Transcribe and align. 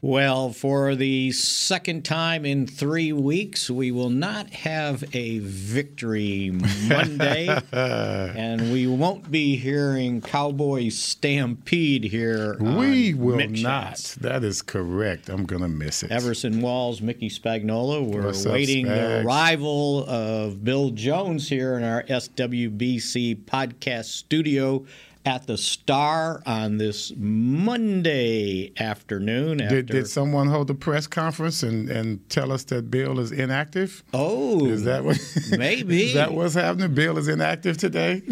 Well, 0.00 0.52
for 0.52 0.94
the 0.94 1.32
second 1.32 2.04
time 2.04 2.44
in 2.46 2.68
three 2.68 3.12
weeks, 3.12 3.68
we 3.68 3.90
will 3.90 4.10
not 4.10 4.50
have 4.50 5.02
a 5.12 5.40
victory 5.40 6.52
Monday, 6.88 7.48
and 7.72 8.72
we 8.72 8.86
won't 8.86 9.28
be 9.28 9.56
hearing 9.56 10.20
Cowboy 10.20 10.90
stampede 10.90 12.04
here. 12.04 12.56
We 12.60 13.14
will 13.14 13.38
Mick 13.38 13.60
not. 13.60 14.16
That 14.20 14.44
is 14.44 14.62
correct. 14.62 15.28
I'm 15.28 15.44
going 15.44 15.62
to 15.62 15.68
miss 15.68 16.04
it. 16.04 16.12
Everson 16.12 16.60
Walls, 16.60 17.02
Mickey 17.02 17.28
Spagnola. 17.28 18.06
We're 18.06 18.22
What's 18.22 18.46
up, 18.46 18.52
waiting 18.52 18.86
the 18.86 19.24
arrival 19.26 20.04
of 20.08 20.62
Bill 20.62 20.90
Jones 20.90 21.48
here 21.48 21.76
in 21.76 21.82
our 21.82 22.04
SWBC 22.04 23.44
podcast 23.46 24.04
studio 24.04 24.86
at 25.28 25.46
the 25.46 25.58
Star 25.58 26.42
on 26.46 26.78
this 26.78 27.12
Monday 27.14 28.72
afternoon. 28.78 29.60
After, 29.60 29.82
Did, 29.82 29.86
did 29.86 30.06
someone 30.06 30.48
hold 30.48 30.70
a 30.70 30.74
press 30.74 31.06
conference 31.06 31.62
and, 31.62 31.90
and 31.90 32.26
tell 32.30 32.50
us 32.50 32.64
that 32.64 32.90
Bill 32.90 33.20
is 33.20 33.30
inactive? 33.30 34.02
oh, 34.14 34.64
Is 34.64 34.84
that 34.84 35.04
what? 35.04 35.18
Maybe. 35.50 36.04
is 36.06 36.14
that 36.14 36.32
what's 36.32 36.54
happening? 36.54 36.94
Bill 36.94 37.18
is 37.18 37.28
inactive 37.28 37.76
today. 37.76 38.22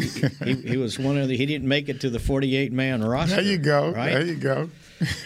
he, 0.43 0.55
he 0.55 0.77
was 0.79 0.99
one 0.99 1.19
of 1.19 1.29
the. 1.29 1.37
He 1.37 1.45
didn't 1.45 1.69
make 1.69 1.91
it 1.91 2.01
to 2.01 2.09
the 2.09 2.19
48 2.19 2.73
man 2.73 3.05
roster. 3.05 3.37
there 3.37 3.45
you 3.45 3.59
go. 3.59 3.93
Right 3.93 4.15
There 4.15 4.25
you 4.25 4.37
go. 4.37 4.71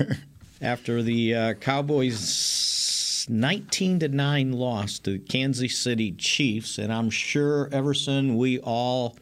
after 0.60 1.05
the 1.05 1.34
uh, 1.36 1.55
Cowboys 1.55 3.27
19 3.30 4.00
to 4.00 4.08
nine 4.08 4.50
loss 4.50 4.98
to 4.98 5.12
the 5.12 5.18
Kansas 5.20 5.78
City 5.78 6.10
Chiefs, 6.10 6.78
and 6.78 6.92
I'm 6.92 7.10
sure 7.10 7.68
Everson, 7.70 8.36
we 8.36 8.58
all 8.58 9.14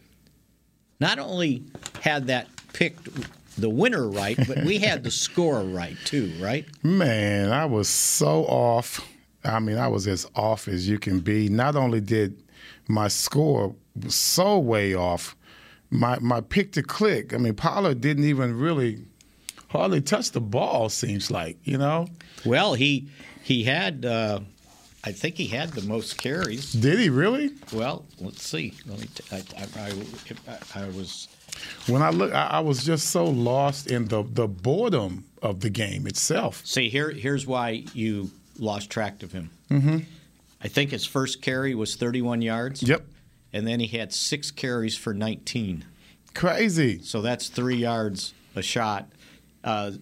not 1.01 1.19
only 1.19 1.63
had 2.03 2.27
that 2.27 2.49
picked 2.73 3.09
the 3.59 3.69
winner 3.69 4.09
right, 4.09 4.37
but 4.47 4.65
we 4.65 4.79
had 4.79 5.03
the 5.03 5.11
score 5.25 5.61
right 5.63 5.97
too, 6.05 6.33
right? 6.41 6.67
Man, 6.83 7.53
I 7.53 7.65
was 7.65 7.89
so 7.89 8.45
off. 8.45 9.07
I 9.45 9.61
mean, 9.61 9.79
I 9.79 9.89
was 9.89 10.07
as 10.07 10.27
off 10.35 10.69
as 10.69 10.89
you 10.89 10.99
can 10.99 11.21
be. 11.21 11.49
Not 11.49 11.77
only 11.77 12.01
did 12.01 12.43
my 12.89 13.09
score 13.09 13.75
was 13.97 14.15
so 14.15 14.59
way 14.59 14.95
off, 14.95 15.37
my 15.91 16.19
my 16.21 16.41
pick 16.41 16.73
to 16.73 16.83
click. 16.83 17.33
I 17.33 17.39
mean, 17.39 17.55
Pollard 17.55 18.01
didn't 18.01 18.25
even 18.25 18.59
really 18.59 19.05
hardly 19.69 20.01
touch 20.01 20.33
the 20.33 20.41
ball. 20.41 20.89
Seems 20.89 21.31
like 21.31 21.59
you 21.65 21.79
know. 21.79 22.09
Well, 22.45 22.75
he 22.75 23.09
he 23.43 23.65
had. 23.65 24.05
Uh, 24.05 24.41
I 25.05 25.13
think 25.13 25.37
he 25.37 25.47
had 25.47 25.71
the 25.71 25.83
most 25.83 26.19
carries. 26.19 26.73
Did 26.73 26.99
he 26.99 27.09
really? 27.09 27.51
Well, 27.73 28.05
let's 28.21 28.43
see. 28.43 28.75
Let 28.87 28.99
me. 29.01 29.07
T- 29.15 29.25
I, 29.33 29.37
I, 29.57 29.83
I, 29.87 30.53
I, 30.77 30.85
I 30.85 30.89
was. 30.89 31.29
When 31.87 32.03
I 32.03 32.11
look, 32.11 32.33
I, 32.35 32.47
I 32.47 32.61
was 32.61 32.85
just 32.85 33.11
so 33.11 33.25
lost 33.25 33.91
in 33.91 34.07
the 34.07 34.23
the 34.25 34.49
boredom 34.49 35.25
of 35.41 35.61
the 35.61 35.71
game 35.71 36.07
itself. 36.07 36.63
See, 36.67 36.89
here, 36.89 37.11
here's 37.11 37.47
why 37.47 37.85
you 37.95 38.31
lost 38.59 38.91
track 38.91 39.23
of 39.23 39.33
him. 39.33 39.51
Mm-hmm. 39.71 39.99
I 40.61 40.69
think 40.69 40.91
his 40.91 41.05
first 41.07 41.41
carry 41.43 41.75
was 41.77 41.95
31 41.95 42.43
yards. 42.43 42.83
Yep, 42.83 43.05
And 43.53 43.65
then 43.69 43.79
he 43.79 43.87
had 43.97 44.13
six 44.13 44.51
carries 44.51 44.97
for 44.97 45.15
19. 45.15 45.85
crazy. 46.35 47.01
So 47.03 47.23
that's 47.23 47.47
three 47.49 47.77
yards 47.77 48.35
a 48.57 48.63
shot. 48.63 49.09
Uh, 49.63 49.93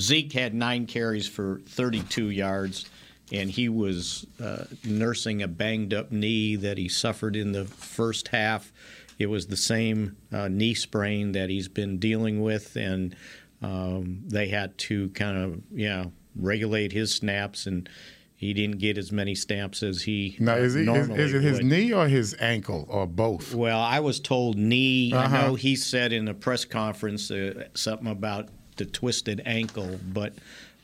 Zeke 0.00 0.32
had 0.32 0.54
nine 0.54 0.86
carries 0.86 1.28
for 1.28 1.60
32 1.68 2.30
yards, 2.30 2.86
and 3.32 3.50
he 3.50 3.68
was 3.68 4.26
uh, 4.42 4.64
nursing 4.84 5.42
a 5.42 5.48
banged 5.48 5.92
up 5.92 6.12
knee 6.12 6.56
that 6.56 6.78
he 6.78 6.88
suffered 6.88 7.34
in 7.36 7.52
the 7.52 7.64
first 7.64 8.28
half. 8.28 8.72
It 9.18 9.26
was 9.26 9.46
the 9.46 9.56
same 9.56 10.16
uh, 10.32 10.48
knee 10.48 10.74
sprain 10.74 11.32
that 11.32 11.48
he's 11.50 11.68
been 11.68 11.98
dealing 11.98 12.42
with, 12.42 12.76
and 12.76 13.16
um, 13.62 14.20
they 14.26 14.48
had 14.48 14.76
to 14.78 15.08
kind 15.10 15.36
of, 15.38 15.60
you 15.72 15.88
know, 15.88 16.12
regulate 16.36 16.92
his 16.92 17.14
snaps, 17.14 17.66
and 17.66 17.88
he 18.36 18.52
didn't 18.52 18.76
get 18.78 18.98
as 18.98 19.10
many 19.10 19.34
snaps 19.34 19.82
as 19.82 20.02
he 20.02 20.36
Now, 20.38 20.56
is, 20.56 20.74
he, 20.74 20.80
is, 20.82 20.86
normally 20.86 21.22
is 21.22 21.32
it 21.32 21.42
his 21.42 21.56
would. 21.58 21.64
knee 21.66 21.92
or 21.94 22.06
his 22.08 22.36
ankle 22.38 22.84
or 22.90 23.06
both? 23.06 23.54
Well, 23.54 23.80
I 23.80 24.00
was 24.00 24.20
told 24.20 24.58
knee. 24.58 25.14
I 25.14 25.24
Uh-huh. 25.24 25.42
know 25.48 25.54
he 25.54 25.74
said 25.74 26.12
in 26.12 26.28
a 26.28 26.34
press 26.34 26.66
conference 26.66 27.30
uh, 27.30 27.64
something 27.72 28.08
about 28.08 28.50
the 28.76 28.84
twisted 28.84 29.40
ankle, 29.46 29.98
but 30.12 30.34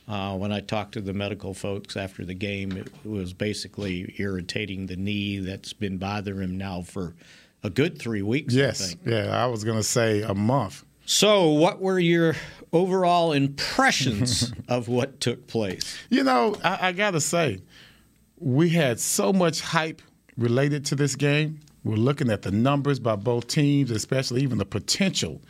uh, 0.07 0.35
when 0.35 0.51
I 0.51 0.59
talked 0.59 0.93
to 0.93 1.01
the 1.01 1.13
medical 1.13 1.53
folks 1.53 1.95
after 1.95 2.25
the 2.25 2.33
game, 2.33 2.71
it 2.73 2.89
was 3.05 3.33
basically 3.33 4.13
irritating 4.17 4.87
the 4.87 4.95
knee 4.97 5.37
that's 5.39 5.73
been 5.73 5.97
bothering 5.97 6.41
him 6.41 6.57
now 6.57 6.81
for 6.81 7.15
a 7.63 7.69
good 7.69 7.97
three 7.99 8.21
weeks. 8.21 8.53
I 8.53 8.57
Yes, 8.57 8.87
think. 8.95 9.01
yeah. 9.05 9.27
I 9.43 9.45
was 9.47 9.63
gonna 9.63 9.83
say 9.83 10.21
a 10.21 10.33
month. 10.35 10.83
So, 11.05 11.49
what 11.51 11.81
were 11.81 11.99
your 11.99 12.35
overall 12.71 13.33
impressions 13.33 14.53
of 14.67 14.87
what 14.87 15.19
took 15.19 15.47
place? 15.47 15.97
You 16.09 16.23
know, 16.23 16.55
I, 16.63 16.89
I 16.89 16.91
gotta 16.91 17.21
say, 17.21 17.59
we 18.39 18.69
had 18.69 18.99
so 18.99 19.31
much 19.33 19.61
hype 19.61 20.01
related 20.37 20.85
to 20.87 20.95
this 20.95 21.15
game. 21.15 21.59
We're 21.83 21.95
looking 21.97 22.29
at 22.29 22.41
the 22.43 22.51
numbers 22.51 22.99
by 22.99 23.15
both 23.17 23.47
teams, 23.47 23.91
especially 23.91 24.41
even 24.43 24.57
the 24.57 24.65
potential 24.65 25.41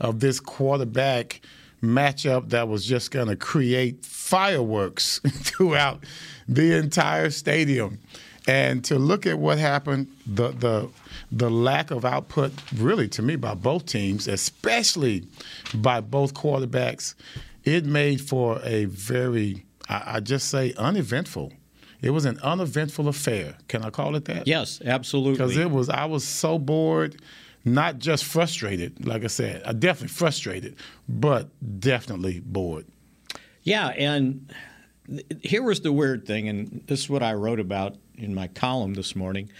of 0.00 0.20
this 0.20 0.40
quarterback 0.40 1.42
matchup 1.82 2.50
that 2.50 2.68
was 2.68 2.84
just 2.86 3.10
going 3.10 3.28
to 3.28 3.36
create 3.36 4.04
fireworks 4.04 5.20
throughout 5.28 6.04
the 6.48 6.76
entire 6.76 7.30
stadium. 7.30 7.98
And 8.46 8.84
to 8.86 8.98
look 8.98 9.26
at 9.26 9.38
what 9.38 9.58
happened, 9.58 10.08
the 10.26 10.48
the 10.48 10.88
the 11.30 11.50
lack 11.50 11.90
of 11.90 12.04
output, 12.04 12.52
really, 12.76 13.08
to 13.08 13.22
me, 13.22 13.36
by 13.36 13.54
both 13.54 13.86
teams, 13.86 14.28
especially 14.28 15.24
by 15.74 16.00
both 16.00 16.34
quarterbacks, 16.34 17.14
it 17.64 17.86
made 17.86 18.20
for 18.20 18.60
a 18.64 18.86
very, 18.86 19.64
I, 19.88 20.02
I 20.16 20.20
just 20.20 20.48
say, 20.48 20.74
uneventful. 20.76 21.52
It 22.02 22.10
was 22.10 22.24
an 22.24 22.38
uneventful 22.40 23.06
affair. 23.08 23.56
Can 23.68 23.84
I 23.84 23.90
call 23.90 24.16
it 24.16 24.24
that? 24.24 24.46
Yes, 24.48 24.82
absolutely. 24.84 25.32
Because 25.32 25.56
it 25.56 25.70
was, 25.70 25.88
I 25.88 26.04
was 26.04 26.24
so 26.24 26.58
bored, 26.58 27.20
not 27.64 27.98
just 27.98 28.24
frustrated. 28.24 29.06
Like 29.06 29.24
I 29.24 29.28
said, 29.28 29.62
I 29.64 29.72
definitely 29.72 30.08
frustrated, 30.08 30.76
but 31.08 31.48
definitely 31.80 32.40
bored. 32.40 32.86
Yeah, 33.62 33.88
and 33.88 34.52
here 35.42 35.62
was 35.62 35.80
the 35.80 35.92
weird 35.92 36.26
thing, 36.26 36.48
and 36.48 36.82
this 36.86 37.00
is 37.00 37.10
what 37.10 37.22
I 37.22 37.34
wrote 37.34 37.60
about 37.60 37.96
in 38.16 38.34
my 38.34 38.48
column 38.48 38.94
this 38.94 39.14
morning. 39.14 39.50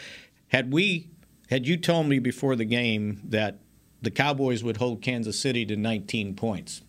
Had 0.48 0.72
we, 0.72 1.10
had 1.48 1.66
you 1.66 1.76
told 1.76 2.06
me 2.06 2.18
before 2.18 2.56
the 2.56 2.64
game 2.64 3.20
that 3.24 3.58
the 4.00 4.10
Cowboys 4.10 4.64
would 4.64 4.78
hold 4.78 5.02
Kansas 5.02 5.38
City 5.38 5.64
to 5.66 5.76
19 5.76 6.34
points, 6.34 6.82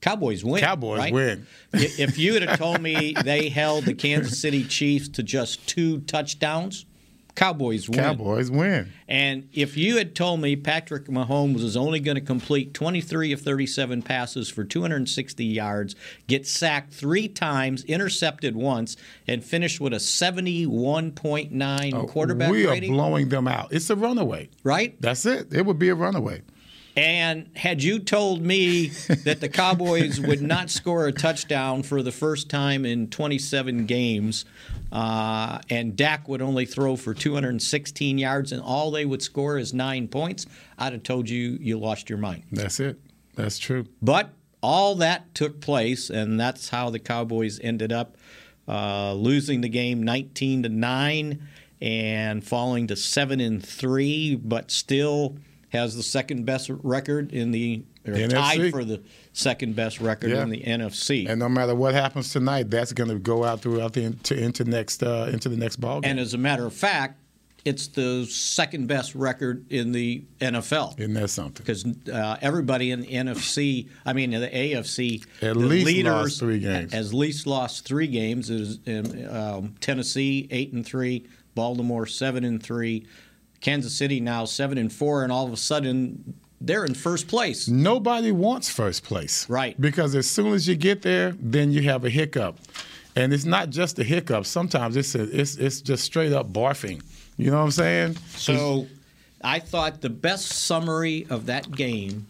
Cowboys 0.00 0.44
win. 0.44 0.60
Cowboys 0.60 0.98
right? 0.98 1.12
win. 1.14 1.46
If 1.72 2.18
you 2.18 2.38
had 2.38 2.58
told 2.58 2.82
me 2.82 3.14
they 3.24 3.48
held 3.48 3.84
the 3.84 3.94
Kansas 3.94 4.38
City 4.38 4.62
Chiefs 4.62 5.08
to 5.08 5.22
just 5.22 5.66
two 5.66 6.00
touchdowns, 6.00 6.84
Cowboys 7.34 7.88
win. 7.88 7.98
Cowboys 7.98 8.50
win. 8.50 8.92
And 9.08 9.48
if 9.52 9.76
you 9.76 9.96
had 9.96 10.14
told 10.14 10.40
me 10.40 10.54
Patrick 10.54 11.06
Mahomes 11.06 11.62
was 11.62 11.76
only 11.76 11.98
going 11.98 12.14
to 12.14 12.20
complete 12.20 12.72
23 12.74 13.32
of 13.32 13.40
37 13.40 14.02
passes 14.02 14.48
for 14.48 14.62
260 14.62 15.44
yards, 15.44 15.96
get 16.28 16.46
sacked 16.46 16.92
three 16.92 17.26
times, 17.28 17.84
intercepted 17.84 18.54
once, 18.54 18.96
and 19.26 19.42
finished 19.44 19.80
with 19.80 19.92
a 19.92 19.96
71.9 19.96 22.08
quarterback 22.08 22.48
Oh, 22.48 22.52
we 22.52 22.66
rating, 22.66 22.92
are 22.92 22.96
blowing 22.96 23.28
them 23.28 23.48
out. 23.48 23.72
It's 23.72 23.90
a 23.90 23.96
runaway. 23.96 24.48
right? 24.62 25.00
That's 25.00 25.26
it. 25.26 25.52
It 25.52 25.66
would 25.66 25.78
be 25.78 25.88
a 25.88 25.94
runaway. 25.94 26.42
And 26.96 27.50
had 27.56 27.82
you 27.82 27.98
told 27.98 28.42
me 28.42 28.88
that 29.24 29.40
the 29.40 29.48
Cowboys 29.48 30.20
would 30.20 30.40
not 30.42 30.70
score 30.70 31.06
a 31.06 31.12
touchdown 31.12 31.82
for 31.82 32.02
the 32.02 32.12
first 32.12 32.48
time 32.48 32.84
in 32.84 33.08
27 33.08 33.86
games, 33.86 34.44
uh, 34.92 35.58
and 35.68 35.96
Dak 35.96 36.28
would 36.28 36.40
only 36.40 36.66
throw 36.66 36.94
for 36.94 37.12
216 37.12 38.18
yards, 38.18 38.52
and 38.52 38.62
all 38.62 38.92
they 38.92 39.04
would 39.04 39.22
score 39.22 39.58
is 39.58 39.74
nine 39.74 40.06
points, 40.06 40.46
I'd 40.78 40.92
have 40.92 41.02
told 41.02 41.28
you 41.28 41.58
you 41.60 41.78
lost 41.78 42.08
your 42.08 42.18
mind. 42.18 42.44
That's 42.52 42.78
it. 42.78 43.00
That's 43.34 43.58
true. 43.58 43.86
But 44.00 44.30
all 44.62 44.94
that 44.96 45.34
took 45.34 45.60
place, 45.60 46.10
and 46.10 46.38
that's 46.38 46.68
how 46.68 46.90
the 46.90 47.00
Cowboys 47.00 47.58
ended 47.60 47.92
up 47.92 48.16
uh, 48.68 49.14
losing 49.14 49.60
the 49.62 49.68
game 49.68 50.02
19 50.02 50.62
to 50.62 50.68
nine 50.68 51.46
and 51.80 52.44
falling 52.44 52.86
to 52.86 52.96
seven 52.96 53.40
and 53.40 53.64
three, 53.64 54.36
but 54.36 54.70
still 54.70 55.36
has 55.74 55.94
the 55.96 56.02
second 56.02 56.44
best 56.46 56.70
record 56.82 57.32
in 57.32 57.50
the 57.50 57.84
tied 58.04 58.70
for 58.70 58.84
the 58.84 59.02
second 59.32 59.76
best 59.76 60.00
record 60.00 60.30
Yeah. 60.30 60.42
in 60.42 60.50
the 60.50 60.62
NFC. 60.62 61.28
And 61.28 61.38
no 61.40 61.48
matter 61.48 61.74
what 61.74 61.94
happens 61.94 62.32
tonight, 62.32 62.70
that's 62.70 62.92
going 62.92 63.10
to 63.10 63.18
go 63.18 63.44
out 63.44 63.60
throughout 63.60 63.92
the 63.92 64.02
into, 64.04 64.34
into 64.36 64.64
next 64.64 65.02
uh, 65.02 65.30
into 65.32 65.48
the 65.48 65.56
next 65.56 65.76
ball 65.76 66.00
game. 66.00 66.12
And 66.12 66.20
as 66.20 66.34
a 66.34 66.38
matter 66.38 66.64
of 66.66 66.74
fact, 66.74 67.20
it's 67.64 67.88
the 67.88 68.26
second 68.26 68.88
best 68.88 69.14
record 69.14 69.64
in 69.72 69.92
the 69.92 70.22
NFL. 70.38 70.98
Isn't 71.00 71.14
that 71.14 71.28
something? 71.28 71.54
Because 71.64 71.86
uh, 72.12 72.36
everybody 72.42 72.90
in 72.90 73.00
the 73.00 73.06
NFC, 73.06 73.88
I 74.04 74.12
mean 74.12 74.32
the 74.32 74.48
AFC, 74.48 75.22
at 75.40 75.54
the 75.54 75.54
least 75.54 75.86
leaders 75.86 76.12
lost 76.12 76.40
three 76.40 76.58
games. 76.58 76.92
Has 76.92 77.14
least 77.14 77.46
lost 77.46 77.86
three 77.86 78.06
games. 78.06 78.50
Is 78.50 78.80
in, 78.84 79.26
um, 79.28 79.74
Tennessee 79.80 80.46
eight 80.50 80.72
and 80.74 80.84
three, 80.84 81.26
Baltimore 81.54 82.04
seven 82.06 82.44
and 82.44 82.62
three, 82.62 83.06
Kansas 83.64 83.94
City 83.94 84.20
now 84.20 84.44
seven 84.44 84.78
and 84.78 84.92
four, 84.92 85.24
and 85.24 85.32
all 85.32 85.46
of 85.46 85.52
a 85.52 85.56
sudden 85.56 86.34
they're 86.60 86.84
in 86.84 86.94
first 86.94 87.28
place. 87.28 87.66
Nobody 87.66 88.30
wants 88.30 88.68
first 88.68 89.02
place. 89.04 89.48
Right. 89.48 89.78
Because 89.80 90.14
as 90.14 90.30
soon 90.30 90.52
as 90.52 90.68
you 90.68 90.76
get 90.76 91.02
there, 91.02 91.32
then 91.40 91.72
you 91.72 91.82
have 91.82 92.04
a 92.04 92.10
hiccup. 92.10 92.58
And 93.16 93.32
it's 93.32 93.46
not 93.46 93.70
just 93.70 93.98
a 93.98 94.04
hiccup. 94.04 94.44
Sometimes 94.44 94.96
it's 94.96 95.14
a, 95.14 95.22
it's 95.40 95.56
it's 95.56 95.80
just 95.80 96.04
straight 96.04 96.32
up 96.32 96.52
barfing. 96.52 97.02
You 97.38 97.50
know 97.50 97.58
what 97.58 97.64
I'm 97.64 97.70
saying? 97.70 98.16
So 98.36 98.86
I 99.42 99.60
thought 99.60 100.02
the 100.02 100.10
best 100.10 100.46
summary 100.46 101.26
of 101.30 101.46
that 101.46 101.70
game, 101.70 102.26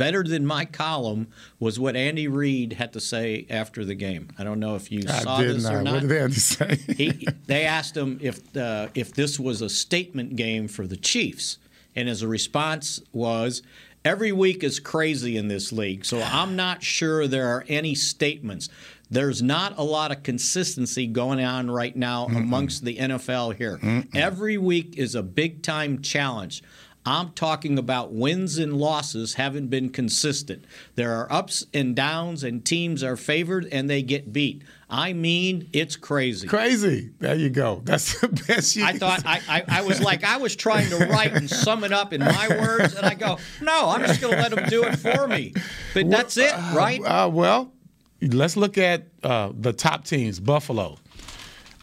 better 0.00 0.22
than 0.22 0.46
my 0.46 0.64
column, 0.64 1.28
was 1.58 1.78
what 1.78 1.94
Andy 1.94 2.26
Reid 2.26 2.72
had 2.72 2.94
to 2.94 3.00
say 3.00 3.46
after 3.50 3.84
the 3.84 3.94
game. 3.94 4.28
I 4.38 4.44
don't 4.44 4.58
know 4.58 4.74
if 4.74 4.90
you 4.90 5.02
I 5.06 5.20
saw 5.20 5.42
this 5.42 5.62
not. 5.62 5.74
or 5.74 5.82
not. 5.82 5.92
What 5.92 6.00
did 6.08 6.12
Andy 6.12 6.34
say? 6.36 6.76
he, 6.96 7.28
they 7.46 7.66
asked 7.66 7.98
him 7.98 8.18
if 8.22 8.56
uh, 8.56 8.88
if 8.94 9.12
this 9.12 9.38
was 9.38 9.60
a 9.60 9.68
statement 9.68 10.36
game 10.36 10.68
for 10.68 10.86
the 10.86 10.96
Chiefs, 10.96 11.58
and 11.94 12.08
his 12.08 12.24
response 12.24 13.02
was, 13.12 13.62
"Every 14.02 14.32
week 14.32 14.64
is 14.64 14.80
crazy 14.80 15.36
in 15.36 15.48
this 15.48 15.70
league, 15.70 16.06
so 16.06 16.22
I'm 16.22 16.56
not 16.56 16.82
sure 16.82 17.26
there 17.26 17.48
are 17.48 17.66
any 17.68 17.94
statements. 17.94 18.70
There's 19.10 19.42
not 19.42 19.76
a 19.76 19.82
lot 19.82 20.12
of 20.12 20.22
consistency 20.22 21.08
going 21.08 21.44
on 21.44 21.70
right 21.70 21.94
now 21.94 22.24
amongst 22.26 22.86
the 22.86 22.96
NFL 22.96 23.56
here. 23.56 23.78
Every 24.14 24.56
week 24.56 24.94
is 24.96 25.14
a 25.14 25.22
big 25.22 25.62
time 25.62 26.00
challenge." 26.00 26.62
I'm 27.06 27.30
talking 27.30 27.78
about 27.78 28.12
wins 28.12 28.58
and 28.58 28.76
losses 28.76 29.34
haven't 29.34 29.68
been 29.68 29.88
consistent. 29.88 30.66
There 30.96 31.14
are 31.14 31.32
ups 31.32 31.64
and 31.72 31.96
downs, 31.96 32.44
and 32.44 32.64
teams 32.64 33.02
are 33.02 33.16
favored 33.16 33.66
and 33.72 33.88
they 33.88 34.02
get 34.02 34.32
beat. 34.32 34.62
I 34.88 35.12
mean, 35.14 35.68
it's 35.72 35.96
crazy. 35.96 36.46
Crazy. 36.46 37.10
There 37.18 37.36
you 37.36 37.48
go. 37.48 37.80
That's 37.84 38.20
the 38.20 38.28
best 38.28 38.76
you 38.76 38.84
I 38.84 38.98
thought. 38.98 39.22
I, 39.24 39.40
I, 39.48 39.64
I 39.68 39.82
was 39.82 40.00
like 40.00 40.24
I 40.24 40.36
was 40.36 40.54
trying 40.56 40.90
to 40.90 41.06
write 41.06 41.32
and 41.32 41.48
sum 41.48 41.84
it 41.84 41.92
up 41.92 42.12
in 42.12 42.20
my 42.20 42.48
words, 42.48 42.94
and 42.94 43.06
I 43.06 43.14
go, 43.14 43.38
no, 43.62 43.88
I'm 43.88 44.04
just 44.04 44.20
going 44.20 44.34
to 44.34 44.40
let 44.42 44.50
them 44.54 44.68
do 44.68 44.84
it 44.84 44.96
for 44.96 45.26
me. 45.26 45.54
But 45.94 46.10
that's 46.10 46.36
it, 46.36 46.52
right? 46.74 47.00
Uh, 47.02 47.30
well, 47.32 47.72
let's 48.20 48.56
look 48.56 48.76
at 48.76 49.06
uh, 49.22 49.52
the 49.58 49.72
top 49.72 50.04
teams. 50.04 50.38
Buffalo. 50.38 50.98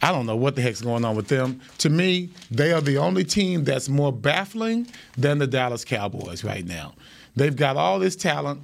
I 0.02 0.12
don't 0.12 0.26
know 0.26 0.36
what 0.36 0.56
the 0.56 0.62
heck's 0.62 0.82
going 0.82 1.04
on 1.06 1.16
with 1.16 1.28
them. 1.28 1.60
To 1.80 1.90
me, 1.90 2.30
they 2.52 2.72
are 2.72 2.82
the 2.82 2.98
only 2.98 3.24
team 3.24 3.64
that's 3.64 3.90
more 3.90 4.14
baffling 4.14 4.88
than 5.18 5.40
the 5.40 5.48
Dallas 5.48 5.84
Cowboys 5.84 6.44
right 6.44 6.66
now. 6.66 6.94
They've 7.36 7.56
got 7.56 7.78
all 7.78 8.00
this 8.00 8.16
talent. 8.16 8.62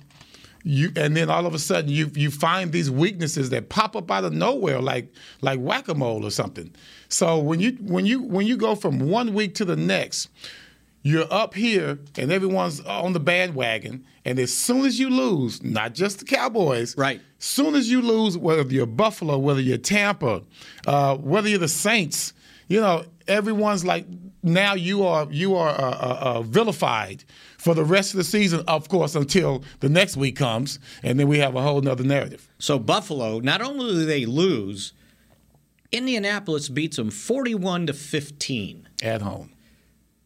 You, 0.65 0.94
and 0.95 1.18
then 1.18 1.30
all 1.30 1.45
of 1.45 1.53
a 1.53 1.59
sudden 1.59 1.91
you 1.91 2.09
you 2.15 2.31
find 2.31 2.71
these 2.71 2.89
weaknesses 2.89 3.50
that 3.50 3.68
pop 3.68 3.97
up 3.97 4.09
out 4.09 4.24
of 4.24 4.31
nowhere 4.31 4.80
like 4.80 5.13
like 5.41 5.59
whack-a-mole 5.59 6.25
or 6.25 6.31
something. 6.31 6.74
So 7.09 7.38
when 7.38 7.59
you 7.59 7.74
when 7.81 8.06
you 8.06 8.21
when 8.21 8.47
you 8.47 8.56
go 8.56 8.74
from 8.75 9.00
one 9.00 9.33
week 9.33 9.56
to 9.56 9.65
the 9.65 9.75
next, 9.75 10.29
you're 11.03 11.31
up 11.31 11.53
here 11.53 12.00
and 12.17 12.31
everyone's 12.31 12.81
on 12.81 13.13
the 13.13 13.19
bandwagon. 13.19 14.05
And 14.25 14.39
as 14.39 14.55
soon 14.55 14.85
as 14.85 15.00
you 15.00 15.09
lose, 15.09 15.61
not 15.61 15.94
just 15.94 16.19
the 16.19 16.25
Cowboys, 16.25 16.97
Right. 16.97 17.21
Soon 17.39 17.75
as 17.75 17.91
you 17.91 18.01
lose, 18.01 18.38
whether 18.38 18.63
you're 18.73 18.85
Buffalo, 18.85 19.38
whether 19.38 19.59
you're 19.59 19.77
Tampa, 19.77 20.44
uh, 20.88 21.17
whether 21.17 21.50
you're 21.50 21.59
the 21.59 21.67
Saints, 21.67 22.33
you 22.69 22.79
know 22.79 23.03
everyone's 23.27 23.85
like 23.85 24.05
now 24.41 24.73
you 24.73 25.05
are 25.05 25.27
you 25.31 25.55
are 25.55 25.69
uh, 25.69 25.91
uh, 25.91 26.19
uh, 26.21 26.41
vilified 26.41 27.23
for 27.57 27.73
the 27.73 27.83
rest 27.83 28.13
of 28.13 28.17
the 28.17 28.23
season. 28.23 28.63
Of 28.67 28.89
course, 28.89 29.15
until 29.15 29.63
the 29.79 29.89
next 29.89 30.17
week 30.17 30.35
comes, 30.35 30.79
and 31.01 31.19
then 31.19 31.27
we 31.27 31.39
have 31.39 31.55
a 31.55 31.61
whole 31.61 31.81
nother 31.81 32.03
narrative. 32.03 32.47
So 32.59 32.79
Buffalo, 32.79 33.39
not 33.39 33.61
only 33.61 33.94
do 33.94 34.05
they 34.05 34.25
lose, 34.25 34.94
Indianapolis 35.91 36.69
beats 36.69 36.97
them 36.97 37.09
41 37.09 37.88
to 37.88 37.94
15. 37.94 38.89
At 39.01 39.21
home, 39.21 39.52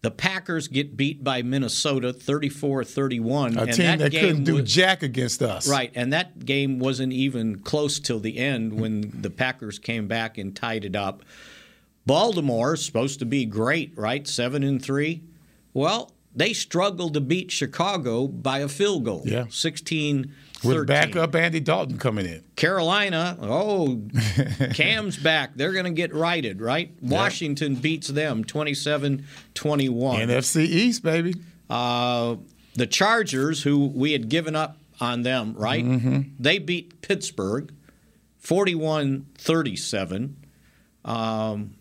The 0.03 0.11
Packers 0.11 0.67
get 0.67 0.95
beat 0.95 1.23
by 1.23 1.41
Minnesota 1.41 2.13
34-31. 2.13 3.57
a 3.57 3.61
and 3.61 3.73
team 3.73 3.85
that, 3.85 3.97
that, 3.97 4.11
couldn't 4.11 4.43
do 4.43 4.55
was- 4.55 4.71
jack 4.71 5.03
against 5.03 5.41
us. 5.41 5.67
Right, 5.67 5.91
and 5.95 6.13
that 6.13 6.45
game 6.45 6.79
wasn't 6.79 7.13
even 7.13 7.59
close 7.59 7.99
till 7.99 8.19
the 8.19 8.37
end 8.37 8.79
when 8.79 9.11
the 9.21 9.29
Packers 9.29 9.79
came 9.79 10.07
back 10.07 10.37
and 10.37 10.55
tied 10.55 10.85
it 10.85 10.95
up. 10.95 11.23
Baltimore's 12.05 12.85
supposed 12.85 13.19
to 13.19 13.25
be 13.25 13.45
great, 13.45 13.91
right? 13.97 14.27
Seven 14.27 14.63
and 14.63 14.81
three. 14.81 15.23
Well, 15.73 16.13
they 16.33 16.53
struggled 16.53 17.15
to 17.15 17.21
beat 17.21 17.51
Chicago 17.51 18.27
by 18.27 18.59
a 18.59 18.67
field 18.67 19.03
goal. 19.03 19.23
Yeah. 19.25 19.45
16 19.49 20.33
With 20.63 20.87
backup 20.87 21.35
Andy 21.35 21.59
Dalton 21.59 21.97
coming 21.97 22.25
in. 22.25 22.43
Carolina, 22.55 23.37
oh, 23.41 24.01
Cam's 24.73 25.17
back. 25.17 25.51
They're 25.55 25.73
going 25.73 25.85
to 25.85 25.91
get 25.91 26.13
righted, 26.13 26.61
right? 26.61 26.91
Washington 27.01 27.75
beats 27.75 28.07
them 28.07 28.43
27 28.43 29.25
21. 29.53 30.19
NFC 30.27 30.61
East, 30.61 31.03
baby. 31.03 31.35
Uh, 31.69 32.37
the 32.75 32.87
Chargers, 32.87 33.63
who 33.63 33.87
we 33.87 34.13
had 34.13 34.29
given 34.29 34.55
up 34.55 34.77
on 34.99 35.23
them, 35.23 35.53
right? 35.55 35.83
Mm-hmm. 35.83 36.21
They 36.39 36.59
beat 36.59 37.01
Pittsburgh 37.01 37.73
41 38.39 39.27
37. 39.37 40.37
Um, 41.05 41.75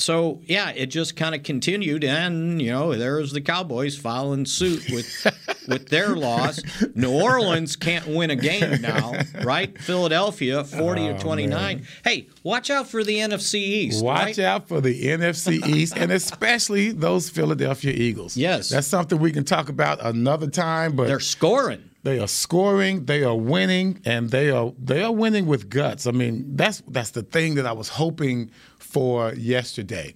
so, 0.00 0.40
yeah, 0.46 0.70
it 0.70 0.86
just 0.86 1.16
kind 1.16 1.34
of 1.34 1.42
continued. 1.42 2.04
And, 2.04 2.60
you 2.60 2.70
know, 2.70 2.94
there's 2.94 3.32
the 3.32 3.40
Cowboys 3.40 3.96
following 3.96 4.46
suit 4.46 4.90
with, 4.90 5.26
with 5.68 5.88
their 5.88 6.16
loss. 6.16 6.60
New 6.94 7.12
Orleans 7.12 7.76
can't 7.76 8.06
win 8.06 8.30
a 8.30 8.36
game 8.36 8.80
now, 8.80 9.12
right? 9.44 9.78
Philadelphia 9.80 10.64
40 10.64 11.08
to 11.14 11.18
29. 11.18 11.86
Hey, 12.04 12.28
watch 12.42 12.70
out 12.70 12.88
for 12.88 13.04
the 13.04 13.16
NFC 13.18 13.54
East. 13.54 14.00
Oh, 14.02 14.06
Watch 14.06 14.24
right? 14.24 14.38
out 14.40 14.68
for 14.68 14.80
the 14.80 15.02
NFC 15.04 15.66
East 15.66 15.96
and 15.96 16.10
especially 16.10 16.92
those 16.92 17.28
Philadelphia 17.30 17.92
Eagles. 17.92 18.36
Yes. 18.36 18.70
That's 18.70 18.86
something 18.86 19.18
we 19.18 19.32
can 19.32 19.44
talk 19.44 19.68
about 19.68 20.04
another 20.04 20.48
time, 20.48 20.96
but 20.96 21.06
They're 21.06 21.20
scoring. 21.20 21.82
they 22.02 22.18
are 22.18 22.26
scoring, 22.28 23.04
they 23.04 23.22
are 23.24 23.36
winning, 23.36 24.00
and 24.04 24.30
they 24.30 24.50
are 24.50 24.72
they 24.82 25.02
are 25.02 25.12
winning 25.12 25.46
with 25.46 25.68
guts. 25.68 26.06
I 26.06 26.12
mean, 26.12 26.56
that's 26.56 26.82
that's 26.88 27.10
the 27.10 27.22
thing 27.22 27.56
that 27.56 27.66
I 27.66 27.72
was 27.72 27.88
hoping 27.90 28.50
for 28.90 29.32
yesterday. 29.34 30.14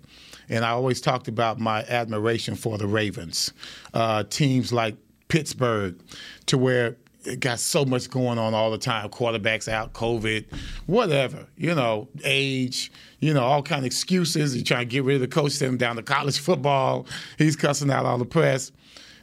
And 0.48 0.64
I 0.64 0.70
always 0.70 1.00
talked 1.00 1.28
about 1.28 1.58
my 1.58 1.84
admiration 1.84 2.54
for 2.54 2.76
the 2.76 2.86
Ravens. 2.86 3.52
Uh, 3.94 4.24
teams 4.24 4.72
like 4.72 4.96
Pittsburgh, 5.28 5.98
to 6.46 6.58
where 6.58 6.96
it 7.24 7.40
got 7.40 7.58
so 7.58 7.84
much 7.84 8.10
going 8.10 8.38
on 8.38 8.52
all 8.52 8.70
the 8.70 8.78
time. 8.78 9.08
Quarterbacks 9.08 9.68
out, 9.68 9.94
COVID, 9.94 10.44
whatever. 10.86 11.46
You 11.56 11.74
know, 11.74 12.08
age. 12.24 12.92
You 13.20 13.32
know, 13.32 13.42
all 13.42 13.62
kind 13.62 13.80
of 13.80 13.86
excuses. 13.86 14.54
You 14.54 14.62
trying 14.62 14.80
to 14.80 14.86
get 14.86 15.04
rid 15.04 15.14
of 15.14 15.20
the 15.22 15.28
coach, 15.28 15.52
send 15.52 15.72
him 15.72 15.78
down 15.78 15.96
to 15.96 16.02
college 16.02 16.38
football. 16.40 17.06
He's 17.38 17.56
cussing 17.56 17.90
out 17.90 18.04
all 18.04 18.18
the 18.18 18.26
press, 18.26 18.72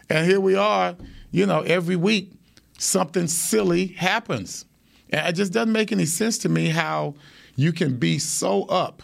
and 0.10 0.28
here 0.28 0.40
we 0.40 0.56
are. 0.56 0.96
You 1.32 1.46
know, 1.46 1.62
every 1.62 1.96
week 1.96 2.32
something 2.80 3.28
silly 3.28 3.88
happens, 3.88 4.66
and 5.12 5.28
it 5.28 5.34
just 5.34 5.54
doesn't 5.54 5.72
make 5.72 5.92
any 5.92 6.06
sense 6.06 6.40
to 6.40 6.50
me 6.50 6.70
how 6.70 7.14
you 7.56 7.72
can 7.72 7.98
be 7.98 8.18
so 8.18 8.64
up 8.64 9.04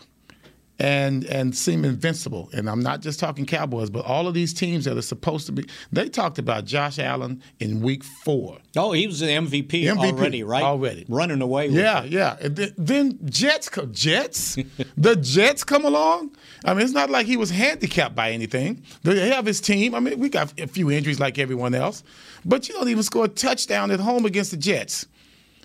and 0.79 1.23
and 1.25 1.55
seem 1.55 1.83
invincible. 1.85 2.49
And 2.53 2.69
I'm 2.69 2.81
not 2.81 3.01
just 3.01 3.19
talking 3.19 3.45
Cowboys, 3.45 3.89
but 3.89 4.05
all 4.05 4.27
of 4.27 4.33
these 4.33 4.53
teams 4.53 4.85
that 4.85 4.97
are 4.97 5.01
supposed 5.01 5.45
to 5.47 5.51
be. 5.51 5.65
They 5.91 6.09
talked 6.09 6.37
about 6.39 6.65
Josh 6.65 6.99
Allen 6.99 7.41
in 7.59 7.81
Week 7.81 8.03
Four. 8.03 8.59
Oh, 8.75 8.91
he 8.91 9.07
was 9.07 9.19
the 9.19 9.27
MVP, 9.27 9.67
MVP, 9.67 9.97
already, 10.13 10.43
right? 10.43 10.63
already. 10.63 11.05
Running 11.09 11.41
away 11.41 11.67
Yeah, 11.67 12.03
it. 12.03 12.11
yeah. 12.11 12.35
Then, 12.41 12.73
then 12.77 13.19
Jets, 13.25 13.69
Jets, 13.91 14.55
the 14.97 15.15
Jets 15.15 15.63
come 15.63 15.83
along. 15.85 16.35
I 16.63 16.73
mean, 16.73 16.83
it's 16.83 16.93
not 16.93 17.09
like 17.09 17.25
he 17.25 17.37
was 17.37 17.49
handicapped 17.49 18.15
by 18.15 18.31
anything. 18.31 18.83
They 19.03 19.29
have 19.29 19.45
his 19.45 19.59
team. 19.61 19.95
I 19.95 19.99
mean, 19.99 20.19
we 20.19 20.29
got 20.29 20.59
a 20.59 20.67
few 20.67 20.91
injuries 20.91 21.19
like 21.19 21.39
everyone 21.39 21.73
else, 21.73 22.03
but 22.45 22.67
you 22.67 22.75
don't 22.75 22.89
even 22.89 23.03
score 23.03 23.25
a 23.25 23.29
touchdown 23.29 23.89
at 23.91 23.99
home 23.99 24.25
against 24.25 24.51
the 24.51 24.57
Jets. 24.57 25.07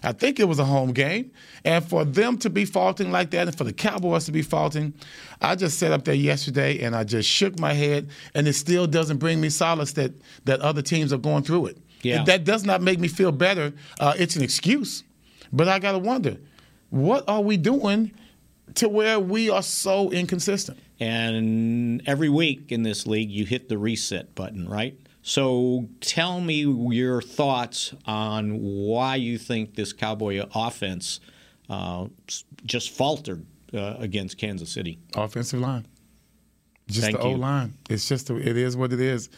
I 0.02 0.12
think 0.12 0.40
it 0.40 0.44
was 0.44 0.58
a 0.58 0.64
home 0.64 0.92
game. 0.92 1.30
And 1.64 1.84
for 1.84 2.04
them 2.04 2.38
to 2.38 2.50
be 2.50 2.64
faulting 2.64 3.10
like 3.12 3.30
that 3.30 3.48
and 3.48 3.56
for 3.56 3.64
the 3.64 3.72
Cowboys 3.72 4.24
to 4.26 4.32
be 4.32 4.42
faulting, 4.42 4.94
I 5.40 5.54
just 5.54 5.78
sat 5.78 5.92
up 5.92 6.04
there 6.04 6.14
yesterday 6.14 6.80
and 6.80 6.96
I 6.96 7.04
just 7.04 7.28
shook 7.28 7.58
my 7.58 7.72
head, 7.72 8.10
and 8.34 8.48
it 8.48 8.54
still 8.54 8.86
doesn't 8.86 9.18
bring 9.18 9.40
me 9.40 9.48
solace 9.48 9.92
that, 9.92 10.12
that 10.44 10.60
other 10.60 10.82
teams 10.82 11.12
are 11.12 11.18
going 11.18 11.42
through 11.42 11.66
it. 11.66 11.78
Yeah. 12.02 12.24
That 12.24 12.44
does 12.44 12.64
not 12.64 12.82
make 12.82 12.98
me 12.98 13.08
feel 13.08 13.32
better. 13.32 13.72
Uh, 14.00 14.14
it's 14.18 14.36
an 14.36 14.42
excuse. 14.42 15.04
But 15.52 15.68
I 15.68 15.78
got 15.78 15.92
to 15.92 15.98
wonder 15.98 16.38
what 16.90 17.28
are 17.28 17.40
we 17.40 17.56
doing 17.56 18.12
to 18.74 18.88
where 18.88 19.20
we 19.20 19.50
are 19.50 19.62
so 19.62 20.10
inconsistent? 20.10 20.78
And 20.98 22.02
every 22.06 22.28
week 22.28 22.72
in 22.72 22.82
this 22.82 23.06
league, 23.06 23.30
you 23.30 23.44
hit 23.44 23.68
the 23.68 23.76
reset 23.76 24.34
button, 24.34 24.68
right? 24.68 24.96
So 25.22 25.88
tell 26.00 26.40
me 26.40 26.62
your 26.94 27.22
thoughts 27.22 27.94
on 28.06 28.58
why 28.60 29.16
you 29.16 29.38
think 29.38 29.76
this 29.76 29.92
Cowboy 29.92 30.44
offense 30.52 31.20
uh, 31.70 32.08
just 32.64 32.90
faltered 32.90 33.46
uh, 33.72 33.94
against 33.98 34.36
Kansas 34.36 34.70
City. 34.70 34.98
Offensive 35.14 35.60
line. 35.60 35.86
Just 36.88 37.02
Thank 37.02 37.18
the 37.18 37.22
O 37.22 37.30
line. 37.30 37.74
It's 37.88 38.08
just 38.08 38.26
the, 38.26 38.36
it 38.36 38.56
is 38.56 38.76
what 38.76 38.92
it 38.92 39.00
is. 39.00 39.30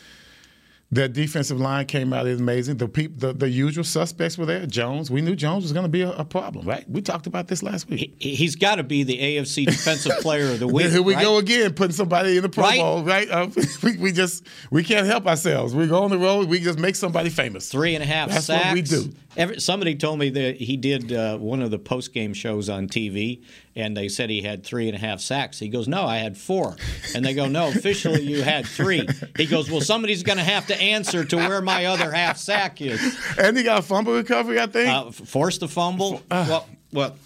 That 0.93 1.13
defensive 1.13 1.59
line 1.61 1.87
came 1.87 2.13
out 2.13 2.29
is 2.29 2.39
amazing. 2.39 2.77
The 2.77 2.87
peop, 2.87 3.19
the, 3.19 3.33
the 3.33 3.49
usual 3.49 3.83
suspects 3.83 4.39
were 4.39 4.47
there. 4.47 4.65
Jones, 4.65 5.11
we 5.11 5.23
knew 5.23 5.35
Jones 5.35 5.65
was 5.65 5.73
going 5.73 5.83
to 5.85 5.89
be 5.89 6.03
a, 6.03 6.11
a 6.13 6.25
problem, 6.25 6.69
right? 6.69 6.89
We 6.89 7.03
talked 7.03 7.27
about 7.27 7.49
this 7.49 7.65
last 7.65 7.89
week. 7.89 8.15
He- 8.21 8.35
He's 8.37 8.55
got 8.55 8.77
to 8.77 8.85
be 8.85 9.03
the 9.03 9.19
AFC 9.19 9.65
Defensive 9.67 10.13
Player 10.21 10.53
of 10.53 10.61
the 10.61 10.69
Week. 10.69 10.91
Here 10.91 11.03
we 11.03 11.15
right? 11.17 11.23
go 11.25 11.39
again, 11.39 11.73
putting 11.75 11.95
somebody 11.97 12.37
in 12.37 12.43
the 12.45 12.49
Pro 12.49 12.63
Right? 12.63 12.79
Bowl, 12.79 13.03
right? 13.03 13.29
Uh, 13.29 13.49
we, 13.83 13.97
we 13.97 14.13
just 14.13 14.47
we 14.71 14.85
can't 14.85 15.07
help 15.07 15.27
ourselves. 15.27 15.75
We 15.75 15.89
go 15.89 16.05
on 16.05 16.11
the 16.11 16.19
road, 16.19 16.49
we 16.49 16.61
just 16.61 16.79
make 16.79 16.95
somebody 16.95 17.29
famous. 17.31 17.69
Three 17.69 17.97
and 17.97 18.05
a 18.05 18.07
half 18.07 18.29
That's 18.29 18.47
sacks. 18.47 18.67
what 18.67 18.75
we 18.75 18.83
do. 18.83 19.13
Every, 19.37 19.59
somebody 19.61 19.97
told 19.97 20.21
me 20.21 20.31
that 20.31 20.57
he 20.59 20.77
did 20.77 21.13
uh, 21.13 21.39
one 21.39 21.61
of 21.61 21.73
the 21.73 21.79
post 21.81 22.15
game 22.15 22.35
shows 22.35 22.69
on 22.69 22.87
TV, 22.87 23.43
and 23.77 23.97
they 23.97 24.09
said 24.09 24.31
he 24.31 24.43
had 24.43 24.65
three 24.65 24.89
and 24.89 24.97
a 24.97 25.01
half 25.01 25.21
sacks. 25.21 25.59
He 25.59 25.69
goes, 25.69 25.89
"No, 25.89 26.05
I 26.05 26.19
had 26.19 26.37
four. 26.39 26.77
And 27.15 27.25
they 27.25 27.35
go, 27.35 27.47
"No, 27.47 27.69
officially 27.69 28.23
you 28.23 28.43
had 28.43 28.67
three. 28.67 29.07
He 29.37 29.47
goes, 29.47 29.71
"Well, 29.71 29.81
somebody's 29.81 30.23
going 30.23 30.39
to 30.39 30.45
have 30.45 30.67
to 30.69 30.81
answer 30.81 31.25
to 31.25 31.37
where 31.37 31.61
my 31.61 31.87
other 31.87 32.13
half 32.13 32.37
sack 32.39 32.81
is." 32.81 33.01
And 33.39 33.57
he 33.57 33.63
got 33.65 33.79
a 33.81 33.83
fumble 33.83 34.15
recovery, 34.15 34.61
I 34.61 34.67
think. 34.67 34.89
Uh, 34.89 35.11
forced 35.11 35.63
a 35.63 35.69
fumble. 35.69 36.23
well, 36.31 36.69
well, 36.93 37.17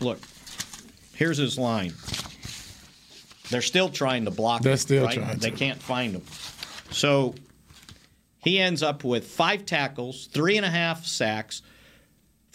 look, 0.00 0.20
here's 1.14 1.38
his 1.38 1.58
line. 1.58 1.92
They're 3.50 3.62
still 3.62 3.88
trying 3.88 4.24
to 4.26 4.30
block. 4.30 4.62
They're 4.62 4.72
him, 4.72 4.78
still 4.78 5.04
right? 5.06 5.14
trying 5.14 5.38
They 5.38 5.50
to. 5.50 5.56
can't 5.56 5.82
find 5.82 6.14
him. 6.14 6.22
So 6.90 7.34
he 8.44 8.58
ends 8.60 8.82
up 8.82 9.04
with 9.04 9.26
five 9.26 9.66
tackles, 9.66 10.26
three 10.26 10.56
and 10.56 10.66
a 10.66 10.70
half 10.70 11.06
sacks 11.06 11.62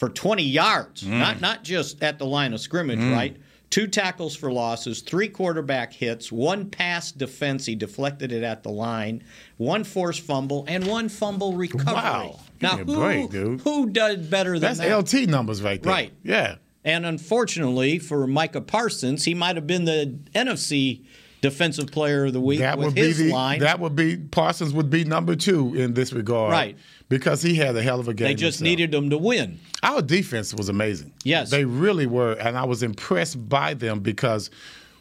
for 0.03 0.09
20 0.09 0.43
yards. 0.43 1.03
Mm. 1.03 1.19
Not 1.19 1.39
not 1.41 1.63
just 1.63 2.03
at 2.03 2.19
the 2.19 2.25
line 2.25 2.53
of 2.53 2.59
scrimmage, 2.59 2.99
right? 2.99 3.37
Two 3.69 3.87
tackles 3.87 4.35
for 4.35 4.51
losses, 4.51 5.01
three 5.01 5.29
quarterback 5.29 5.93
hits, 5.93 6.31
one 6.31 6.69
pass 6.69 7.11
defense. 7.11 7.65
He 7.65 7.73
deflected 7.73 8.31
it 8.31 8.43
at 8.43 8.61
the 8.63 8.69
line, 8.69 9.23
one 9.57 9.83
forced 9.83 10.21
fumble, 10.21 10.65
and 10.67 10.85
one 10.85 11.09
fumble 11.09 11.53
recovery. 11.53 11.93
Wow. 11.93 12.39
Now, 12.61 12.77
who, 12.77 12.95
break, 12.95 13.31
dude. 13.31 13.61
who 13.61 13.89
does 13.89 14.17
better 14.17 14.59
than 14.59 14.75
That's 14.75 14.79
that? 14.79 14.95
LT 14.95 15.27
numbers 15.27 15.63
right 15.63 15.81
there. 15.81 15.91
Right. 15.91 16.13
Yeah. 16.21 16.55
And 16.83 17.05
unfortunately 17.05 17.97
for 17.97 18.27
Micah 18.27 18.61
Parsons, 18.61 19.23
he 19.23 19.33
might 19.33 19.55
have 19.55 19.65
been 19.65 19.85
the 19.85 20.19
NFC 20.35 21.03
Defensive 21.43 21.87
Player 21.87 22.25
of 22.25 22.33
the 22.33 22.39
Week 22.39 22.59
That 22.59 22.77
with 22.77 22.87
would 22.87 22.95
be 22.95 23.01
his 23.01 23.17
the 23.17 23.31
line. 23.31 23.59
that 23.59 23.79
would 23.79 23.95
be 23.95 24.15
Parsons 24.17 24.73
would 24.73 24.89
be 24.89 25.03
number 25.03 25.35
two 25.35 25.75
in 25.75 25.93
this 25.93 26.13
regard. 26.13 26.51
Right. 26.51 26.77
Because 27.13 27.41
he 27.43 27.55
had 27.55 27.75
a 27.75 27.81
hell 27.83 27.99
of 27.99 28.07
a 28.07 28.13
game. 28.13 28.27
they 28.27 28.33
just 28.33 28.59
himself. 28.59 28.77
needed 28.77 28.91
them 28.91 29.09
to 29.11 29.17
win. 29.17 29.59
Our 29.83 30.01
defense 30.01 30.53
was 30.53 30.67
amazing. 30.67 31.13
Yes. 31.23 31.51
They 31.51 31.63
really 31.63 32.07
were. 32.07 32.33
And 32.33 32.57
I 32.57 32.63
was 32.63 32.81
impressed 32.81 33.47
by 33.47 33.75
them 33.75 33.99
because 33.99 34.49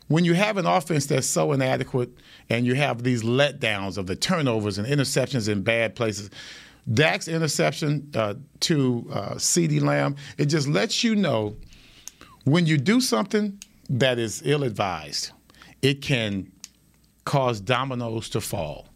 when 0.08 0.24
you 0.24 0.34
have 0.34 0.58
an 0.58 0.66
offense 0.66 1.06
that's 1.06 1.26
so 1.26 1.52
inadequate 1.52 2.10
and 2.50 2.66
you 2.66 2.74
have 2.74 3.02
these 3.02 3.22
letdowns 3.22 3.96
of 3.96 4.06
the 4.06 4.14
turnovers 4.16 4.76
and 4.76 4.86
interceptions 4.86 5.48
in 5.48 5.62
bad 5.62 5.94
places, 5.96 6.28
Dak's 6.92 7.28
interception 7.28 8.10
uh, 8.14 8.34
to 8.60 9.06
uh, 9.10 9.34
CeeDee 9.36 9.80
Lamb, 9.80 10.16
it 10.36 10.46
just 10.46 10.68
lets 10.68 11.02
you 11.02 11.14
know 11.14 11.56
when 12.44 12.66
you 12.66 12.76
do 12.76 13.00
something 13.00 13.58
that 13.88 14.18
is 14.18 14.42
ill 14.44 14.64
advised, 14.64 15.30
it 15.80 16.02
can 16.02 16.50
cause 17.24 17.60
dominoes 17.60 18.28
to 18.30 18.40
fall. 18.40 18.88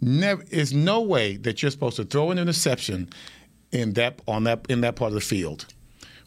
Never 0.00 0.44
is 0.50 0.72
no 0.72 1.00
way 1.00 1.36
that 1.38 1.62
you're 1.62 1.70
supposed 1.70 1.96
to 1.96 2.04
throw 2.04 2.30
an 2.30 2.38
interception 2.38 3.08
in 3.72 3.94
that 3.94 4.20
on 4.26 4.44
that 4.44 4.64
in 4.68 4.80
that 4.82 4.96
part 4.96 5.08
of 5.08 5.14
the 5.14 5.20
field 5.20 5.66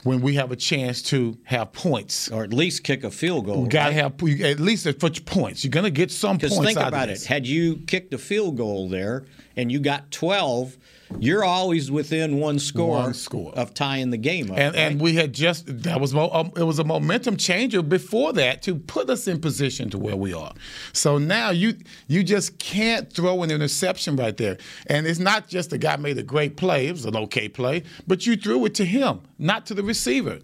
when 0.03 0.21
we 0.21 0.35
have 0.35 0.51
a 0.51 0.55
chance 0.55 1.01
to 1.03 1.37
have 1.43 1.71
points. 1.73 2.29
Or 2.29 2.43
at 2.43 2.53
least 2.53 2.83
kick 2.83 3.03
a 3.03 3.11
field 3.11 3.45
goal. 3.45 3.63
You 3.63 3.69
got 3.69 3.87
to 3.87 3.93
have 3.93 4.13
at 4.43 4.59
least 4.59 4.87
for 4.99 5.09
points. 5.09 5.63
You're 5.63 5.71
going 5.71 5.83
to 5.85 5.91
get 5.91 6.11
some 6.11 6.37
points 6.39 6.57
think 6.57 6.77
out 6.77 6.89
about 6.89 7.09
of 7.09 7.15
it. 7.15 7.25
Had 7.25 7.45
you 7.47 7.77
kicked 7.87 8.13
a 8.13 8.17
field 8.17 8.57
goal 8.57 8.89
there 8.89 9.25
and 9.55 9.71
you 9.71 9.79
got 9.79 10.11
12, 10.11 10.77
you're 11.19 11.43
always 11.43 11.91
within 11.91 12.39
one 12.39 12.57
score, 12.59 12.97
One 12.97 13.13
score. 13.13 13.53
of 13.53 13.73
tying 13.73 14.11
the 14.11 14.17
game 14.17 14.51
up. 14.51 14.57
And, 14.57 14.75
right? 14.75 14.81
and 14.81 15.01
we 15.01 15.15
had 15.15 15.33
just 15.33 15.65
that 15.83 15.99
was 15.99 16.15
um, 16.15 16.51
it 16.55 16.63
was 16.63 16.79
a 16.79 16.83
momentum 16.83 17.37
changer 17.37 17.81
before 17.81 18.33
that 18.33 18.61
to 18.63 18.75
put 18.75 19.09
us 19.09 19.27
in 19.27 19.41
position 19.41 19.89
to 19.89 19.97
where 19.97 20.15
we 20.15 20.33
are. 20.33 20.53
So 20.93 21.17
now 21.17 21.49
you 21.49 21.75
you 22.07 22.23
just 22.23 22.59
can't 22.59 23.11
throw 23.11 23.43
an 23.43 23.51
interception 23.51 24.15
right 24.15 24.35
there. 24.37 24.57
And 24.87 25.05
it's 25.05 25.19
not 25.19 25.47
just 25.47 25.69
the 25.69 25.77
guy 25.77 25.97
made 25.97 26.17
a 26.17 26.23
great 26.23 26.57
play; 26.57 26.87
it 26.87 26.93
was 26.93 27.05
an 27.05 27.15
okay 27.17 27.49
play, 27.49 27.83
but 28.07 28.25
you 28.25 28.35
threw 28.37 28.65
it 28.65 28.75
to 28.75 28.85
him, 28.85 29.21
not 29.37 29.65
to 29.67 29.73
the 29.73 29.83
receiver. 29.91 30.39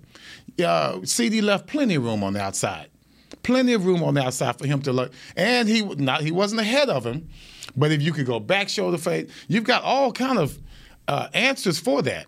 Uh, 0.60 0.98
CeeDee 1.04 1.42
left 1.42 1.68
plenty 1.68 1.96
of 1.96 2.04
room 2.04 2.24
on 2.24 2.34
the 2.34 2.42
outside, 2.42 2.90
plenty 3.44 3.74
of 3.74 3.86
room 3.86 4.04
on 4.04 4.14
the 4.16 4.24
outside 4.24 4.58
for 4.58 4.66
him 4.68 4.82
to 4.82 4.92
look. 4.92 5.12
And 5.36 5.68
he 5.70 5.82
not 5.84 6.22
he 6.22 6.32
wasn't 6.32 6.62
ahead 6.62 6.90
of 6.90 7.06
him, 7.06 7.30
but 7.76 7.92
if 7.92 8.02
you 8.02 8.12
could 8.14 8.26
go 8.26 8.40
back 8.40 8.70
shoulder 8.70 8.98
fade, 8.98 9.30
you've 9.48 9.64
got 9.64 9.84
all 9.84 10.12
kind 10.12 10.38
of 10.40 10.58
uh, 11.08 11.28
answers 11.34 11.80
for 11.80 12.02
that 12.02 12.26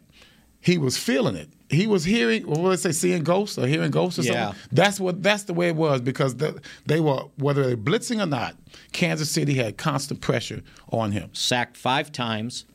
he 0.61 0.77
was 0.77 0.97
feeling 0.97 1.35
it. 1.35 1.49
He 1.69 1.85
was 1.87 2.03
hearing, 2.03 2.45
what 2.47 2.59
would 2.59 2.73
I 2.73 2.75
say, 2.75 2.91
seeing 2.91 3.23
ghosts 3.23 3.57
or 3.57 3.65
hearing 3.67 3.91
ghosts 3.91 4.19
or 4.19 4.23
Yeah. 4.23 4.47
something. 4.47 4.61
That's 4.71 4.99
what. 4.99 5.21
That's 5.23 5.43
the 5.43 5.53
way 5.53 5.67
it 5.69 5.75
was 5.75 6.01
because 6.01 6.35
the, 6.35 6.59
they 6.85 6.99
were 6.99 7.23
whether 7.37 7.63
they 7.65 7.75
blitzing 7.75 8.21
or 8.21 8.25
not. 8.25 8.55
Kansas 8.91 9.29
City 9.31 9.53
had 9.53 9.77
constant 9.77 10.19
pressure 10.21 10.61
on 10.91 11.11
him. 11.11 11.29
sacked 11.33 11.77
five 11.77 12.11
times. 12.11 12.65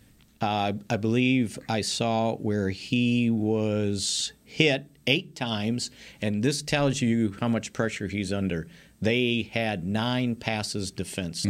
Uh, 0.41 0.75
I 0.91 0.97
believe 0.97 1.59
I 1.69 1.81
saw 1.81 2.35
where 2.37 2.69
he 2.69 3.31
was 3.31 4.33
hit 4.45 4.87
eight 5.07 5.35
times, 5.37 5.91
and 6.21 6.43
this 6.43 6.62
tells 6.62 7.00
you 7.00 7.35
how 7.41 7.49
much 7.49 7.73
pressure 7.73 8.09
he's 8.09 8.33
under. 8.33 8.67
They 9.00 9.50
had 9.53 9.87
nine 9.87 10.35
passes 10.35 10.91
defensed. 10.91 11.45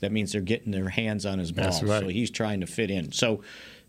That 0.00 0.12
means 0.12 0.32
they're 0.32 0.40
getting 0.40 0.70
their 0.72 0.88
hands 0.88 1.26
on 1.26 1.38
his 1.38 1.50
ball. 1.52 1.64
Mm-hmm. 1.64 1.72
That's 1.72 1.82
right. 1.82 2.02
So 2.02 2.08
he's 2.08 2.30
trying 2.30 2.60
to 2.60 2.66
fit 2.66 2.90
in. 2.90 3.10
So 3.12 3.42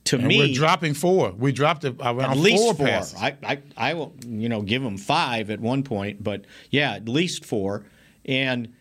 to 0.05 0.17
And 0.17 0.27
me, 0.27 0.39
we're 0.39 0.53
dropping 0.55 0.93
four. 0.93 1.31
We 1.31 1.51
dropped 1.51 1.83
it 1.83 1.95
around 1.99 2.31
at 2.31 2.37
least 2.37 2.63
four, 2.63 2.73
four. 2.75 2.85
passes. 2.87 3.19
I, 3.19 3.37
I, 3.43 3.61
I 3.75 3.93
will, 3.95 4.13
you 4.25 4.49
know, 4.49 4.61
give 4.61 4.83
him 4.83 4.97
five 4.97 5.49
at 5.49 5.59
one 5.59 5.83
point, 5.83 6.23
but 6.23 6.45
yeah, 6.69 6.93
at 6.93 7.07
least 7.09 7.45
four. 7.45 7.85
And 8.23 8.73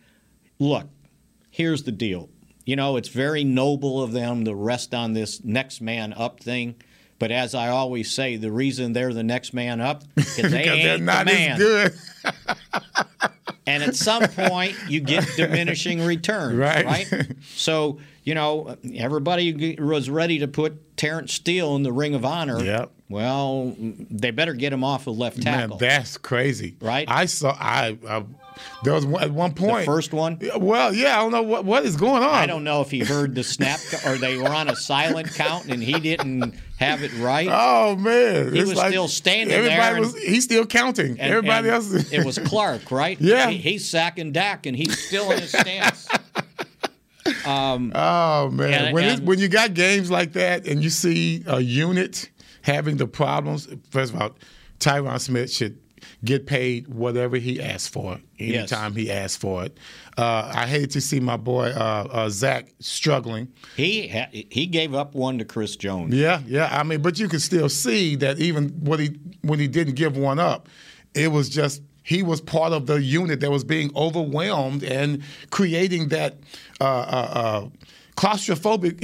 look, 0.59 0.87
here's 1.49 1.83
the 1.83 1.91
deal. 1.91 2.29
You 2.65 2.75
know, 2.75 2.97
it's 2.97 3.09
very 3.09 3.43
noble 3.43 4.01
of 4.01 4.11
them 4.11 4.43
to 4.45 4.55
rest 4.55 4.93
on 4.93 5.13
this 5.13 5.43
next 5.43 5.81
man 5.81 6.13
up 6.13 6.39
thing. 6.39 6.75
But 7.19 7.31
as 7.31 7.55
I 7.55 7.69
always 7.69 8.11
say, 8.11 8.35
the 8.35 8.51
reason 8.51 8.91
they're 8.93 9.13
the 9.13 9.23
next 9.23 9.53
man 9.53 9.79
up 9.79 10.03
is 10.17 10.35
they 10.35 10.41
because 10.43 10.57
ain't 10.67 10.83
they're 10.83 10.97
not 10.97 11.25
the 11.27 11.31
man. 11.33 11.51
as 11.51 11.57
good. 11.59 11.93
And 13.67 13.81
at 13.81 13.95
some 13.95 14.21
point, 14.27 14.75
you 14.87 14.99
get 14.99 15.27
diminishing 15.35 15.99
returns, 16.05 16.55
Right. 16.55 16.85
right? 16.85 17.25
So, 17.55 17.99
you 18.23 18.35
know, 18.35 18.77
everybody 18.93 19.75
was 19.79 20.07
ready 20.07 20.37
to 20.39 20.47
put 20.47 20.94
Terence 20.97 21.33
Steele 21.33 21.75
in 21.75 21.83
the 21.83 21.91
Ring 21.91 22.15
of 22.15 22.25
Honor. 22.25 22.63
Yep. 22.63 22.91
Well, 23.09 23.75
they 23.77 24.31
better 24.31 24.53
get 24.53 24.73
him 24.73 24.83
off 24.83 25.05
of 25.07 25.17
left 25.17 25.41
tackle. 25.41 25.77
Man, 25.77 25.89
that's 25.89 26.17
crazy. 26.17 26.75
Right? 26.81 27.07
I 27.09 27.25
saw. 27.25 27.51
I, 27.59 27.97
I 28.07 28.23
there 28.83 28.93
was 28.93 29.05
one, 29.05 29.21
at 29.21 29.31
one 29.31 29.53
point 29.53 29.85
first 29.85 30.13
one? 30.13 30.39
Well, 30.57 30.93
yeah, 30.93 31.19
I 31.19 31.21
don't 31.21 31.31
know 31.31 31.41
what 31.43 31.65
what 31.65 31.85
is 31.85 31.97
going 31.97 32.23
on. 32.23 32.29
I 32.33 32.45
don't 32.45 32.63
know 32.63 32.81
if 32.81 32.89
he 32.89 33.01
heard 33.01 33.35
the 33.35 33.43
snap 33.43 33.79
or 34.05 34.17
they 34.17 34.37
were 34.37 34.47
on 34.49 34.69
a 34.69 34.75
silent 34.75 35.33
count 35.35 35.65
and 35.65 35.83
he 35.83 35.99
didn't 35.99 36.55
have 36.79 37.03
it 37.03 37.13
right. 37.17 37.49
Oh 37.51 37.95
man, 37.95 38.53
He 38.53 38.59
it's 38.59 38.69
was 38.69 38.77
like 38.77 38.89
still 38.91 39.07
standing 39.09 39.53
everybody 39.55 39.77
there 39.81 39.95
and- 39.97 40.05
Was, 40.05 40.17
he's 40.17 40.45
still 40.45 40.65
counting. 40.65 41.19
And- 41.19 41.33
everybody 41.33 41.67
and 41.67 41.75
else. 41.75 42.11
it 42.11 42.25
was 42.25 42.39
Clark, 42.39 42.91
right? 42.91 43.19
Yeah. 43.25 43.49
He- 43.49 43.57
he's 43.57 43.87
sacking 43.89 44.31
Dak 44.31 44.65
and 44.65 44.75
he's 44.75 44.97
still 44.97 45.29
in 45.31 45.41
his 45.41 45.49
stance. 45.51 46.07
Oh 47.45 48.49
man, 48.51 48.93
when 48.93 49.03
and- 49.05 49.27
when 49.27 49.39
you 49.39 49.47
got 49.47 49.73
games 49.73 50.09
like 50.11 50.33
that 50.33 50.67
and 50.67 50.83
you 50.83 50.89
see 50.89 51.43
a 51.47 51.59
unit 51.61 52.29
having 52.61 52.97
the 52.97 53.07
problems, 53.07 53.67
first 53.91 54.13
of 54.13 54.21
all, 54.21 54.31
Tyron 54.79 55.19
Smith 55.19 55.51
should 55.51 55.77
get 56.23 56.45
paid 56.45 56.87
whatever 56.87 57.37
he 57.37 57.61
asks 57.61 57.87
for 57.87 58.19
Yes. 58.37 58.71
anytime 58.71 58.95
he 58.95 59.11
asks 59.11 59.37
for 59.37 59.65
it. 59.65 59.77
Uh, 60.17 60.51
I 60.53 60.67
hate 60.67 60.91
to 60.91 61.01
see 61.01 61.19
my 61.19 61.37
boy 61.37 61.69
uh, 61.69 62.07
uh, 62.11 62.29
Zack 62.29 62.73
struggling. 62.79 63.47
He 63.75 64.07
ha- 64.07 64.29
he 64.31 64.67
gave 64.67 64.93
up 64.93 65.15
one 65.15 65.37
to 65.39 65.45
Chris 65.45 65.75
Jones. 65.75 66.13
Yeah, 66.13 66.41
yeah. 66.45 66.69
I 66.71 66.83
mean, 66.83 67.01
but 67.01 67.17
you 67.19 67.27
can 67.27 67.39
still 67.39 67.69
see 67.69 68.15
that 68.17 68.37
even 68.39 68.69
when 68.81 68.99
he 68.99 69.19
when 69.41 69.59
he 69.59 69.67
didn't 69.67 69.95
give 69.95 70.15
one 70.17 70.37
up, 70.39 70.69
it 71.15 71.31
was 71.31 71.49
just 71.49 71.81
he 72.05 72.21
was 72.21 72.39
part 72.39 72.71
of 72.71 72.85
the 72.85 73.01
unit 73.01 73.39
that 73.41 73.49
was 73.51 73.63
being 73.63 73.91
overwhelmed 73.95 74.83
and 74.83 75.23
creating 75.49 76.09
that 76.09 76.37
uh, 76.79 76.83
uh, 76.83 76.87
uh, 76.87 77.69
claustrophobic 78.15 79.01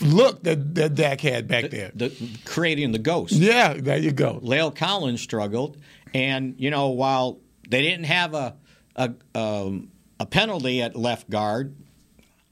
look 0.02 0.42
that 0.44 0.74
that 0.74 0.94
Dak 0.94 1.22
had 1.22 1.48
back 1.48 1.70
there. 1.70 1.90
The, 1.94 2.14
creating 2.44 2.92
the 2.92 2.98
ghost. 2.98 3.32
Yeah, 3.32 3.72
there 3.72 3.96
you 3.96 4.12
go. 4.12 4.40
La'el 4.44 4.74
Collins 4.76 5.22
struggled, 5.22 5.78
and 6.12 6.54
you 6.58 6.70
know 6.70 6.88
while 6.90 7.40
they 7.68 7.80
didn't 7.80 8.04
have 8.04 8.34
a 8.34 8.56
a, 8.94 9.14
um, 9.34 9.90
a 10.20 10.26
penalty 10.26 10.82
at 10.82 10.94
left 10.94 11.30
guard, 11.30 11.74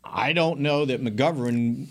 I 0.02 0.33
don't 0.33 0.61
know 0.61 0.87
that 0.87 1.02
McGovern 1.02 1.88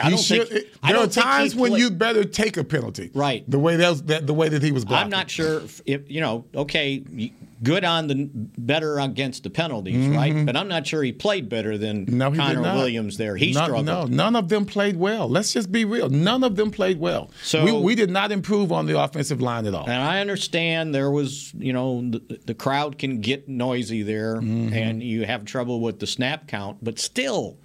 I 0.00 0.10
don't 0.10 0.18
should, 0.18 0.48
think. 0.48 0.66
I 0.82 0.88
there 0.88 0.96
don't 1.00 1.16
are 1.16 1.20
times 1.20 1.54
when 1.54 1.72
you 1.72 1.90
better 1.90 2.24
take 2.24 2.56
a 2.56 2.64
penalty. 2.64 3.10
Right. 3.14 3.48
The 3.50 3.58
way 3.58 3.76
that, 3.76 3.88
was, 3.90 4.02
that 4.04 4.26
the 4.26 4.34
way 4.34 4.48
that 4.48 4.62
he 4.62 4.72
was 4.72 4.84
blocking. 4.84 5.04
I'm 5.04 5.10
not 5.10 5.30
sure 5.30 5.62
if 5.86 6.10
you 6.10 6.20
know. 6.20 6.44
Okay, 6.54 7.32
good 7.62 7.84
on 7.84 8.06
the 8.06 8.30
better 8.32 8.98
against 8.98 9.42
the 9.42 9.50
penalties, 9.50 9.96
mm-hmm. 9.96 10.16
right? 10.16 10.46
But 10.46 10.56
I'm 10.56 10.68
not 10.68 10.86
sure 10.86 11.02
he 11.02 11.12
played 11.12 11.48
better 11.48 11.76
than 11.76 12.04
no, 12.06 12.32
Connor 12.32 12.62
Williams 12.62 13.16
there. 13.16 13.36
He 13.36 13.52
no, 13.52 13.64
struggled. 13.64 13.86
No, 13.86 14.04
none 14.04 14.36
of 14.36 14.48
them 14.48 14.64
played 14.64 14.96
well. 14.96 15.28
Let's 15.28 15.52
just 15.52 15.72
be 15.72 15.84
real. 15.84 16.08
None 16.08 16.44
of 16.44 16.56
them 16.56 16.70
played 16.70 17.00
well. 17.00 17.30
So 17.42 17.64
we, 17.64 17.72
we 17.72 17.94
did 17.94 18.10
not 18.10 18.32
improve 18.32 18.72
on 18.72 18.86
the 18.86 19.00
offensive 19.00 19.40
line 19.40 19.66
at 19.66 19.74
all. 19.74 19.88
And 19.88 20.02
I 20.02 20.20
understand 20.20 20.94
there 20.94 21.10
was, 21.10 21.52
you 21.54 21.72
know, 21.72 22.08
the, 22.08 22.40
the 22.46 22.54
crowd 22.54 22.98
can 22.98 23.20
get 23.20 23.48
noisy 23.48 24.02
there, 24.02 24.36
mm-hmm. 24.36 24.72
and 24.72 25.02
you 25.02 25.24
have 25.26 25.44
trouble 25.44 25.80
with 25.80 25.98
the 25.98 26.06
snap 26.06 26.46
count, 26.46 26.78
but 26.82 26.98
still, 26.98 27.58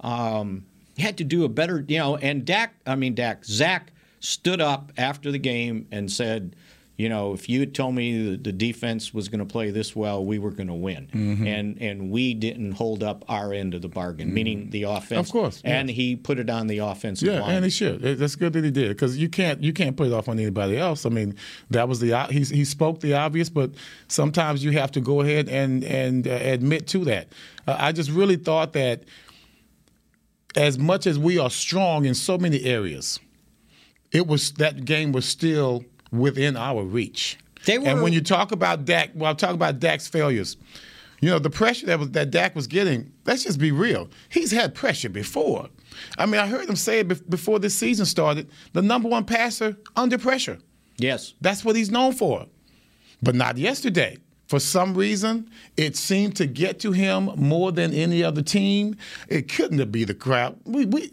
um, 0.00 0.64
you 1.00 1.06
had 1.06 1.18
to 1.18 1.24
do 1.24 1.44
a 1.44 1.48
better, 1.48 1.84
you 1.88 1.98
know. 1.98 2.16
And 2.16 2.44
Dak, 2.44 2.74
I 2.86 2.94
mean 2.94 3.14
Dak, 3.14 3.44
Zach 3.44 3.92
stood 4.20 4.60
up 4.60 4.92
after 4.98 5.32
the 5.32 5.38
game 5.38 5.86
and 5.90 6.12
said 6.12 6.54
you 7.00 7.08
know, 7.08 7.32
if 7.32 7.48
you 7.48 7.60
had 7.60 7.74
told 7.74 7.94
me 7.94 8.36
the, 8.36 8.52
defense 8.52 9.14
was 9.14 9.30
going 9.30 9.38
to 9.38 9.46
play 9.46 9.70
this 9.70 9.96
well, 9.96 10.22
we 10.22 10.38
were 10.38 10.50
going 10.50 10.66
to 10.66 10.74
win, 10.74 11.08
mm-hmm. 11.10 11.46
and 11.46 11.80
and 11.80 12.10
we 12.10 12.34
didn't 12.34 12.72
hold 12.72 13.02
up 13.02 13.24
our 13.26 13.54
end 13.54 13.72
of 13.72 13.80
the 13.80 13.88
bargain, 13.88 14.26
mm-hmm. 14.26 14.34
meaning 14.34 14.70
the 14.70 14.82
offense. 14.82 15.28
Of 15.28 15.32
course, 15.32 15.62
and 15.64 15.88
yes. 15.88 15.96
he 15.96 16.16
put 16.16 16.38
it 16.38 16.50
on 16.50 16.66
the 16.66 16.78
offensive 16.78 17.26
yeah, 17.26 17.40
line. 17.40 17.54
and 17.54 17.64
he 17.64 17.70
should. 17.70 18.02
That's 18.02 18.36
good 18.36 18.52
that 18.52 18.64
he 18.64 18.70
did 18.70 18.88
because 18.88 19.16
you 19.16 19.30
can't 19.30 19.62
you 19.62 19.72
can't 19.72 19.96
put 19.96 20.08
it 20.08 20.12
off 20.12 20.28
on 20.28 20.38
anybody 20.38 20.76
else. 20.76 21.06
I 21.06 21.08
mean, 21.08 21.36
that 21.70 21.88
was 21.88 22.00
the 22.00 22.26
he 22.26 22.40
he 22.44 22.66
spoke 22.66 23.00
the 23.00 23.14
obvious, 23.14 23.48
but 23.48 23.70
sometimes 24.08 24.62
you 24.62 24.72
have 24.72 24.92
to 24.92 25.00
go 25.00 25.22
ahead 25.22 25.48
and 25.48 25.82
and 25.84 26.28
uh, 26.28 26.32
admit 26.32 26.86
to 26.88 27.06
that. 27.06 27.28
Uh, 27.66 27.76
I 27.78 27.92
just 27.92 28.10
really 28.10 28.36
thought 28.36 28.74
that 28.74 29.04
as 30.56 30.78
much 30.78 31.06
as 31.06 31.18
we 31.18 31.38
are 31.38 31.50
strong 31.50 32.04
in 32.04 32.14
so 32.14 32.38
many 32.38 32.64
areas, 32.64 33.20
it 34.12 34.26
was 34.26 34.52
that 34.52 34.84
game 34.84 35.12
was 35.12 35.24
still 35.24 35.84
within 36.10 36.56
our 36.56 36.82
reach. 36.82 37.38
Were, 37.68 37.74
and 37.86 38.02
when 38.02 38.12
you 38.12 38.20
talk 38.20 38.52
about 38.52 38.84
Dak, 38.84 39.10
well, 39.14 39.30
I 39.30 39.34
talk 39.34 39.54
about 39.54 39.80
Dak's 39.80 40.08
failures. 40.08 40.56
You 41.20 41.28
know, 41.28 41.38
the 41.38 41.50
pressure 41.50 41.86
that 41.86 41.98
was 41.98 42.10
that 42.12 42.30
Dak 42.30 42.56
was 42.56 42.66
getting, 42.66 43.12
let's 43.26 43.44
just 43.44 43.58
be 43.58 43.72
real. 43.72 44.08
He's 44.30 44.50
had 44.50 44.74
pressure 44.74 45.10
before. 45.10 45.68
I 46.16 46.24
mean, 46.24 46.40
I 46.40 46.46
heard 46.46 46.68
him 46.68 46.76
say 46.76 47.00
it 47.00 47.30
before 47.30 47.58
this 47.58 47.74
season 47.74 48.06
started, 48.06 48.50
the 48.72 48.80
number 48.80 49.08
one 49.08 49.24
passer 49.24 49.76
under 49.96 50.16
pressure. 50.16 50.58
Yes. 50.96 51.34
That's 51.40 51.64
what 51.64 51.76
he's 51.76 51.90
known 51.90 52.12
for. 52.12 52.46
But 53.22 53.34
not 53.34 53.58
yesterday. 53.58 54.16
For 54.50 54.58
some 54.58 54.94
reason, 54.94 55.48
it 55.76 55.94
seemed 55.94 56.34
to 56.38 56.44
get 56.44 56.80
to 56.80 56.90
him 56.90 57.30
more 57.36 57.70
than 57.70 57.94
any 57.94 58.24
other 58.24 58.42
team. 58.42 58.96
It 59.28 59.48
couldn't 59.48 59.78
have 59.78 59.92
been 59.92 60.08
the 60.08 60.14
crowd. 60.14 60.58
We, 60.64 60.86
we, 60.86 61.12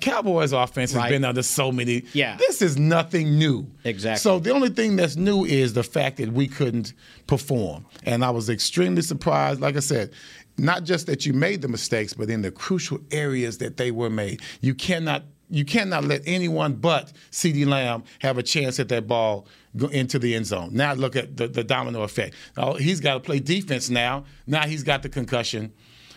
Cowboys 0.00 0.52
offense 0.52 0.92
has 0.92 1.08
been 1.08 1.24
under 1.24 1.44
so 1.44 1.70
many. 1.70 2.02
Yeah. 2.12 2.36
This 2.38 2.60
is 2.60 2.76
nothing 2.76 3.38
new. 3.38 3.68
Exactly. 3.84 4.18
So 4.18 4.40
the 4.40 4.50
only 4.50 4.70
thing 4.70 4.96
that's 4.96 5.14
new 5.14 5.44
is 5.44 5.74
the 5.74 5.84
fact 5.84 6.16
that 6.16 6.32
we 6.32 6.48
couldn't 6.48 6.92
perform. 7.28 7.86
And 8.02 8.24
I 8.24 8.30
was 8.30 8.50
extremely 8.50 9.02
surprised. 9.02 9.60
Like 9.60 9.76
I 9.76 9.80
said, 9.80 10.10
not 10.58 10.82
just 10.82 11.06
that 11.06 11.24
you 11.24 11.34
made 11.34 11.62
the 11.62 11.68
mistakes, 11.68 12.14
but 12.14 12.30
in 12.30 12.42
the 12.42 12.50
crucial 12.50 12.98
areas 13.12 13.58
that 13.58 13.76
they 13.76 13.92
were 13.92 14.10
made. 14.10 14.40
You 14.60 14.74
cannot 14.74 15.22
you 15.52 15.64
cannot 15.64 16.04
let 16.04 16.22
anyone 16.26 16.74
but 16.74 17.12
CeeDee 17.30 17.66
Lamb 17.66 18.04
have 18.20 18.38
a 18.38 18.42
chance 18.42 18.80
at 18.80 18.88
that 18.88 19.06
ball 19.06 19.46
go 19.76 19.86
into 19.88 20.18
the 20.18 20.34
end 20.34 20.46
zone. 20.46 20.70
Now 20.72 20.94
look 20.94 21.14
at 21.16 21.36
the, 21.36 21.48
the 21.48 21.62
domino 21.62 22.02
effect. 22.02 22.34
Oh, 22.56 22.74
he's 22.74 23.00
got 23.00 23.14
to 23.14 23.20
play 23.20 23.38
defense 23.38 23.90
now. 23.90 24.24
Now 24.46 24.66
he's 24.66 24.82
got 24.82 25.02
the 25.02 25.08
concussion 25.08 25.72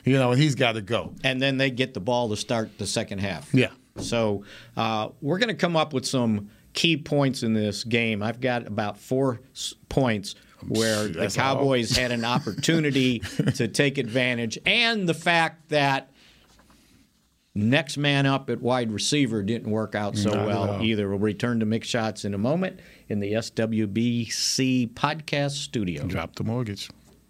you 0.06 0.18
know, 0.18 0.32
and 0.32 0.42
he's 0.42 0.56
got 0.56 0.74
to 0.74 0.82
go. 0.82 1.13
And 1.24 1.42
then 1.42 1.58
they 1.58 1.72
get 1.72 1.94
the 1.94 2.00
ball 2.00 2.30
to 2.30 2.38
start 2.38 2.77
the 2.77 2.88
second 2.88 3.20
half. 3.20 3.54
Yeah. 3.54 3.72
So 3.98 4.44
uh, 4.77 5.10
we're 5.22 5.39
going 5.39 5.50
to 5.50 5.56
come 5.56 5.75
up 5.75 5.94
with 5.94 6.06
some 6.06 6.51
key 6.74 6.96
points 6.96 7.44
in 7.44 7.54
this 7.54 7.84
game. 7.84 8.22
I've 8.22 8.39
got 8.39 8.68
about 8.68 8.98
four 8.98 9.42
points 9.89 10.36
where 10.68 11.08
the 11.08 11.27
Cowboys 11.30 11.96
had 11.96 12.12
an 12.12 12.24
opportunity 12.24 13.20
to 13.56 13.68
take 13.68 13.98
advantage, 13.98 14.58
and 14.65 15.08
the 15.08 15.13
fact 15.13 15.70
that 15.70 16.12
next 17.56 17.98
man 17.98 18.26
up 18.26 18.50
at 18.50 18.62
wide 18.62 18.91
receiver 18.91 19.41
didn't 19.41 19.72
work 19.72 19.96
out 19.96 20.18
so 20.18 20.30
Not 20.30 20.48
well 20.48 20.84
either. 20.84 21.10
We'll 21.10 21.20
return 21.20 21.60
to 21.62 21.65
Mick 21.65 21.84
Shots 21.84 22.26
in 22.26 22.34
a 22.34 22.38
moment 22.38 22.80
in 23.08 23.20
the 23.22 23.34
SWBC 23.34 24.94
podcast 24.94 25.52
studio. 25.52 26.06
Drop 26.06 26.36
the 26.36 26.44
mortgage 26.44 26.89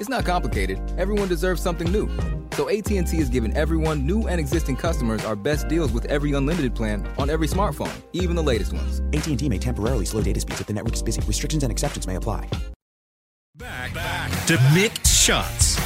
It's 0.00 0.08
not 0.08 0.24
complicated. 0.24 0.80
Everyone 0.96 1.28
deserves 1.28 1.60
something 1.60 1.90
new. 1.90 2.08
So 2.52 2.68
AT&T 2.68 3.16
is 3.16 3.28
giving 3.28 3.56
everyone, 3.56 4.06
new 4.06 4.28
and 4.28 4.40
existing 4.40 4.76
customers, 4.76 5.24
our 5.24 5.36
best 5.36 5.68
deals 5.68 5.92
with 5.92 6.04
every 6.06 6.32
unlimited 6.32 6.74
plan 6.74 7.08
on 7.18 7.30
every 7.30 7.46
smartphone, 7.46 7.94
even 8.12 8.36
the 8.36 8.42
latest 8.42 8.72
ones. 8.72 9.00
AT&T 9.12 9.48
may 9.48 9.58
temporarily 9.58 10.04
slow 10.04 10.22
data 10.22 10.40
speeds 10.40 10.60
if 10.60 10.66
the 10.66 10.72
network 10.72 10.94
is 10.94 11.02
busy. 11.02 11.20
Restrictions 11.22 11.62
and 11.62 11.72
exceptions 11.72 12.06
may 12.06 12.16
apply. 12.16 12.48
Back, 13.56 13.92
back 13.92 14.30
to 14.46 14.56
Mick 14.74 15.04
Shots. 15.04 15.78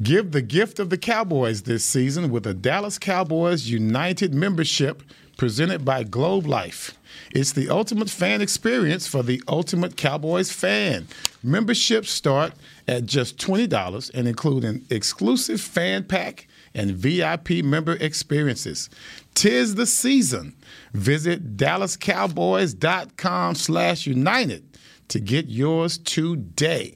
Give 0.00 0.30
the 0.30 0.42
gift 0.42 0.78
of 0.78 0.90
the 0.90 0.98
Cowboys 0.98 1.62
this 1.62 1.84
season 1.84 2.30
with 2.30 2.46
a 2.46 2.54
Dallas 2.54 3.00
Cowboys 3.00 3.68
United 3.68 4.32
membership 4.32 5.02
presented 5.36 5.84
by 5.84 6.04
Globe 6.04 6.46
Life. 6.46 6.97
It's 7.32 7.52
the 7.52 7.68
ultimate 7.68 8.08
fan 8.10 8.40
experience 8.40 9.06
for 9.06 9.22
the 9.22 9.42
ultimate 9.48 9.96
Cowboys 9.96 10.50
fan. 10.50 11.08
Memberships 11.42 12.10
start 12.10 12.54
at 12.86 13.04
just 13.06 13.38
$20 13.38 14.10
and 14.14 14.26
include 14.26 14.64
an 14.64 14.84
exclusive 14.90 15.60
fan 15.60 16.04
pack 16.04 16.48
and 16.74 16.92
VIP 16.92 17.64
member 17.64 17.96
experiences. 17.96 18.88
Tis 19.34 19.74
the 19.74 19.86
season. 19.86 20.54
Visit 20.92 21.56
dallascowboys.com 21.56 23.54
slash 23.54 24.06
united 24.06 24.64
to 25.08 25.20
get 25.20 25.46
yours 25.48 25.98
today. 25.98 26.94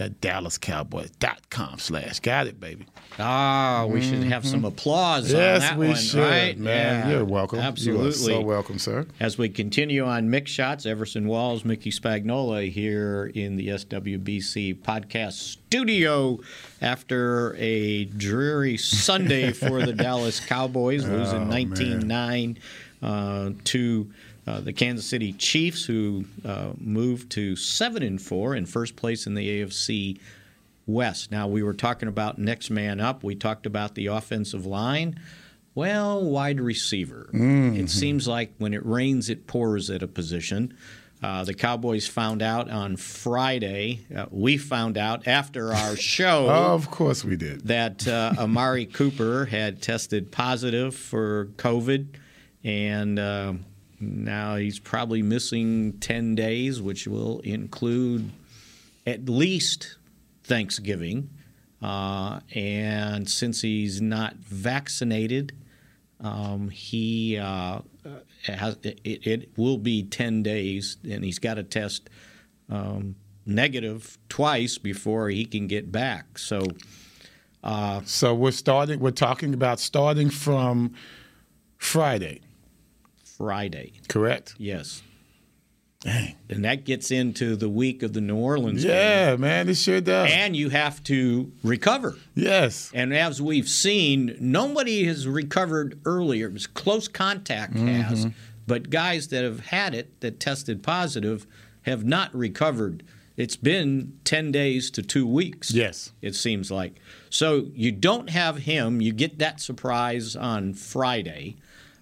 At 0.00 0.18
DallasCowboys.com 0.22 1.78
slash. 1.78 2.20
Got 2.20 2.46
it, 2.46 2.58
baby. 2.58 2.86
Ah, 3.18 3.84
we 3.86 4.00
should 4.00 4.24
have 4.24 4.46
some 4.46 4.64
applause 4.64 5.28
Mm-hmm. 5.28 5.36
Yes, 5.36 5.62
on 5.62 5.68
that 5.68 5.78
we 5.78 5.88
one, 5.88 5.96
should, 5.96 6.20
right? 6.20 6.58
man. 6.58 7.08
Yeah, 7.08 7.16
You're 7.16 7.24
welcome. 7.26 7.58
You 7.58 7.64
Absolutely. 7.66 8.12
so 8.12 8.40
welcome, 8.40 8.78
sir. 8.78 9.06
As 9.20 9.36
we 9.36 9.50
continue 9.50 10.06
on 10.06 10.28
Mick 10.30 10.46
Shots, 10.46 10.86
Everson 10.86 11.26
Walls, 11.26 11.66
Mickey 11.66 11.90
Spagnola 11.90 12.70
here 12.70 13.30
in 13.34 13.56
the 13.56 13.68
SWBC 13.68 14.78
podcast 14.78 15.32
studio 15.34 16.40
after 16.80 17.54
a 17.58 18.06
dreary 18.06 18.78
Sunday 18.78 19.52
for 19.52 19.84
the 19.84 19.92
Dallas 19.92 20.40
Cowboys, 20.40 21.06
losing 21.06 21.48
19 21.50 21.98
9 22.08 22.58
uh, 23.02 23.50
to. 23.64 24.10
Uh, 24.46 24.60
the 24.60 24.72
Kansas 24.72 25.06
City 25.06 25.32
Chiefs, 25.32 25.84
who 25.84 26.24
uh, 26.44 26.70
moved 26.78 27.30
to 27.32 27.54
seven 27.56 28.02
and 28.02 28.20
four 28.20 28.54
in 28.56 28.66
first 28.66 28.96
place 28.96 29.26
in 29.26 29.34
the 29.34 29.62
AFC 29.62 30.18
West. 30.86 31.30
Now 31.30 31.46
we 31.46 31.62
were 31.62 31.74
talking 31.74 32.08
about 32.08 32.38
next 32.38 32.70
man 32.70 33.00
up. 33.00 33.22
We 33.22 33.34
talked 33.34 33.66
about 33.66 33.94
the 33.94 34.06
offensive 34.06 34.66
line. 34.66 35.20
Well, 35.74 36.22
wide 36.24 36.60
receiver. 36.60 37.30
It 37.32 37.90
seems 37.90 38.26
like 38.26 38.52
when 38.58 38.74
it 38.74 38.84
rains, 38.84 39.30
it 39.30 39.46
pours 39.46 39.88
at 39.88 40.02
a 40.02 40.08
position. 40.08 40.74
Uh, 41.22 41.44
the 41.44 41.54
Cowboys 41.54 42.08
found 42.08 42.40
out 42.42 42.68
on 42.70 42.96
Friday. 42.96 44.00
Uh, 44.14 44.24
we 44.30 44.56
found 44.56 44.96
out 44.98 45.28
after 45.28 45.72
our 45.72 45.94
show 46.16 46.48
Of 46.50 46.90
course 46.90 47.22
we 47.24 47.36
did. 47.36 47.68
that 47.68 48.08
uh, 48.08 48.32
Amari 48.38 48.86
Cooper 48.86 49.44
had 49.44 49.80
tested 49.82 50.32
positive 50.32 50.94
for 50.96 51.46
COVID, 51.56 52.08
and 52.64 53.18
uh, 53.18 53.52
now 54.00 54.56
he's 54.56 54.78
probably 54.78 55.22
missing 55.22 55.92
10 56.00 56.34
days, 56.34 56.80
which 56.80 57.06
will 57.06 57.40
include 57.40 58.30
at 59.06 59.28
least 59.28 59.96
Thanksgiving. 60.44 61.30
Uh, 61.82 62.40
and 62.54 63.28
since 63.28 63.60
he's 63.60 64.00
not 64.00 64.34
vaccinated, 64.36 65.52
um, 66.20 66.68
he 66.70 67.38
uh, 67.38 67.80
has, 68.44 68.76
it, 68.82 69.00
it 69.04 69.50
will 69.56 69.78
be 69.78 70.02
10 70.02 70.42
days, 70.42 70.96
and 71.08 71.24
he's 71.24 71.38
got 71.38 71.54
to 71.54 71.62
test 71.62 72.08
um, 72.68 73.14
negative 73.46 74.18
twice 74.28 74.78
before 74.78 75.28
he 75.28 75.44
can 75.44 75.66
get 75.66 75.92
back. 75.92 76.38
So. 76.38 76.66
So 78.06 78.34
we're 78.34 78.52
starting. 78.52 79.00
We're 79.00 79.10
talking 79.10 79.52
about 79.52 79.80
starting 79.80 80.30
from 80.30 80.94
Friday, 81.76 82.40
Friday. 83.40 83.94
correct? 84.06 84.54
Yes. 84.58 85.00
Dang. 86.00 86.34
And 86.50 86.64
that 86.66 86.84
gets 86.84 87.10
into 87.10 87.56
the 87.56 87.70
week 87.70 88.02
of 88.02 88.12
the 88.12 88.20
New 88.20 88.36
Orleans 88.36 88.82
game. 88.84 88.90
Yeah, 88.92 89.36
man, 89.36 89.66
it 89.68 89.76
sure 89.76 90.00
does. 90.02 90.30
And 90.30 90.54
you 90.54 90.68
have 90.68 91.02
to 91.04 91.50
recover. 91.64 92.16
yes. 92.34 92.90
And 92.94 93.14
as 93.14 93.40
we've 93.40 93.68
seen, 93.68 94.36
nobody 94.40 95.04
has 95.04 95.26
recovered 95.26 95.98
earlier. 96.04 96.48
It 96.48 96.52
was 96.52 96.66
close 96.66 97.08
contact 97.08 97.76
has, 97.76 98.26
but 98.66 98.90
guys 98.90 99.28
that 99.28 99.42
have 99.42 99.60
had 99.60 99.94
it 99.94 100.20
that 100.20 100.38
tested 100.38 100.82
positive 100.82 101.46
have 101.82 102.04
not 102.04 102.34
recovered. 102.34 103.02
It's 103.38 103.56
been 103.56 104.18
10 104.24 104.52
days 104.52 104.90
to 104.90 105.02
two 105.02 105.26
weeks. 105.26 105.70
Yes. 105.70 106.12
It 106.20 106.34
seems 106.34 106.70
like. 106.70 106.96
So 107.30 107.68
you 107.74 107.90
don't 107.90 108.28
have 108.28 108.58
him. 108.58 109.00
You 109.00 109.12
get 109.14 109.38
that 109.38 109.60
surprise 109.60 110.36
on 110.36 110.74
Friday. 110.74 111.56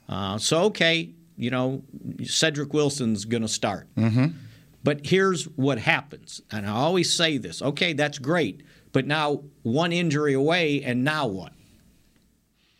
Uh, 0.09 0.38
so, 0.38 0.62
okay, 0.64 1.11
you 1.38 1.51
know, 1.51 1.83
Cedric 2.24 2.74
Wilson's 2.74 3.24
going 3.24 3.42
to 3.42 3.48
start. 3.48 3.87
Mm-hmm. 3.96 4.37
But 4.83 5.07
here's 5.07 5.44
what 5.44 5.79
happens. 5.79 6.42
And 6.51 6.66
I 6.66 6.70
always 6.70 7.12
say 7.12 7.38
this 7.38 7.62
okay, 7.62 7.92
that's 7.92 8.18
great. 8.18 8.62
But 8.92 9.07
now 9.07 9.44
one 9.62 9.92
injury 9.92 10.35
away, 10.35 10.83
and 10.83 11.05
now 11.05 11.27
what? 11.27 11.53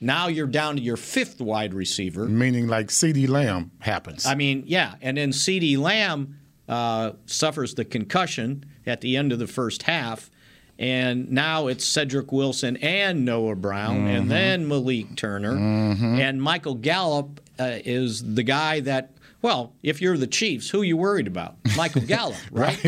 Now 0.01 0.29
you're 0.29 0.47
down 0.47 0.77
to 0.77 0.83
your 0.83 0.97
fifth 0.97 1.41
wide 1.41 1.75
receiver. 1.75 2.27
Meaning 2.27 2.67
like 2.69 2.89
CeeDee 2.89 3.29
Lamb 3.29 3.73
happens. 3.81 4.27
I 4.27 4.35
mean, 4.35 4.65
yeah. 4.67 4.95
And 5.03 5.17
then 5.17 5.31
CeeDee 5.31 5.77
Lamb 5.77 6.39
uh, 6.69 7.13
suffers 7.27 7.75
the 7.75 7.85
concussion 7.85 8.65
at 8.87 9.01
the 9.01 9.17
end 9.17 9.33
of 9.33 9.39
the 9.39 9.47
first 9.47 9.83
half. 9.83 10.31
And 10.79 11.31
now 11.33 11.67
it's 11.67 11.85
Cedric 11.85 12.31
Wilson 12.31 12.77
and 12.77 13.25
Noah 13.25 13.57
Brown, 13.57 14.07
and 14.07 14.21
mm-hmm. 14.21 14.29
then 14.29 14.69
Malik 14.69 15.17
Turner. 15.17 15.55
Mm-hmm. 15.55 16.21
And 16.21 16.41
Michael 16.41 16.77
Gallup 16.77 17.41
uh, 17.59 17.79
is 17.85 18.35
the 18.35 18.43
guy 18.43 18.81
that, 18.81 19.13
well, 19.43 19.75
if 19.83 20.01
you're 20.01 20.17
the 20.17 20.27
Chiefs, 20.27 20.71
who 20.71 20.81
are 20.83 20.85
you 20.85 20.97
worried 20.97 21.27
about? 21.27 21.57
Michael 21.77 22.03
Gallup, 22.07 22.37
right? 22.51 22.83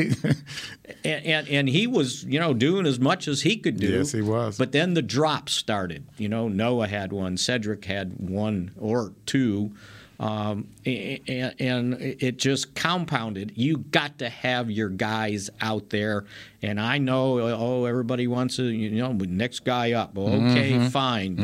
and, 1.05 1.25
and 1.25 1.49
and 1.49 1.69
he 1.69 1.87
was 1.87 2.25
you 2.25 2.41
know 2.41 2.55
doing 2.55 2.87
as 2.87 2.99
much 2.99 3.29
as 3.29 3.43
he 3.43 3.57
could 3.57 3.77
do. 3.77 3.89
Yes, 3.89 4.13
he 4.13 4.23
was. 4.23 4.59
But 4.59 4.73
then 4.73 4.95
the 4.95 5.03
drops 5.03 5.53
started. 5.53 6.07
You 6.19 6.29
know, 6.29 6.49
Noah 6.49 6.89
had 6.89 7.13
one, 7.13 7.37
Cedric 7.37 7.85
had 7.85 8.17
one 8.19 8.73
or 8.79 9.13
two, 9.27 9.75
um, 10.21 10.69
and, 10.85 11.55
and 11.59 11.95
it 12.01 12.37
just 12.37 12.75
compounded. 12.75 13.53
You 13.57 13.79
got 13.79 14.19
to 14.19 14.29
have 14.29 14.71
your 14.71 14.91
guys 14.91 15.49
out 15.63 15.89
there. 15.91 16.27
And 16.63 16.79
I 16.79 16.99
know, 16.99 17.41
oh, 17.41 17.87
everybody 17.87 18.27
wants 18.27 18.57
to, 18.57 18.65
you 18.65 18.91
know, 18.91 19.13
next 19.13 19.65
guy 19.65 19.93
up. 19.93 20.15
Well, 20.15 20.29
okay, 20.29 20.73
Mm-hmm. 20.73 20.89
fine, 20.89 21.35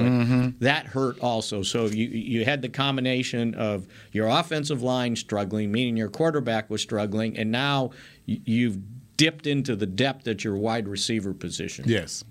but 0.53 0.61
that 0.61 0.85
hurt 0.87 1.19
also. 1.21 1.63
So 1.63 1.87
you 1.87 2.07
you 2.07 2.45
had 2.45 2.61
the 2.61 2.69
combination 2.69 3.55
of 3.55 3.87
your 4.13 4.29
offensive 4.29 4.83
line 4.83 5.17
struggling, 5.17 5.73
meaning 5.73 5.97
your 5.97 6.11
quarterback 6.11 6.69
was 6.69 6.83
struggling, 6.83 7.39
and 7.39 7.51
now 7.51 7.93
you've 8.27 8.79
dipped 9.17 9.47
into 9.47 9.75
the 9.75 9.87
depth 9.87 10.29
at 10.29 10.45
your 10.45 10.55
wide 10.57 10.87
receiver 10.87 11.33
position. 11.33 11.87
yes. 11.89 12.23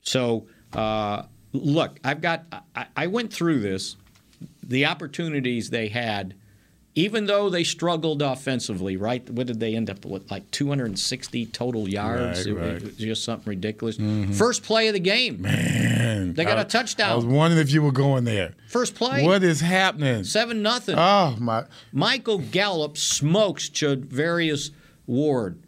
So, 0.00 0.46
uh, 0.72 1.22
look, 1.52 2.00
I've 2.02 2.20
got, 2.20 2.44
I, 2.74 2.86
I 2.96 3.06
went 3.06 3.32
through 3.32 3.60
this, 3.60 3.94
the 4.72 4.86
opportunities 4.86 5.70
they 5.70 5.88
had, 5.88 6.34
even 6.94 7.26
though 7.26 7.48
they 7.48 7.64
struggled 7.64 8.20
offensively, 8.20 8.96
right? 8.96 9.28
What 9.30 9.46
did 9.46 9.60
they 9.60 9.74
end 9.76 9.88
up 9.88 10.04
with? 10.04 10.30
Like 10.30 10.50
260 10.50 11.46
total 11.46 11.88
yards? 11.88 12.40
Right, 12.40 12.46
It- 12.46 12.54
right. 12.54 12.76
it 12.76 12.82
was 12.82 12.96
just 12.96 13.24
something 13.24 13.48
ridiculous. 13.48 13.96
Mm-hmm. 13.96 14.32
First 14.32 14.62
play 14.62 14.88
of 14.88 14.94
the 14.94 15.00
game. 15.00 15.40
Man, 15.42 16.34
They 16.34 16.44
got 16.44 16.58
a 16.58 16.62
a 16.62 16.64
touchdown. 16.64 17.12
I 17.12 17.14
was 17.14 17.24
wondering 17.24 17.62
if 17.62 17.72
you 17.72 17.82
were 17.82 17.92
going 17.92 18.24
there. 18.24 18.54
First 18.68 18.94
play. 18.94 19.24
What 19.24 19.42
is 19.42 19.60
happening? 19.60 20.24
7 20.24 20.60
nothing. 20.62 20.96
Oh 20.98 21.36
my! 21.38 21.64
Michael 21.92 22.38
Gallup 22.38 22.96
smokes 22.98 23.68
Charvarius 23.70 24.70
Ward, 25.06 25.62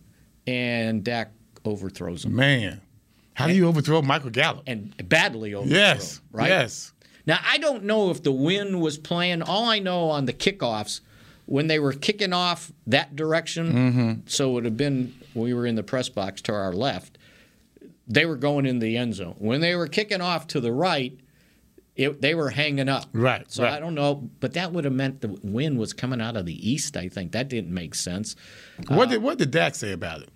and 0.47 1.03
Dak 1.05 1.33
overthrows 1.65 2.25
him. 2.25 2.35
Man, 2.37 2.81
how 3.35 3.47
do 3.47 3.55
you 3.55 3.67
overthrow 3.67 4.01
Michael 4.03 4.31
Gallup? 4.31 4.63
And 4.67 4.95
badly 5.09 5.55
overthrows 5.55 5.75
Yes, 5.77 6.21
right? 6.33 6.49
yes. 6.49 6.93
Now, 7.27 7.39
I 7.47 7.59
don't 7.59 7.85
know 7.85 8.11
if 8.11 8.23
the 8.23 8.33
wind 8.33 8.81
was 8.81 8.99
playing. 8.99 9.43
All 9.43 9.65
I 9.65 9.79
know 9.79 10.11
on 10.11 10.27
the 10.27 10.33
kickoffs, 10.33 11.01
when 11.47 11.67
they 11.69 11.79
were 11.79 11.93
kicking 11.93 12.33
off 12.33 12.73
that 12.87 13.17
direction, 13.17 13.73
Mm-hmm. 13.73 14.13
so 14.27 14.51
it 14.51 14.53
would 14.55 14.65
have 14.67 14.77
been, 14.77 15.15
we 15.35 15.55
were 15.55 15.67
in 15.67 15.75
the 15.75 15.83
press 15.83 16.09
box 16.09 16.41
to 16.43 16.53
our 16.53 16.73
left, 16.73 17.17
they 18.07 18.27
were 18.27 18.37
going 18.37 18.67
in 18.67 18.79
the 18.79 18.97
end 18.97 19.15
zone. 19.15 19.35
When 19.39 19.61
they 19.61 19.75
were 19.75 19.87
kicking 19.87 20.21
off 20.21 20.47
to 20.49 20.61
the 20.61 20.73
right, 20.73 21.19
it, 21.97 22.21
they 22.21 22.35
were 22.35 22.51
hanging 22.51 22.89
up. 22.89 23.07
Right, 23.13 23.51
So 23.51 23.63
right. 23.63 23.73
I 23.75 23.81
don't 23.81 23.95
know, 23.95 24.29
but 24.41 24.53
that 24.55 24.73
would 24.73 24.85
have 24.85 24.93
meant 24.93 25.21
the 25.21 25.39
wind 25.43 25.79
was 25.79 25.93
coming 25.93 26.21
out 26.21 26.37
of 26.37 26.45
the 26.45 26.71
east, 26.71 26.97
I 26.97 27.09
think. 27.09 27.33
That 27.33 27.49
didn't 27.49 27.73
make 27.73 27.95
sense. 27.95 28.35
What 28.89 29.09
did 29.11 29.23
what 29.23 29.39
did 29.39 29.51
Dak 29.53 29.75
say 29.77 29.93
about 29.93 30.21
it? 30.23 30.29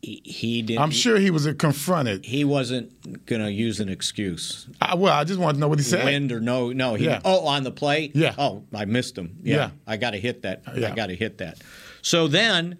He, 0.00 0.62
didn't. 0.62 0.80
I'm 0.80 0.92
sure 0.92 1.18
he 1.18 1.30
was 1.30 1.48
confronted. 1.58 2.24
he 2.24 2.44
wasn't 2.44 3.26
going 3.26 3.42
to 3.42 3.50
use 3.50 3.80
an 3.80 3.88
excuse. 3.88 4.68
I, 4.80 4.94
well, 4.94 5.12
I 5.12 5.24
just 5.24 5.40
want 5.40 5.56
to 5.56 5.60
know 5.60 5.66
what 5.66 5.78
he 5.80 5.84
said. 5.84 6.04
Wind 6.04 6.30
or 6.30 6.40
no, 6.40 6.70
no. 6.70 6.94
He, 6.94 7.04
Yeah. 7.06 7.20
Oh, 7.24 7.46
on 7.48 7.64
the 7.64 7.72
play. 7.72 8.12
Yeah. 8.14 8.34
Oh, 8.38 8.62
I 8.72 8.84
missed 8.84 9.18
him. 9.18 9.38
Yeah, 9.42 9.56
Yeah. 9.56 9.70
I 9.88 9.96
got 9.96 10.10
to 10.10 10.20
hit 10.20 10.42
that. 10.42 10.62
Yeah. 10.76 10.92
I 10.92 10.94
got 10.94 11.06
to 11.06 11.16
hit 11.16 11.38
that. 11.38 11.58
So 12.00 12.28
then, 12.28 12.78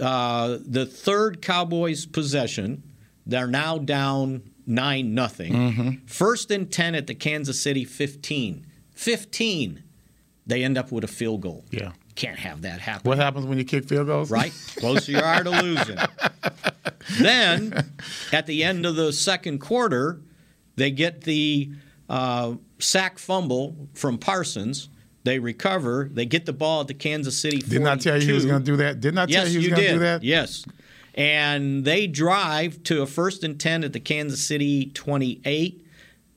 uh, 0.00 0.58
the 0.64 0.86
third 0.86 1.42
Cowboys 1.42 2.06
possession, 2.06 2.82
they're 3.26 3.46
now 3.46 3.76
down 3.78 4.50
nine 4.66 5.14
nothing. 5.14 5.52
Mm-hmm. 5.52 5.90
First 6.06 6.50
and 6.50 6.72
ten 6.72 6.94
at 6.94 7.06
the 7.06 7.14
Kansas 7.14 7.60
City 7.60 7.84
15. 7.84 8.66
15. 8.94 9.82
They 10.46 10.64
end 10.64 10.78
up 10.78 10.90
with 10.90 11.04
a 11.04 11.08
field 11.08 11.42
goal. 11.42 11.64
Yeah. 11.70 11.92
Can't 12.14 12.38
have 12.38 12.62
that 12.62 12.80
happen 12.80 13.08
What 13.08 13.18
happens 13.18 13.44
when 13.46 13.58
you 13.58 13.64
kick 13.64 13.88
field 13.88 14.06
goals? 14.06 14.30
right? 14.30 14.52
Closer 14.76 15.12
you 15.12 15.18
are 15.18 15.42
to 15.42 15.50
losing. 15.50 15.98
then, 17.20 17.90
at 18.32 18.46
the 18.46 18.62
end 18.64 18.86
of 18.86 18.96
the 18.96 19.12
second 19.12 19.58
quarter, 19.58 20.20
they 20.76 20.90
get 20.90 21.22
the 21.22 21.70
uh, 22.08 22.54
sack 22.78 23.18
fumble 23.18 23.88
from 23.94 24.18
Parsons. 24.18 24.88
They 25.24 25.38
recover. 25.38 26.08
They 26.12 26.26
get 26.26 26.46
the 26.46 26.52
ball 26.52 26.82
at 26.82 26.86
the 26.88 26.94
Kansas 26.94 27.36
City. 27.38 27.56
42. 27.60 27.70
Didn't 27.70 27.88
I 27.88 27.96
tell 27.96 28.20
you 28.20 28.26
he 28.26 28.32
was 28.32 28.44
going 28.46 28.60
to 28.60 28.64
do 28.64 28.76
that? 28.76 29.00
Didn't 29.00 29.18
I 29.18 29.26
tell 29.26 29.44
Yes, 29.44 29.52
you 29.54 29.60
he 29.60 29.68
was 29.70 29.78
going 29.78 29.88
to 29.88 29.92
do 29.94 29.98
that? 30.00 30.22
Yes. 30.22 30.64
And 31.14 31.84
they 31.84 32.06
drive 32.06 32.82
to 32.84 33.02
a 33.02 33.06
first 33.06 33.42
and 33.44 33.58
10 33.58 33.84
at 33.84 33.92
the 33.92 34.00
Kansas 34.00 34.44
City 34.46 34.86
28. 34.86 35.80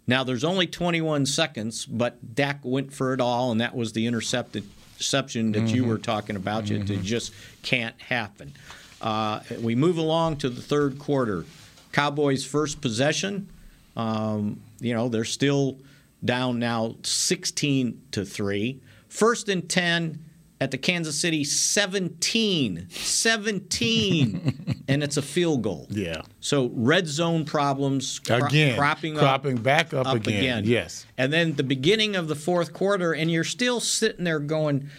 Now, 0.07 0.23
there's 0.23 0.43
only 0.45 0.67
21 0.67 1.25
seconds, 1.25 1.85
but 1.85 2.33
Dak 2.33 2.59
went 2.63 2.93
for 2.93 3.13
it 3.13 3.19
all, 3.19 3.51
and 3.51 3.59
that 3.59 3.75
was 3.75 3.91
the 3.91 4.07
intercepted 4.07 4.63
interception 4.97 5.51
that 5.51 5.69
you 5.69 5.85
were 5.85 5.99
talking 5.99 6.35
about. 6.35 6.71
It, 6.71 6.89
it 6.89 7.01
just 7.03 7.31
can't 7.61 7.99
happen. 8.01 8.53
Uh, 8.99 9.41
we 9.61 9.75
move 9.75 9.97
along 9.97 10.37
to 10.37 10.49
the 10.49 10.61
third 10.61 10.97
quarter. 10.97 11.45
Cowboys' 11.91 12.43
first 12.43 12.81
possession. 12.81 13.47
Um, 13.95 14.59
you 14.79 14.93
know, 14.93 15.07
they're 15.07 15.23
still 15.23 15.77
down 16.25 16.57
now 16.59 16.95
16 17.03 18.01
to 18.11 18.25
3. 18.25 18.81
First 19.07 19.49
and 19.49 19.69
10 19.69 20.23
at 20.59 20.71
the 20.71 20.77
Kansas 20.77 21.19
City 21.19 21.43
17. 21.43 22.87
17. 22.89 24.83
and 24.87 25.03
it's 25.03 25.17
a 25.17 25.21
field 25.21 25.61
goal. 25.61 25.87
Yeah. 25.89 26.21
So 26.39 26.71
red 26.73 27.07
zone 27.07 27.45
problems 27.45 28.19
cro- 28.19 28.45
Again, 28.45 28.77
cropping, 28.77 29.15
cropping 29.15 29.57
back 29.57 29.93
up 29.93 30.07
again. 30.15 30.63
Yes. 30.65 31.05
And 31.17 31.31
then 31.31 31.55
the 31.55 31.63
beginning 31.63 32.15
of 32.15 32.27
the 32.27 32.35
fourth 32.35 32.73
quarter, 32.73 33.13
and 33.13 33.29
you're 33.31 33.43
still 33.43 33.79
sitting 33.79 34.23
there 34.23 34.39
going, 34.39 34.89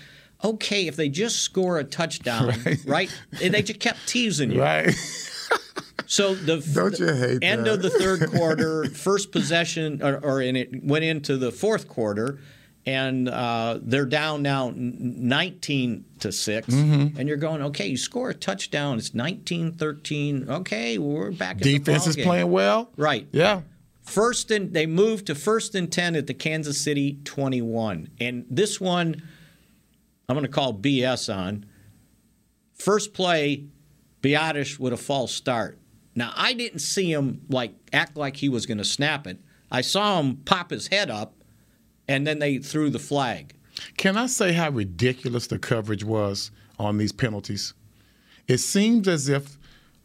okay, 0.44 0.86
if 0.86 0.96
they 0.96 1.08
just 1.08 1.40
score 1.40 1.78
a 1.78 1.84
touchdown, 1.84 2.48
right? 2.64 2.78
right? 2.86 3.22
And 3.42 3.54
they 3.54 3.62
just 3.62 3.80
kept 3.80 4.06
teasing 4.06 4.52
you. 4.52 4.60
Right. 4.62 4.94
So 6.10 6.34
the 6.34 6.56
Don't 6.72 6.98
you 6.98 7.12
hate 7.12 7.44
end 7.44 7.66
that? 7.66 7.74
of 7.74 7.82
the 7.82 7.90
third 7.90 8.30
quarter, 8.30 8.86
first 8.86 9.30
possession, 9.30 10.02
or, 10.02 10.18
or 10.24 10.40
in 10.40 10.56
it 10.56 10.82
went 10.82 11.04
into 11.04 11.36
the 11.36 11.52
fourth 11.52 11.86
quarter, 11.86 12.38
and 12.88 13.28
uh, 13.28 13.78
they're 13.82 14.06
down 14.06 14.40
now 14.42 14.72
19 14.74 16.06
to 16.20 16.32
6 16.32 16.66
Mm-hmm. 16.68 17.18
and 17.18 17.28
you're 17.28 17.36
going, 17.36 17.60
okay, 17.60 17.86
you 17.86 17.98
score 17.98 18.30
a 18.30 18.34
touchdown, 18.34 18.96
it's 18.96 19.10
19-13. 19.10 20.48
Okay, 20.48 20.96
we're 20.96 21.30
back. 21.30 21.56
In 21.56 21.62
Defense 21.64 22.06
is 22.06 22.16
ballgame. 22.16 22.24
playing 22.24 22.50
well. 22.50 22.90
Right. 22.96 23.28
Yeah. 23.30 23.60
First 24.02 24.50
and 24.50 24.72
they 24.72 24.86
moved 24.86 25.26
to 25.26 25.34
first 25.34 25.74
and 25.74 25.92
10 25.92 26.16
at 26.16 26.26
the 26.26 26.32
Kansas 26.32 26.80
City 26.80 27.18
21. 27.24 28.08
And 28.20 28.46
this 28.48 28.80
one 28.80 29.22
I'm 30.30 30.34
going 30.34 30.46
to 30.46 30.50
call 30.52 30.72
BS 30.72 31.34
on. 31.34 31.66
First 32.74 33.12
play, 33.12 33.64
Biadasz 34.22 34.78
with 34.78 34.92
a 34.94 34.96
false 34.98 35.32
start. 35.34 35.78
Now, 36.14 36.32
I 36.36 36.52
didn't 36.54 36.80
see 36.80 37.12
him 37.12 37.42
like 37.50 37.74
act 37.92 38.16
like 38.16 38.36
he 38.36 38.48
was 38.48 38.64
going 38.64 38.78
to 38.78 38.84
snap 38.84 39.26
it. 39.26 39.38
I 39.70 39.82
saw 39.82 40.20
him 40.20 40.36
pop 40.36 40.70
his 40.70 40.86
head 40.88 41.10
up 41.10 41.34
and 42.08 42.26
then 42.26 42.38
they 42.38 42.58
threw 42.58 42.90
the 42.90 42.98
flag. 42.98 43.54
Can 43.96 44.16
I 44.16 44.26
say 44.26 44.52
how 44.52 44.70
ridiculous 44.70 45.46
the 45.46 45.58
coverage 45.58 46.02
was 46.04 46.50
on 46.78 46.98
these 46.98 47.12
penalties? 47.12 47.74
It 48.48 48.58
seems 48.58 49.06
as 49.06 49.28
if 49.28 49.58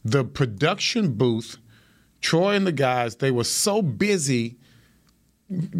the 0.04 0.24
production 0.24 1.13
booth, 1.13 1.58
Troy 2.22 2.56
and 2.56 2.68
the 2.68 2.72
guys, 2.72 3.16
they 3.16 3.32
were 3.32 3.46
so 3.46 3.82
busy 3.82 4.58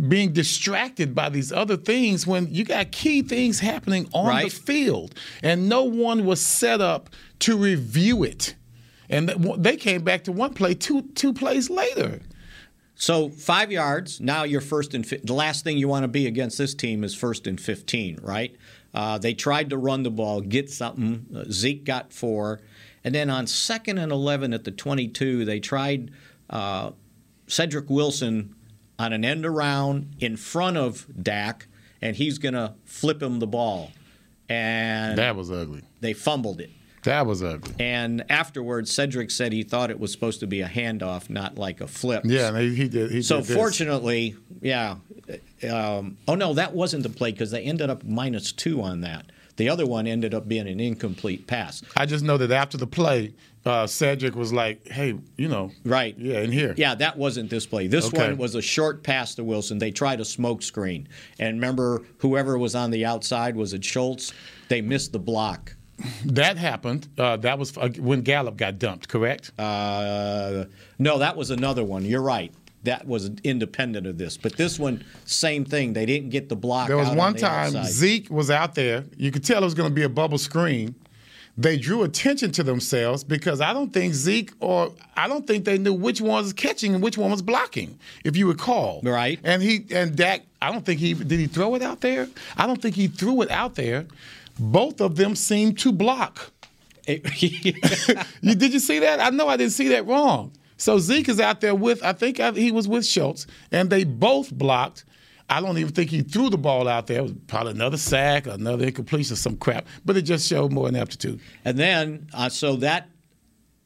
being 0.08 0.34
distracted 0.34 1.16
by 1.16 1.30
these 1.30 1.52
other 1.52 1.78
things 1.78 2.28
when 2.28 2.48
you 2.54 2.64
got 2.64 2.92
key 2.92 3.22
things 3.22 3.60
happening 3.60 4.08
on 4.14 4.28
Right. 4.28 4.44
the 4.46 4.56
field 4.56 5.16
and 5.42 5.68
no 5.68 5.84
one 5.84 6.26
was 6.26 6.42
set 6.42 6.80
up 6.82 7.10
to 7.40 7.58
review 7.58 8.24
it. 8.24 8.56
And 9.10 9.30
they 9.58 9.76
came 9.78 10.04
back 10.04 10.24
to 10.26 10.32
one 10.32 10.54
play 10.54 10.74
two 10.74 11.04
two 11.16 11.34
plays 11.34 11.70
later. 11.70 12.22
So 13.04 13.28
five 13.28 13.70
yards. 13.70 14.22
Now 14.22 14.44
you're 14.46 14.62
first 14.62 14.94
and 14.94 15.06
fi- 15.06 15.20
the 15.22 15.34
last 15.34 15.66
thing 15.66 15.78
you 15.78 15.90
want 15.90 16.06
to 16.06 16.08
be 16.08 16.26
against 16.26 16.58
this 16.58 16.74
team 16.74 17.04
is 17.04 17.14
first 17.14 17.48
and 17.48 17.60
fifteen, 17.60 18.18
right? 18.22 18.56
Uh, 18.94 19.18
they 19.18 19.34
tried 19.34 19.72
to 19.72 19.78
run 19.78 20.04
the 20.04 20.10
ball, 20.10 20.40
get 20.40 20.70
something. 20.70 21.26
Uh, 21.36 21.44
Zeke 21.52 21.84
got 21.84 22.14
four, 22.14 22.62
and 23.04 23.14
then 23.14 23.30
on 23.30 23.46
second 23.46 23.98
and 23.98 24.10
eleven 24.10 24.54
at 24.54 24.64
the 24.64 24.72
twenty-two, 24.72 25.44
they 25.44 25.60
tried 25.60 26.12
uh, 26.50 26.92
Cedric 27.48 27.90
Wilson 27.90 28.56
on 28.98 29.12
an 29.12 29.26
end 29.26 29.46
around 29.46 30.16
in 30.22 30.38
front 30.38 30.78
of 30.78 31.06
Dak, 31.22 31.68
and 32.02 32.16
he's 32.16 32.38
gonna 32.38 32.76
flip 32.86 33.22
him 33.22 33.40
the 33.40 33.48
ball, 33.48 33.92
and 34.48 35.18
That 35.18 35.36
was 35.36 35.52
ugly. 35.52 35.82
they 36.00 36.14
fumbled 36.14 36.62
it. 36.62 36.70
That 37.04 37.26
was 37.26 37.44
ugly. 37.44 37.74
And 37.80 38.24
afterwards, 38.30 38.92
Cedric 38.92 39.30
said 39.32 39.52
he 39.54 39.64
thought 39.64 39.90
it 39.92 40.00
was 40.00 40.12
supposed 40.12 40.40
to 40.42 40.48
be 40.48 40.62
a 40.62 40.68
handoff, 40.68 41.30
not 41.30 41.58
like 41.58 41.82
a 41.82 41.88
flip. 41.88 42.24
Yeah, 42.26 42.58
he, 42.60 42.76
he 42.76 42.88
did. 42.88 43.12
He 43.12 43.22
So 43.22 43.42
did 43.42 43.56
fortunately, 43.56 44.36
yeah. 44.62 44.96
Um, 45.70 46.18
oh 46.28 46.36
no, 46.36 46.54
that 46.54 46.74
wasn't 46.74 47.04
the 47.04 47.10
play 47.10 47.32
because 47.32 47.52
they 47.52 47.62
ended 47.64 47.90
up 47.90 48.04
minus 48.04 48.52
two 48.52 48.82
on 48.82 49.02
that. 49.02 49.28
The 49.56 49.70
other 49.70 49.86
one 49.86 50.08
ended 50.08 50.34
up 50.34 50.48
being 50.48 50.68
an 50.68 50.80
incomplete 50.80 51.46
pass. 51.46 51.84
I 51.96 52.06
just 52.08 52.24
know 52.24 52.38
that 52.38 52.50
after 52.52 52.76
the 52.76 52.88
play, 52.88 53.34
uh, 53.66 53.86
Cedric 53.86 54.36
was 54.36 54.52
like, 54.52 54.88
"Hey, 54.88 55.14
you 55.38 55.48
know, 55.48 55.72
Right. 55.86 56.16
yeah, 56.18 56.40
in 56.40 56.52
here, 56.52 56.74
Yeah, 56.76 56.96
that 56.96 57.18
wasn't 57.18 57.50
this 57.52 57.66
play. 57.68 57.86
This 57.88 58.08
Okay. 58.08 58.30
one 58.30 58.38
was 58.38 58.56
a 58.56 58.62
short 58.62 59.04
pass 59.04 59.36
to 59.36 59.44
Wilson. 59.44 59.78
They 59.78 59.92
tried 59.92 60.20
a 60.20 60.26
smoke 60.26 60.64
screen, 60.64 61.08
and 61.38 61.58
remember, 61.58 62.02
whoever 62.18 62.58
was 62.58 62.74
on 62.76 62.90
the 62.92 63.06
outside 63.06 63.56
was 63.56 63.74
it 63.74 63.86
Schultz. 63.86 64.34
They 64.70 64.82
missed 64.82 65.12
the 65.12 65.20
block. 65.20 65.76
That 66.26 66.58
happened. 66.58 67.08
Uh, 67.18 67.38
that 67.38 67.58
was 67.58 67.78
uh, 67.78 67.90
when 68.00 68.22
Gallup 68.22 68.58
got 68.58 68.80
dumped, 68.80 69.08
correct? 69.08 69.52
Uh, 69.60 70.66
no, 71.00 71.20
that 71.20 71.36
was 71.36 71.50
another 71.50 71.84
one. 71.84 72.06
You're 72.06 72.22
right. 72.22 72.54
That 72.84 73.08
was 73.08 73.32
independent 73.44 74.06
of 74.08 74.18
this. 74.18 74.36
But 74.36 74.58
this 74.58 74.78
one, 74.78 75.06
same 75.26 75.64
thing. 75.64 75.94
They 75.94 76.06
didn't 76.06 76.30
get 76.32 76.50
the 76.50 76.56
block. 76.56 76.88
there 76.88 76.98
was 76.98 77.08
out 77.08 77.12
on 77.12 77.18
one 77.18 77.34
the 77.34 77.40
time 77.40 77.76
outside. 77.76 77.86
Zeke 77.86 78.30
was 78.30 78.52
out 78.52 78.76
there. 78.76 79.06
You 79.16 79.32
could 79.32 79.46
tell 79.46 79.62
it 79.62 79.66
was 79.66 79.74
going 79.74 79.90
to 79.90 79.96
be 79.96 80.04
a 80.04 80.10
bubble 80.10 80.38
screen. 80.38 80.96
They 81.56 81.78
drew 81.78 82.02
attention 82.02 82.52
to 82.54 82.64
themselves 82.64 83.24
because 83.24 83.62
I 83.62 83.74
don't 83.74 83.94
think 83.94 84.16
Zeke 84.16 84.52
or 84.60 84.92
I 85.16 85.28
don't 85.28 85.46
think 85.46 85.66
they 85.66 85.78
knew 85.78 85.94
which 85.94 86.20
one 86.20 86.44
was 86.44 86.52
catching 86.52 86.96
and 86.96 87.04
which 87.04 87.16
one 87.16 87.30
was 87.30 87.44
blocking, 87.44 88.00
if 88.24 88.36
you 88.36 88.48
recall. 88.48 89.02
Right. 89.04 89.40
And 89.44 89.62
he 89.62 89.86
and 89.92 90.16
Dak, 90.16 90.42
I 90.62 90.72
don't 90.72 90.84
think 90.84 91.00
he 91.00 91.14
did 91.14 91.40
he 91.40 91.46
throw 91.46 91.76
it 91.76 91.84
out 91.84 92.02
there. 92.02 92.28
I 92.58 92.66
don't 92.66 92.82
think 92.82 92.96
he 92.96 93.08
threw 93.08 93.44
it 93.44 93.52
out 93.52 93.76
there. 93.76 94.08
Both 94.60 95.02
of 95.02 95.16
them 95.16 95.36
seem 95.36 95.76
to 95.76 95.92
block. 95.92 96.52
You, 97.08 97.20
did 98.42 98.74
you 98.74 98.80
see 98.80 99.00
that? 99.00 99.20
I 99.20 99.30
know 99.30 99.48
I 99.48 99.58
didn't 99.58 99.74
see 99.74 99.90
that 99.90 100.08
wrong. 100.08 100.54
So 100.78 101.00
Zeke 101.00 101.30
is 101.30 101.40
out 101.40 101.62
there 101.62 101.76
with, 101.76 102.04
I 102.04 102.14
think 102.14 102.40
I, 102.40 102.52
he 102.52 102.72
was 102.72 102.88
with 102.88 103.06
Schultz, 103.06 103.48
and 103.72 103.90
they 103.90 104.04
both 104.04 104.54
blocked. 104.54 105.06
I 105.50 105.62
don't 105.62 105.78
even 105.78 105.94
think 105.94 106.10
he 106.10 106.22
threw 106.22 106.50
the 106.50 106.58
ball 106.58 106.88
out 106.88 107.08
there. 107.08 107.20
It 107.20 107.24
was 107.24 107.34
probably 107.48 107.72
another 107.72 107.98
sack, 107.98 108.48
another 108.48 108.86
incompletion, 108.86 109.36
some 109.36 109.58
crap. 109.58 109.86
But 110.06 110.18
it 110.18 110.24
just 110.24 110.48
showed 110.48 110.72
more 110.72 110.88
ineptitude. 110.88 111.40
And 111.64 111.78
then, 111.78 112.28
uh, 112.34 112.50
so 112.50 112.78
that 112.78 113.10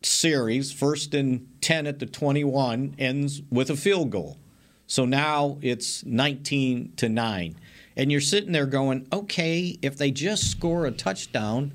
series, 0.02 0.72
first 0.72 1.14
and 1.14 1.48
10 1.62 1.88
at 1.88 2.00
the 2.00 2.06
21, 2.06 2.96
ends 2.98 3.42
with 3.52 3.70
a 3.70 3.76
field 3.76 4.12
goal. 4.12 4.38
So 4.86 5.06
now 5.06 5.58
it's 5.62 6.06
19 6.06 6.94
to 6.98 7.10
9. 7.10 7.56
And 7.98 8.12
you're 8.12 8.22
sitting 8.22 8.52
there 8.54 8.66
going, 8.68 9.08
okay, 9.12 9.78
if 9.82 9.98
they 9.98 10.12
just 10.12 10.50
score 10.50 10.86
a 10.86 10.92
touchdown, 10.92 11.74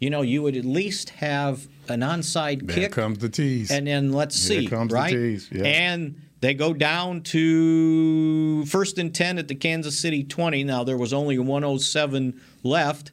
you 0.00 0.08
know, 0.10 0.22
you 0.22 0.40
would 0.42 0.56
at 0.56 0.64
least 0.64 1.10
have 1.10 1.66
an 1.88 2.00
onside 2.00 2.66
There 2.66 2.76
kick. 2.76 2.92
comes 2.92 3.18
the 3.18 3.28
tease. 3.28 3.70
And 3.70 3.86
then 3.86 4.12
let's 4.12 4.48
There 4.48 4.60
see, 4.62 4.66
comes 4.68 4.90
the 4.90 4.94
right? 4.94 5.12
tease, 5.12 5.48
yeah. 5.52 5.64
And 5.64 6.20
they 6.40 6.54
go 6.54 6.72
down 6.72 7.22
to 7.22 8.64
first 8.66 8.98
and 8.98 9.14
10 9.14 9.38
at 9.38 9.48
the 9.48 9.54
Kansas 9.54 9.98
City 9.98 10.22
20. 10.22 10.64
Now, 10.64 10.84
there 10.84 10.96
was 10.96 11.12
only 11.12 11.38
107 11.38 12.40
left, 12.62 13.10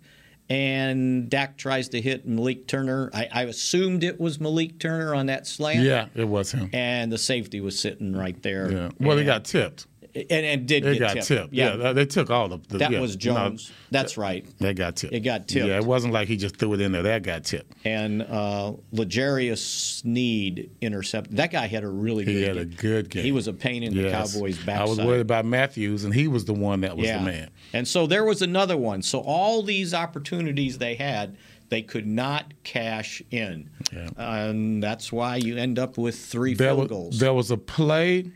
and 0.50 1.30
Dak 1.30 1.58
tries 1.58 1.90
to 1.90 2.02
hit 2.02 2.28
Malik 2.28 2.68
Turner. 2.68 3.10
I, 3.14 3.30
I 3.32 3.44
assumed 3.44 4.04
it 4.04 4.20
was 4.20 4.40
Malik 4.40 4.80
Turner 4.80 5.16
on 5.16 5.28
that 5.28 5.48
slant. 5.48 5.80
yeah, 5.80 6.08
it 6.16 6.28
was 6.28 6.52
him. 6.52 6.70
And 6.74 7.12
the 7.12 7.18
safety 7.18 7.62
was 7.62 7.80
sitting 7.80 8.14
right 8.16 8.40
there. 8.44 8.72
Yeah. 8.72 8.90
Well, 9.00 9.18
he 9.18 9.26
got 9.26 9.46
tipped. 9.46 9.88
And, 10.16 10.32
and 10.32 10.68
did 10.68 10.84
get 10.84 11.00
got 11.00 11.14
tipped. 11.14 11.28
tipped. 11.28 11.54
Yeah, 11.54 11.76
Yeah, 11.76 11.94
they 11.94 12.06
took 12.06 12.30
all 12.30 12.54
of 12.54 12.68
the. 12.68 12.78
that 12.78 12.92
yeah, 12.92 13.00
was 13.00 13.16
Jones. 13.16 13.72
That's 13.90 14.16
right. 14.16 14.46
They 14.60 14.74
got 14.76 14.96
tipped. 14.96 15.14
It 15.14 15.22
got 15.22 15.48
tipped. 15.48 15.68
Yeah, 15.68 15.78
it 15.78 15.86
wasn't 15.86 16.14
like 16.14 16.28
he 16.28 16.38
just 16.38 16.58
threw 16.58 16.74
it 16.74 16.82
in 16.82 16.92
there. 16.92 17.02
That 17.02 17.24
got 17.24 17.46
tipped. 17.46 17.74
And 17.84 18.22
uh, 18.22 18.74
L'Jarius 18.92 19.58
Sneed 19.58 20.70
intercepted. 20.82 21.38
That 21.38 21.52
guy 21.52 21.66
had 21.66 21.84
a 21.84 21.90
really 21.90 22.26
He 22.26 22.34
good 22.34 22.48
had 22.48 22.58
a 22.58 22.66
good 22.66 23.10
game. 23.10 23.24
He 23.24 23.32
was 23.32 23.48
a 23.48 23.54
pain 23.54 23.82
in 23.82 23.96
the 23.96 24.12
Cowboys' 24.12 24.58
backside. 24.58 24.82
I 24.82 24.90
was 24.90 25.00
worried 25.00 25.22
about 25.22 25.46
Matthews, 25.46 26.04
and 26.04 26.14
he 26.14 26.28
was 26.28 26.46
the 26.46 26.54
one 26.54 26.82
that 26.82 26.96
was 26.96 27.08
the 27.08 27.20
man. 27.20 27.50
And 27.74 27.88
so 27.88 28.06
there 28.06 28.24
was 28.24 28.42
another 28.42 28.78
one. 28.78 29.02
So 29.02 29.20
all 29.20 29.64
these 29.64 29.94
opportunities 29.96 30.78
they 30.78 30.94
had, 30.96 31.38
they 31.70 31.82
could 31.82 32.06
not 32.06 32.54
cash 32.64 33.22
in. 33.32 33.72
Yeah. 33.92 34.10
And 34.16 34.84
that's 34.84 35.12
why 35.12 35.38
you 35.38 35.58
end 35.58 35.80
up 35.80 35.98
with 35.98 36.18
three 36.18 36.54
there 36.54 36.70
field 36.70 36.80
was, 36.80 36.88
goals. 36.90 37.20
There 37.20 37.34
was 37.34 37.50
a 37.50 37.58
play. 37.58 38.32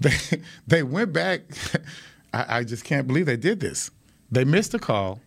They, 0.30 0.40
they 0.66 0.82
went 0.82 1.12
back. 1.12 1.42
I, 2.32 2.58
I 2.58 2.64
just 2.64 2.84
can't 2.84 3.06
believe 3.06 3.26
they 3.26 3.36
did 3.36 3.60
this. 3.60 3.90
They 4.30 4.44
missed 4.44 4.72
a 4.72 4.78
call, 4.78 5.20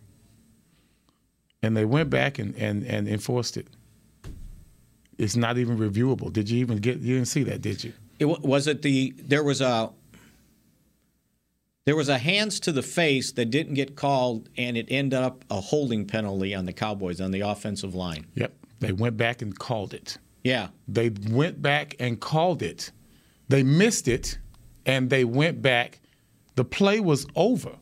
and 1.62 1.76
they 1.76 1.84
went 1.84 2.10
back 2.10 2.38
and, 2.38 2.56
and, 2.56 2.82
and 2.84 3.06
enforced 3.06 3.56
it. 3.56 3.68
It's 5.16 5.36
not 5.36 5.58
even 5.58 5.78
reviewable. 5.78 6.32
Did 6.32 6.50
you 6.50 6.58
even 6.58 6.78
get? 6.78 6.98
You 6.98 7.14
didn't 7.14 7.28
see 7.28 7.44
that, 7.44 7.60
did 7.60 7.84
you? 7.84 7.92
It 8.18 8.24
was 8.24 8.66
it 8.66 8.82
the 8.82 9.14
there 9.18 9.44
was 9.44 9.60
a 9.60 9.90
there 11.84 11.94
was 11.96 12.08
a 12.08 12.18
hands 12.18 12.58
to 12.60 12.72
the 12.72 12.82
face 12.82 13.32
that 13.32 13.50
didn't 13.50 13.74
get 13.74 13.94
called, 13.94 14.48
and 14.56 14.76
it 14.76 14.86
ended 14.88 15.20
up 15.20 15.44
a 15.50 15.60
holding 15.60 16.06
penalty 16.06 16.54
on 16.54 16.64
the 16.64 16.72
Cowboys 16.72 17.20
on 17.20 17.30
the 17.30 17.40
offensive 17.42 17.94
line. 17.94 18.26
Yep. 18.34 18.54
They 18.80 18.92
went 18.92 19.16
back 19.16 19.42
and 19.42 19.56
called 19.56 19.94
it. 19.94 20.18
Yeah, 20.42 20.68
They 20.86 21.10
went 21.30 21.62
back 21.62 21.96
and 21.98 22.20
called 22.20 22.62
it. 22.62 22.90
They 23.48 23.62
missed 23.62 24.08
it, 24.08 24.38
and 24.86 25.10
they 25.10 25.24
went 25.24 25.62
back. 25.62 26.00
The 26.54 26.64
play 26.64 27.00
was 27.00 27.26
over. 27.34 27.72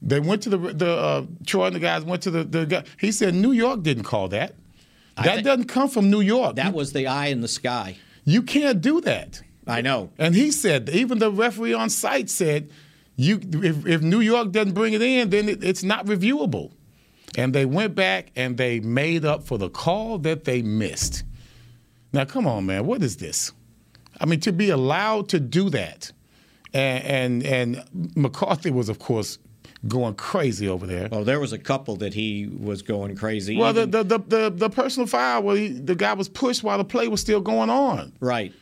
They 0.00 0.18
went 0.18 0.42
to 0.42 0.50
the 0.50 0.58
the 0.58 0.90
uh, 0.90 1.26
Troy 1.46 1.66
and 1.66 1.76
the 1.76 1.80
guys 1.80 2.04
went 2.04 2.22
to 2.22 2.30
the 2.30 2.44
the 2.44 2.66
guy. 2.66 2.84
He 2.98 3.12
said 3.12 3.34
New 3.34 3.52
York 3.52 3.82
didn't 3.82 4.04
call 4.04 4.28
that. 4.28 4.54
That 5.16 5.44
doesn't 5.44 5.66
come 5.66 5.88
from 5.88 6.10
New 6.10 6.20
York. 6.20 6.56
That 6.56 6.68
you, 6.68 6.72
was 6.72 6.92
the 6.92 7.06
eye 7.06 7.26
in 7.26 7.40
the 7.40 7.48
sky. 7.48 7.96
you 8.24 8.42
can't 8.42 8.80
do 8.80 9.00
that. 9.02 9.42
I 9.66 9.80
know. 9.80 10.10
And 10.18 10.34
he 10.34 10.50
said, 10.50 10.88
even 10.88 11.18
the 11.18 11.30
referee 11.30 11.74
on 11.74 11.90
site 11.90 12.30
said, 12.30 12.70
you 13.14 13.40
if, 13.62 13.86
if 13.86 14.02
New 14.02 14.20
York 14.20 14.50
doesn't 14.50 14.72
bring 14.72 14.94
it 14.94 15.02
in, 15.02 15.30
then 15.30 15.48
it, 15.48 15.62
it's 15.62 15.84
not 15.84 16.06
reviewable. 16.06 16.72
And 17.36 17.54
they 17.54 17.64
went 17.64 17.94
back 17.94 18.30
and 18.36 18.56
they 18.56 18.80
made 18.80 19.24
up 19.24 19.44
for 19.44 19.58
the 19.58 19.70
call 19.70 20.18
that 20.18 20.44
they 20.44 20.62
missed. 20.62 21.22
Now, 22.12 22.24
come 22.24 22.46
on, 22.46 22.66
man, 22.66 22.86
what 22.86 23.02
is 23.02 23.16
this? 23.18 23.52
I 24.22 24.26
mean, 24.26 24.40
to 24.40 24.52
be 24.52 24.70
allowed 24.70 25.28
to 25.30 25.40
do 25.40 25.68
that, 25.70 26.12
and 26.72 27.42
and, 27.44 27.44
and 27.44 28.16
McCarthy 28.16 28.70
was, 28.70 28.88
of 28.88 28.98
course, 29.00 29.38
going 29.88 30.14
crazy 30.14 30.68
over 30.68 30.86
there. 30.86 31.08
Well, 31.10 31.24
there 31.24 31.40
was 31.40 31.52
a 31.52 31.58
couple 31.58 31.96
that 31.96 32.14
he 32.14 32.46
was 32.46 32.82
going 32.82 33.16
crazy. 33.16 33.56
Well, 33.56 33.72
the, 33.72 33.86
the, 33.86 34.04
the, 34.04 34.18
the, 34.18 34.50
the 34.50 34.70
personal 34.70 35.06
foul 35.08 35.42
where 35.42 35.56
he, 35.56 35.68
the 35.68 35.96
guy 35.96 36.12
was 36.12 36.28
pushed 36.28 36.62
while 36.62 36.78
the 36.78 36.84
play 36.84 37.08
was 37.08 37.20
still 37.20 37.40
going 37.40 37.68
on. 37.70 38.12
right. 38.20 38.52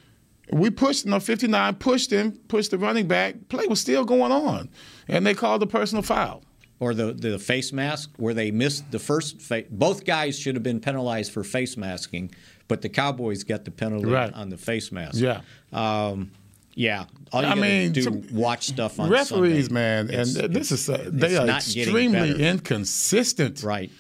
We 0.53 0.69
pushed, 0.69 1.07
no, 1.07 1.21
59 1.21 1.77
pushed 1.77 2.11
him, 2.11 2.33
pushed 2.49 2.73
the 2.73 2.79
running 2.79 3.07
back. 3.07 3.37
Play 3.51 3.69
was 3.69 3.81
still 3.81 4.05
going 4.05 4.33
on, 4.33 4.69
and 5.07 5.25
they 5.25 5.33
called 5.33 5.63
the 5.63 5.67
personal 5.69 6.03
foul. 6.03 6.43
Or 6.81 6.95
the, 6.95 7.13
the 7.13 7.39
face 7.39 7.73
mask 7.75 8.11
where 8.17 8.33
they 8.33 8.51
missed 8.51 8.91
the 8.91 8.99
first. 8.99 9.41
Fa- 9.43 9.65
both 9.71 10.05
guys 10.07 10.39
should 10.39 10.55
have 10.57 10.63
been 10.63 10.81
penalized 10.81 11.31
for 11.31 11.45
face 11.45 11.77
masking, 11.77 12.33
but 12.69 12.81
the 12.81 12.89
Cowboys 12.89 13.45
got 13.45 13.67
the 13.67 13.71
penalty 13.71 14.07
Right. 14.07 14.33
on 14.33 14.49
the 14.49 14.57
face 14.57 14.91
mask. 14.91 15.17
Yeah. 15.19 15.43
Um, 15.75 16.31
yeah. 16.75 17.05
All 17.33 17.43
you 17.43 17.49
I 17.49 17.55
mean, 17.55 17.93
do 17.93 18.01
some- 18.03 18.25
watch 18.33 18.67
stuff 18.69 18.99
on 18.99 19.11
Referees, 19.11 19.67
Sunday. 19.67 19.75
man, 19.75 20.09
It's- 20.09 20.35
and 20.37 20.55
this 20.55 20.73
is 20.73 20.89
uh, 20.89 21.05
they 21.13 21.37
are 21.37 21.47
extremely 21.49 22.43
inconsistent. 22.43 23.63
Right. 23.63 23.91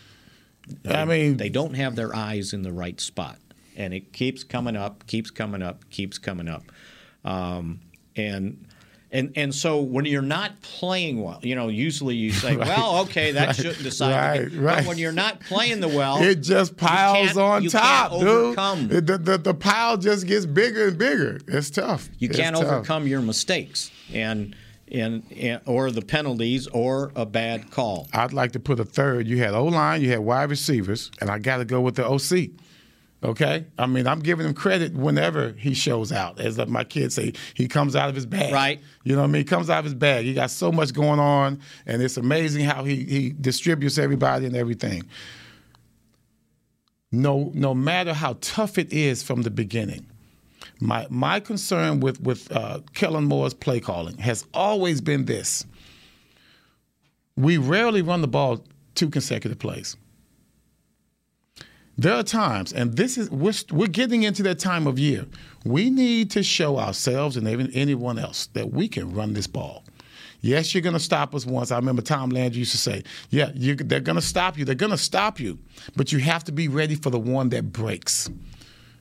I 0.88 1.04
mean, 1.04 1.36
They 1.36 1.48
don't 1.50 1.74
have 1.74 1.96
their 1.96 2.14
eyes 2.16 2.52
in 2.54 2.62
the 2.62 2.72
right 2.72 2.98
spot, 3.00 3.38
and 3.76 3.92
it 3.92 4.12
keeps 4.14 4.42
coming 4.42 4.76
up, 4.76 5.06
keeps 5.06 5.30
coming 5.30 5.60
up, 5.62 5.88
keeps 5.90 6.16
coming 6.16 6.48
up, 6.48 6.62
um, 7.26 7.80
and. 8.16 8.64
And, 9.12 9.32
and 9.34 9.52
so 9.52 9.80
when 9.80 10.04
you're 10.04 10.22
not 10.22 10.60
playing 10.62 11.20
well, 11.22 11.40
you 11.42 11.56
know, 11.56 11.66
usually 11.68 12.14
you 12.14 12.30
say, 12.30 12.54
Right. 12.56 12.66
well, 12.68 12.98
okay, 13.00 13.32
that 13.32 13.46
Right. 13.48 13.56
shouldn't 13.56 13.82
decide. 13.82 14.52
Right, 14.52 14.52
right. 14.60 14.76
But 14.78 14.86
when 14.86 14.98
you're 14.98 15.10
not 15.10 15.40
playing 15.40 15.80
the 15.80 15.88
well, 15.88 16.22
it 16.22 16.36
just 16.42 16.76
piles 16.76 17.36
on 17.36 17.64
top, 17.66 18.12
dude. 18.12 18.22
overcome. 18.28 18.86
The, 18.88 19.00
the, 19.18 19.36
the 19.38 19.54
pile 19.54 19.96
just 19.96 20.26
gets 20.28 20.46
bigger 20.46 20.88
and 20.88 20.96
bigger. 20.98 21.40
It's 21.48 21.70
tough. 21.70 22.08
you 22.18 22.28
It's 22.28 22.38
can't 22.38 22.54
tough. 22.54 22.66
overcome 22.66 23.06
your 23.08 23.20
mistakes 23.20 23.90
and, 24.14 24.54
and 24.92 25.22
and 25.36 25.60
or 25.66 25.90
the 25.90 26.02
penalties 26.02 26.66
or 26.68 27.10
a 27.16 27.24
bad 27.26 27.70
call. 27.70 28.08
I'd 28.12 28.32
like 28.32 28.52
to 28.52 28.60
put 28.60 28.78
a 28.80 28.84
third. 28.84 29.26
You 29.28 29.38
had 29.38 29.54
O 29.54 29.64
line, 29.64 30.02
you 30.02 30.10
had 30.10 30.20
wide 30.20 30.50
receivers, 30.50 31.10
and 31.20 31.30
I 31.30 31.38
got 31.38 31.56
to 31.58 31.64
go 31.64 31.80
with 31.80 31.96
the 31.96 32.04
OC. 32.08 32.50
Okay, 33.22 33.66
I 33.76 33.84
mean 33.86 34.06
I'm 34.06 34.20
giving 34.20 34.46
him 34.46 34.54
credit 34.54 34.94
whenever 34.94 35.52
he 35.52 35.74
shows 35.74 36.10
out. 36.10 36.40
As 36.40 36.56
my 36.68 36.84
kids 36.84 37.14
say, 37.14 37.34
he 37.52 37.68
comes 37.68 37.94
out 37.94 38.08
of 38.08 38.14
his 38.14 38.24
bag. 38.24 38.52
Right. 38.52 38.80
You 39.04 39.14
know 39.14 39.20
what 39.22 39.28
I 39.28 39.32
mean? 39.32 39.40
He 39.40 39.44
comes 39.44 39.68
out 39.68 39.80
of 39.80 39.84
his 39.84 39.94
bag. 39.94 40.24
He 40.24 40.32
got 40.32 40.50
so 40.50 40.72
much 40.72 40.94
going 40.94 41.20
on, 41.20 41.60
and 41.84 42.00
it's 42.00 42.16
amazing 42.16 42.64
how 42.64 42.84
he 42.84 43.04
he 43.04 43.30
distributes 43.38 43.98
everybody 43.98 44.46
and 44.46 44.56
everything. 44.56 45.02
No, 47.12 47.50
no 47.54 47.74
matter 47.74 48.14
how 48.14 48.38
tough 48.40 48.78
it 48.78 48.92
is 48.92 49.22
from 49.22 49.42
the 49.42 49.50
beginning, 49.50 50.06
my 50.80 51.06
my 51.10 51.40
concern 51.40 52.00
with 52.00 52.22
with 52.22 52.50
uh, 52.52 52.80
Kellen 52.94 53.24
Moore's 53.24 53.52
play 53.52 53.80
calling 53.80 54.16
has 54.16 54.46
always 54.54 55.02
been 55.02 55.26
this: 55.26 55.66
we 57.36 57.58
rarely 57.58 58.00
run 58.00 58.22
the 58.22 58.28
ball 58.28 58.64
two 58.94 59.10
consecutive 59.10 59.58
plays. 59.58 59.96
There 62.00 62.14
are 62.14 62.22
times, 62.22 62.72
and 62.72 62.96
this 62.96 63.18
is 63.18 63.30
we're, 63.30 63.52
we're 63.70 63.86
getting 63.86 64.22
into 64.22 64.42
that 64.44 64.58
time 64.58 64.86
of 64.86 64.98
year. 64.98 65.26
We 65.66 65.90
need 65.90 66.30
to 66.30 66.42
show 66.42 66.78
ourselves 66.78 67.36
and 67.36 67.46
even 67.46 67.70
anyone 67.72 68.18
else 68.18 68.46
that 68.54 68.72
we 68.72 68.88
can 68.88 69.12
run 69.12 69.34
this 69.34 69.46
ball. 69.46 69.84
Yes, 70.40 70.74
you're 70.74 70.80
going 70.80 70.94
to 70.94 70.98
stop 70.98 71.34
us 71.34 71.44
once. 71.44 71.70
I 71.70 71.76
remember 71.76 72.00
Tom 72.00 72.30
Landry 72.30 72.60
used 72.60 72.72
to 72.72 72.78
say, 72.78 73.02
"Yeah, 73.28 73.50
you, 73.54 73.74
they're 73.74 74.00
going 74.00 74.16
to 74.16 74.22
stop 74.22 74.56
you. 74.56 74.64
They're 74.64 74.74
going 74.74 74.92
to 74.92 74.96
stop 74.96 75.38
you, 75.38 75.58
but 75.94 76.10
you 76.10 76.20
have 76.20 76.42
to 76.44 76.52
be 76.52 76.68
ready 76.68 76.94
for 76.94 77.10
the 77.10 77.18
one 77.18 77.50
that 77.50 77.70
breaks." 77.70 78.30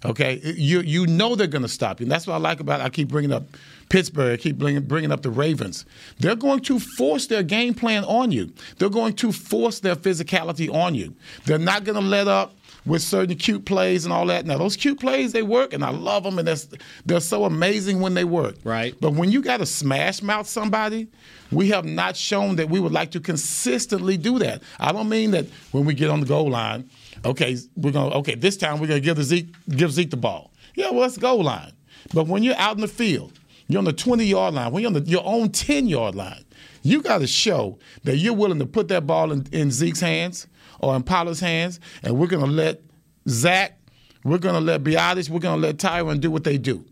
Okay, 0.03 0.41
you 0.43 0.81
you 0.81 1.07
know 1.07 1.35
they're 1.35 1.47
going 1.47 1.61
to 1.61 1.69
stop 1.69 2.01
you. 2.01 2.03
And 2.03 2.11
that's 2.11 2.27
what 2.27 2.33
I 2.33 2.37
like 2.37 2.59
about. 2.59 2.81
I 2.81 2.89
keep 2.89 3.07
bringing 3.07 3.31
up 3.31 3.43
Pittsburgh. 3.87 4.37
I 4.37 4.41
keep 4.41 4.57
bringing 4.57 4.83
bringing 4.83 5.13
up 5.13 5.21
the 5.21 5.29
Ravens. 5.29 5.85
They're 6.19 6.35
going 6.35 6.59
to 6.61 6.79
force 6.79 7.27
their 7.27 7.43
game 7.43 7.73
plan 7.73 8.03
on 8.03 8.33
you. 8.33 8.51
They're 8.77 8.89
going 8.89 9.13
to 9.13 9.31
force 9.31 9.79
their 9.79 9.95
physicality 9.95 10.69
on 10.73 10.95
you. 10.95 11.15
They're 11.45 11.57
not 11.57 11.85
going 11.85 12.01
to 12.01 12.05
let 12.05 12.27
up 12.27 12.55
with 12.89 13.03
certain 13.03 13.37
cute 13.37 13.65
plays 13.65 14.03
and 14.03 14.11
all 14.11 14.25
that. 14.25 14.45
Now 14.45 14.57
those 14.57 14.75
cute 14.75 14.99
plays 14.99 15.31
they 15.31 15.43
work, 15.43 15.73
and 15.73 15.83
I 15.83 15.91
love 15.91 16.23
them, 16.23 16.39
and 16.39 16.47
they're, 16.47 16.57
they're 17.05 17.19
so 17.19 17.45
amazing 17.45 18.01
when 18.01 18.15
they 18.15 18.23
work. 18.23 18.55
Right. 18.63 18.95
But 18.99 19.13
when 19.13 19.31
you 19.31 19.41
got 19.41 19.57
to 19.57 19.65
smash 19.65 20.23
mouth 20.23 20.47
somebody, 20.47 21.07
we 21.51 21.69
have 21.69 21.85
not 21.85 22.17
shown 22.17 22.55
that 22.55 22.69
we 22.69 22.79
would 22.79 22.91
like 22.91 23.11
to 23.11 23.19
consistently 23.19 24.17
do 24.17 24.39
that. 24.39 24.63
I 24.79 24.91
don't 24.91 25.07
mean 25.07 25.31
that 25.31 25.45
when 25.71 25.85
we 25.85 25.93
get 25.93 26.09
on 26.09 26.19
the 26.19 26.25
goal 26.25 26.49
line, 26.49 26.89
okay, 27.23 27.57
we're 27.75 27.91
gonna 27.91 28.15
okay 28.15 28.35
this 28.35 28.57
time 28.57 28.79
we're 28.79 28.87
gonna 28.87 28.99
give 28.99 29.17
the 29.17 29.23
Zeke 29.23 29.53
give 29.69 29.91
Zeke 29.91 30.09
the 30.09 30.17
ball. 30.17 30.51
Yeah, 30.73 30.89
well, 30.89 31.03
it's 31.03 31.17
goal 31.17 31.43
line. 31.43 31.73
But 32.13 32.27
when 32.27 32.41
you're 32.41 32.57
out 32.57 32.75
in 32.75 32.81
the 32.81 32.87
field, 32.87 33.39
you're 33.67 33.79
on 33.79 33.85
the 33.85 33.93
20 33.93 34.25
yard 34.25 34.55
line, 34.55 34.71
when 34.71 34.81
you're 34.81 34.89
on 34.89 34.93
the, 34.93 35.01
your 35.01 35.23
own 35.25 35.49
10 35.49 35.87
yard 35.87 36.15
line, 36.15 36.43
you 36.81 37.01
got 37.03 37.19
to 37.19 37.27
show 37.27 37.77
that 38.03 38.17
you're 38.17 38.33
willing 38.33 38.59
to 38.59 38.65
put 38.65 38.87
that 38.87 39.05
ball 39.05 39.31
in, 39.31 39.45
in 39.51 39.69
Zeke's 39.69 39.99
hands 39.99 40.47
or 40.79 40.95
in 40.95 41.03
Pollard's 41.03 41.39
hands, 41.39 41.79
and 42.03 42.17
we're 42.17 42.27
gonna 42.27 42.45
let 42.47 42.81
Zack, 43.27 43.77
we're 44.23 44.37
gonna 44.37 44.61
let 44.61 44.83
Biadasz, 44.83 45.29
we're 45.29 45.39
gonna 45.39 45.61
let 45.61 45.77
Tyron 45.77 46.19
do 46.19 46.31
what 46.31 46.43
they 46.43 46.57
do. 46.57 46.85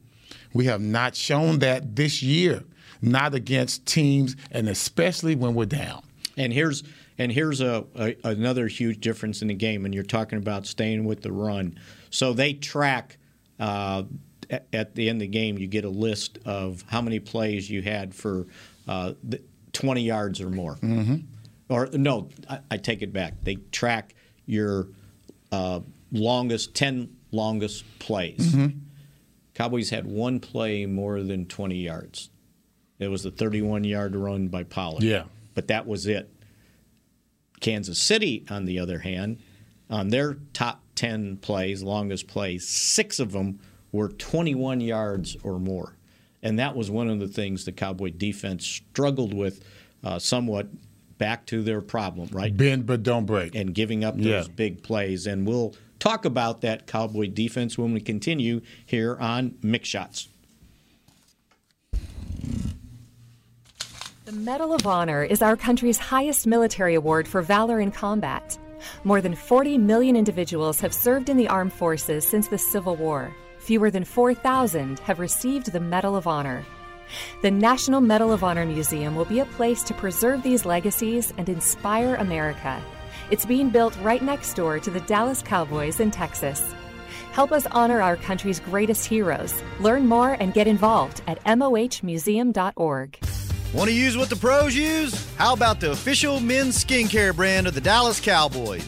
We 0.54 0.65
have 0.65 0.82
not 0.82 1.15
shown 1.15 1.60
that 1.60 1.95
this 1.95 2.23
year, 2.23 2.63
not 3.02 3.34
against 3.34 3.86
teams, 3.86 4.36
and 4.52 4.67
especially 4.67 5.36
when 5.36 5.54
we're 5.54 5.65
down. 5.65 6.04
And 6.36 6.54
here's 6.54 6.84
and 7.17 7.32
here's 7.32 7.62
a, 7.62 7.86
a 7.95 8.15
another 8.23 8.67
huge 8.67 9.00
difference 9.00 9.41
in 9.41 9.47
the 9.47 9.54
game. 9.54 9.86
And 9.86 9.93
you're 9.93 10.04
talking 10.04 10.38
about 10.38 10.65
staying 10.65 11.06
with 11.06 11.21
the 11.21 11.32
run. 11.32 11.78
So 12.10 12.34
they 12.34 12.54
track 12.54 13.17
uh, 13.60 14.04
at, 14.50 14.67
at 14.71 14.95
the 14.95 15.10
end 15.10 15.17
of 15.17 15.21
the 15.21 15.28
game. 15.28 15.58
You 15.58 15.67
get 15.67 15.86
a 15.86 15.89
list 15.89 16.38
of 16.45 16.84
how 16.88 17.02
many 17.02 17.19
plays 17.19 17.69
you 17.69 17.82
had 17.82 18.13
for 18.13 18.47
uh, 18.88 19.13
20 19.73 20.02
yards 20.02 20.41
or 20.41 20.50
more. 20.50 20.76
Mm-hmm. 20.76 21.17
Or 21.69 21.88
no, 21.93 22.30
I, 22.49 22.60
I 22.71 22.77
take 22.77 23.01
it 23.01 23.12
back. 23.12 23.43
They 23.43 23.56
track 23.56 24.15
your 24.45 24.88
uh, 25.51 25.82
longest 26.12 26.75
10 26.75 27.15
longest 27.32 27.84
plays. 27.99 28.56
Cowboys 29.53 29.89
had 29.89 30.06
one 30.06 30.39
play 30.39 30.86
more 30.86 31.21
than 31.21 31.45
20 31.45 31.75
yards. 31.75 32.30
It 32.99 33.10
was 33.10 33.23
the 33.23 33.32
31 33.32 33.84
yard 33.84 34.15
run 34.15 34.47
by 34.47 34.63
Pollard. 34.63 35.03
Yeah. 35.03 35.23
But 35.56 35.67
that 35.67 35.88
was 35.88 36.08
it. 36.08 36.32
Kansas 37.60 37.99
City, 37.99 38.45
on 38.49 38.65
the 38.65 38.80
other 38.80 38.99
hand, 38.99 39.39
on 39.89 40.10
their 40.10 40.38
top 40.53 40.84
10 40.95 41.38
plays, 41.38 41.82
longest 41.82 42.27
plays, 42.27 42.67
six 42.67 43.19
of 43.19 43.32
them 43.32 43.60
were 43.91 44.10
21 44.10 44.82
yards 44.82 45.36
or 45.43 45.60
more. 45.60 45.95
And 46.43 46.60
that 46.60 46.75
was 46.75 46.91
one 46.91 47.10
of 47.10 47.19
the 47.19 47.27
things 47.27 47.65
the 47.65 47.71
Cowboy 47.71 48.12
defense 48.15 48.65
struggled 48.65 49.34
with 49.34 49.63
uh, 50.03 50.19
somewhat 50.19 50.67
back 51.17 51.45
to 51.47 51.63
their 51.63 51.82
problem, 51.82 52.30
right? 52.32 52.56
Bend 52.56 52.86
but 52.86 53.03
don't 53.03 53.25
break. 53.25 53.56
and 53.56 53.73
giving 53.73 54.03
up 54.03 54.15
those 54.17 54.47
Yeah. 54.47 54.53
big 54.56 54.84
plays. 54.84 55.25
And 55.27 55.47
we'll 55.47 55.75
talk 55.99 56.25
about 56.25 56.62
that 56.62 56.86
Cowboy 56.88 57.27
defense 57.27 57.77
when 57.77 57.93
we 57.93 57.99
continue 57.99 58.62
here 58.86 59.17
on 59.19 59.51
Mick 59.63 59.84
Shots. 59.86 60.27
The 64.25 64.34
Medal 64.34 64.73
of 64.73 64.86
Honor 64.86 65.23
is 65.23 65.41
our 65.41 65.56
country's 65.56 65.97
highest 65.97 66.45
military 66.45 66.95
award 66.95 67.27
for 67.27 67.41
valor 67.41 67.80
in 67.80 67.91
combat. 67.91 68.58
More 69.03 69.21
than 69.21 69.36
40 69.36 69.77
million 69.77 70.15
individuals 70.15 70.82
have 70.82 70.93
served 70.93 71.30
in 71.30 71.38
the 71.38 71.47
armed 71.47 71.73
forces 71.73 72.25
since 72.27 72.47
the 72.47 72.58
Civil 72.58 72.95
War. 72.97 73.34
Fewer 73.60 73.89
than 73.89 74.03
4,000 74.03 74.99
have 74.99 75.19
received 75.19 75.71
the 75.71 75.80
Medal 75.80 76.15
of 76.15 76.27
Honor. 76.27 76.65
The 77.41 77.51
National 77.51 78.01
Medal 78.01 78.31
of 78.31 78.43
Honor 78.43 78.65
Museum 78.65 79.15
will 79.15 79.25
be 79.25 79.39
a 79.39 79.45
place 79.45 79.83
to 79.83 79.93
preserve 79.93 80.43
these 80.43 80.65
legacies 80.65 81.33
and 81.37 81.49
inspire 81.49 82.15
America. 82.15 82.81
It's 83.29 83.45
being 83.45 83.69
built 83.69 83.97
right 84.01 84.21
next 84.21 84.53
door 84.55 84.79
to 84.79 84.89
the 84.89 85.01
Dallas 85.01 85.41
Cowboys 85.41 85.99
in 85.99 86.12
Texas. 86.12 86.73
Help 87.31 87.51
us 87.51 87.67
honor 87.71 88.01
our 88.01 88.15
country's 88.15 88.60
greatest 88.60 89.05
heroes. 89.05 89.53
Learn 89.79 90.08
more 90.08 90.33
and 90.39 90.53
get 90.53 90.67
involved 90.67 91.21
at 91.27 91.43
mohmuseum.org. 91.43 93.19
Want 93.73 93.89
to 93.89 93.95
use 93.95 94.17
what 94.17 94.29
the 94.29 94.35
pros 94.35 94.75
use? 94.75 95.35
How 95.35 95.53
about 95.53 95.79
the 95.79 95.91
official 95.91 96.39
men's 96.39 96.83
skincare 96.83 97.35
brand 97.35 97.67
of 97.67 97.73
the 97.73 97.81
Dallas 97.81 98.19
Cowboys? 98.19 98.87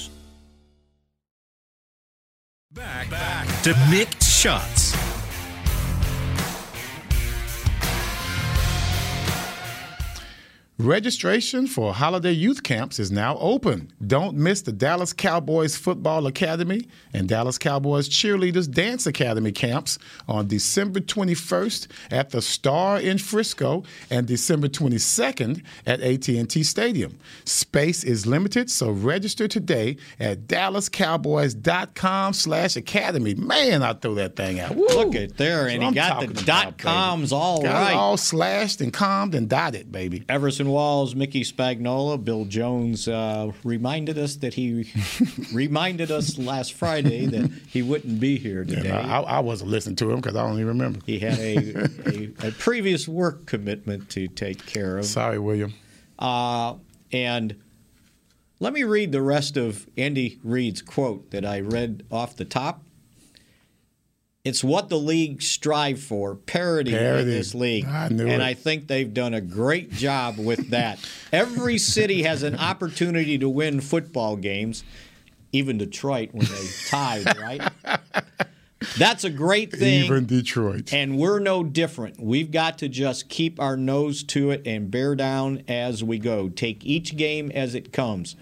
Back, 2.73 3.09
back 3.09 3.47
to 3.63 3.73
Mick 3.91 4.23
Shots. 4.23 5.00
Registration 10.81 11.67
for 11.67 11.93
holiday 11.93 12.31
youth 12.31 12.63
camps 12.63 12.97
is 12.97 13.11
now 13.11 13.37
open. 13.37 13.93
Don't 14.07 14.35
miss 14.35 14.63
the 14.63 14.71
Dallas 14.71 15.13
Cowboys 15.13 15.77
Football 15.77 16.25
Academy 16.25 16.87
and 17.13 17.29
Dallas 17.29 17.59
Cowboys 17.59 18.09
Cheerleaders 18.09 18.67
Dance 18.69 19.05
Academy 19.05 19.51
camps 19.51 19.99
on 20.27 20.47
December 20.47 20.99
21st 20.99 21.85
at 22.09 22.31
the 22.31 22.41
Star 22.41 22.99
in 22.99 23.19
Frisco 23.19 23.83
and 24.09 24.25
December 24.25 24.67
22nd 24.67 25.63
at 25.85 26.01
AT&T 26.01 26.63
Stadium. 26.63 27.19
Space 27.45 28.03
is 28.03 28.25
limited, 28.25 28.71
so 28.71 28.89
register 28.89 29.47
today 29.47 29.97
at 30.19 30.47
dallascowboys.com 30.47 32.33
slash 32.33 32.75
academy. 32.75 33.35
Man, 33.35 33.83
I 33.83 33.93
threw 33.93 34.15
that 34.15 34.35
thing 34.35 34.59
out. 34.59 34.75
Woo. 34.75 34.87
Look 34.87 35.13
at 35.13 35.37
there, 35.37 35.67
and 35.67 35.83
he 35.83 35.91
got 35.91 36.21
the 36.21 36.33
dot 36.43 36.63
about, 36.63 36.77
coms 36.79 37.29
baby. 37.29 37.39
all 37.39 37.61
got 37.61 37.73
right. 37.73 37.95
All 37.95 38.17
slashed 38.17 38.81
and 38.81 38.91
calmed 38.91 39.35
and 39.35 39.47
dotted, 39.47 39.91
baby. 39.91 40.25
Everson 40.27 40.70
Walls, 40.71 41.15
Mickey 41.15 41.43
Spagnola, 41.43 42.23
Bill 42.23 42.45
Jones 42.45 43.07
uh, 43.07 43.51
reminded 43.63 44.17
us 44.17 44.37
that 44.37 44.53
he 44.53 44.91
reminded 45.53 46.11
us 46.11 46.37
last 46.37 46.73
Friday 46.73 47.25
that 47.27 47.51
he 47.67 47.81
wouldn't 47.81 48.19
be 48.19 48.37
here 48.37 48.63
today. 48.63 48.89
Yeah, 48.89 48.99
I, 48.99 49.21
I, 49.21 49.39
wasn't 49.39 49.71
listening 49.71 49.97
to 49.97 50.11
him 50.11 50.17
because 50.17 50.35
I 50.35 50.43
don't 50.43 50.55
even 50.55 50.67
remember. 50.67 50.99
He 51.05 51.19
had 51.19 51.37
a, 51.39 51.57
a, 52.05 52.47
a, 52.47 52.51
previous 52.51 53.07
work 53.07 53.45
commitment 53.45 54.09
to 54.11 54.27
take 54.27 54.65
care 54.65 54.97
of. 54.97 55.05
Sorry, 55.05 55.39
William. 55.39 55.73
Uh, 56.17 56.75
and 57.11 57.55
let 58.59 58.73
me 58.73 58.83
read 58.83 59.11
the 59.11 59.21
rest 59.21 59.57
of 59.57 59.87
Andy 59.97 60.39
Reid's 60.43 60.81
quote 60.81 61.31
that 61.31 61.45
I 61.45 61.59
read 61.61 62.05
off 62.11 62.35
the 62.35 62.45
top. 62.45 62.83
It's 64.43 64.63
what 64.63 64.89
the 64.89 64.97
league 64.97 65.43
strive 65.43 66.01
for, 66.01 66.35
parity, 66.35 66.91
parity. 66.91 67.21
in 67.21 67.27
this 67.29 67.53
league. 67.53 67.85
I 67.85 68.07
and 68.07 68.19
it. 68.19 68.41
I 68.41 68.55
think 68.55 68.87
they've 68.87 69.13
done 69.13 69.35
a 69.35 69.41
great 69.41 69.91
job 69.91 70.39
with 70.39 70.71
that. 70.71 70.99
Every 71.31 71.77
city 71.77 72.23
has 72.23 72.41
an 72.41 72.55
opportunity 72.55 73.37
to 73.37 73.47
win 73.47 73.81
football 73.81 74.35
games, 74.35 74.83
even 75.51 75.77
Detroit 75.77 76.29
when 76.31 76.47
they 76.47 76.67
tied, 76.87 77.37
right? 77.37 77.61
That's 78.97 79.23
a 79.23 79.29
great 79.29 79.71
thing. 79.71 80.05
Even 80.05 80.25
Detroit. 80.25 80.91
And 80.91 81.17
we're 81.17 81.39
no 81.39 81.63
different. 81.63 82.19
We've 82.19 82.49
got 82.49 82.79
to 82.79 82.89
just 82.89 83.29
keep 83.29 83.59
our 83.59 83.77
nose 83.77 84.23
to 84.23 84.49
it 84.49 84.63
and 84.65 84.89
bear 84.89 85.15
down 85.15 85.63
as 85.67 86.03
we 86.03 86.17
go. 86.17 86.49
Take 86.49 86.83
each 86.83 87.15
game 87.15 87.51
as 87.51 87.75
it 87.75 87.93
comes. 87.93 88.35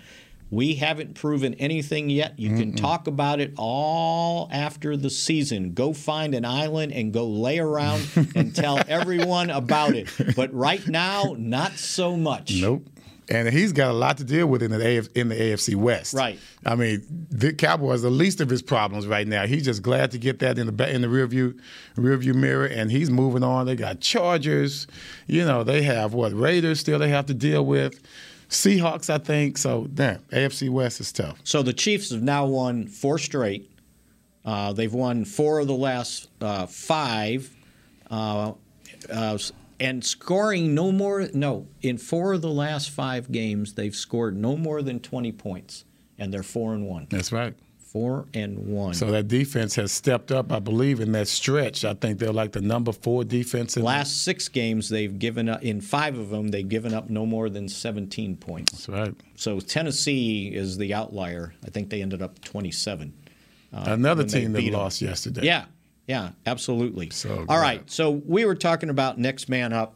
We 0.51 0.75
haven't 0.75 1.13
proven 1.15 1.53
anything 1.55 2.09
yet. 2.09 2.39
You 2.39 2.49
can 2.49 2.73
Mm-mm. 2.73 2.77
talk 2.77 3.07
about 3.07 3.39
it 3.39 3.53
all 3.57 4.49
after 4.51 4.97
the 4.97 5.09
season. 5.09 5.73
Go 5.73 5.93
find 5.93 6.33
an 6.33 6.43
island 6.45 6.91
and 6.91 7.13
go 7.13 7.27
lay 7.27 7.59
around 7.59 8.07
and 8.35 8.55
tell 8.55 8.79
everyone 8.87 9.51
about 9.51 9.95
it. 9.95 10.09
But 10.35 10.51
right 10.53 10.85
now, 10.87 11.35
not 11.37 11.73
so 11.73 12.17
much. 12.17 12.53
Nope. 12.59 12.83
And 13.31 13.47
he's 13.47 13.73
got 13.73 13.91
a 13.91 13.93
lot 13.93 14.17
to 14.17 14.23
deal 14.23 14.47
with 14.47 14.63
in 14.63 14.71
the 14.71 14.97
AF, 14.97 15.07
in 15.13 15.29
the 15.29 15.35
AFC 15.35 15.75
West. 15.75 16.15
Right. 16.15 16.39
I 16.65 16.73
mean, 16.73 17.05
the 17.29 17.53
Cowboys 17.53 18.01
the 18.01 18.09
least 18.09 18.41
of 18.41 18.49
his 18.49 18.63
problems 18.63 19.05
right 19.05 19.27
now. 19.27 19.45
He's 19.45 19.65
just 19.65 19.83
glad 19.83 20.09
to 20.11 20.17
get 20.17 20.39
that 20.39 20.57
in 20.57 20.65
the 20.65 20.71
ba- 20.71 20.91
in 20.91 21.01
the 21.03 21.07
rearview 21.07 21.55
rearview 21.95 22.33
mirror, 22.33 22.65
and 22.65 22.89
he's 22.89 23.11
moving 23.11 23.43
on. 23.43 23.67
They 23.67 23.75
got 23.75 23.99
Chargers. 23.99 24.87
You 25.27 25.45
know, 25.45 25.63
they 25.63 25.83
have 25.83 26.15
what 26.15 26.33
Raiders 26.33 26.79
still 26.79 26.97
they 26.97 27.09
have 27.09 27.27
to 27.27 27.35
deal 27.35 27.63
with. 27.63 28.01
Seahawks, 28.49 29.09
I 29.09 29.19
think. 29.19 29.57
So, 29.57 29.87
damn, 29.93 30.19
AFC 30.31 30.69
West 30.69 30.99
is 30.99 31.11
tough. 31.11 31.39
So 31.43 31.61
the 31.61 31.73
Chiefs 31.73 32.11
have 32.11 32.23
now 32.23 32.45
won 32.45 32.87
four 32.87 33.17
straight. 33.17 33.71
Uh, 34.43 34.73
they've 34.73 34.93
won 34.93 35.25
four 35.25 35.59
of 35.59 35.67
the 35.67 35.75
last 35.75 36.29
uh, 36.41 36.65
five, 36.65 37.55
uh, 38.09 38.53
uh, 39.11 39.37
and 39.79 40.03
scoring 40.03 40.73
no 40.73 40.91
more. 40.91 41.27
No, 41.33 41.67
in 41.81 41.97
four 41.97 42.33
of 42.33 42.41
the 42.41 42.49
last 42.49 42.89
five 42.89 43.31
games, 43.31 43.73
they've 43.73 43.95
scored 43.95 44.35
no 44.35 44.57
more 44.57 44.81
than 44.81 44.99
twenty 44.99 45.31
points, 45.31 45.85
and 46.17 46.33
they're 46.33 46.41
four 46.41 46.73
and 46.73 46.87
one. 46.87 47.07
That's 47.09 47.31
right. 47.31 47.53
Four 47.91 48.27
and 48.35 48.67
one. 48.67 48.93
So 48.93 49.09
that 49.09 49.27
defense 49.27 49.73
has 49.73 49.91
stepped 49.91 50.31
up, 50.31 50.51
I 50.51 50.59
believe, 50.59 50.99
in 50.99 51.11
that 51.13 51.27
stretch. 51.27 51.83
I 51.83 51.95
think 51.95 52.19
they're 52.19 52.31
like 52.31 52.51
the 52.51 52.61
number 52.61 52.91
four 52.91 53.23
defense. 53.23 53.75
In 53.77 53.83
last 53.83 54.23
six 54.23 54.47
games, 54.47 54.89
they've 54.89 55.17
given 55.17 55.49
up. 55.49 55.63
In 55.63 55.81
five 55.81 56.15
of 56.19 56.29
them, 56.29 56.49
they've 56.49 56.69
given 56.69 56.93
up 56.93 57.09
no 57.09 57.25
more 57.25 57.49
than 57.49 57.67
seventeen 57.67 58.35
points. 58.35 58.85
That's 58.85 58.89
right. 58.89 59.15
So 59.33 59.59
Tennessee 59.59 60.49
is 60.53 60.77
the 60.77 60.93
outlier. 60.93 61.55
I 61.65 61.71
think 61.71 61.89
they 61.89 62.03
ended 62.03 62.21
up 62.21 62.39
twenty-seven. 62.41 63.11
Uh, 63.73 63.83
Another 63.87 64.23
team 64.23 64.51
that 64.53 64.63
lost 64.65 64.99
them. 64.99 65.09
yesterday. 65.09 65.45
Yeah, 65.45 65.65
yeah, 66.07 66.29
absolutely. 66.45 67.09
So 67.09 67.43
all 67.49 67.59
right, 67.59 67.89
so 67.89 68.11
we 68.11 68.45
were 68.45 68.55
talking 68.55 68.89
about 68.91 69.17
next 69.17 69.49
man 69.49 69.73
up 69.73 69.95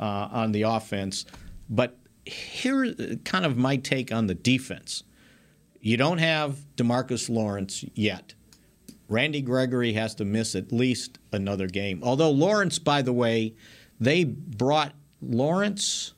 uh, 0.00 0.28
on 0.32 0.50
the 0.50 0.62
offense, 0.62 1.24
but 1.70 1.96
here's 2.24 2.96
kind 3.24 3.46
of 3.46 3.56
my 3.56 3.76
take 3.76 4.10
on 4.10 4.26
the 4.26 4.34
defense. 4.34 5.04
You 5.80 5.96
don't 5.96 6.18
have 6.18 6.58
Demarcus 6.76 7.28
Lawrence 7.28 7.84
yet. 7.94 8.34
Randy 9.08 9.40
Gregory 9.40 9.94
has 9.94 10.14
to 10.16 10.24
miss 10.24 10.54
at 10.54 10.70
least 10.70 11.18
another 11.32 11.66
game. 11.66 12.00
Although 12.02 12.30
Lawrence, 12.30 12.78
by 12.78 13.02
the 13.02 13.12
way, 13.12 13.54
they 13.98 14.24
brought 14.24 14.92
Lawrence, 15.22 16.12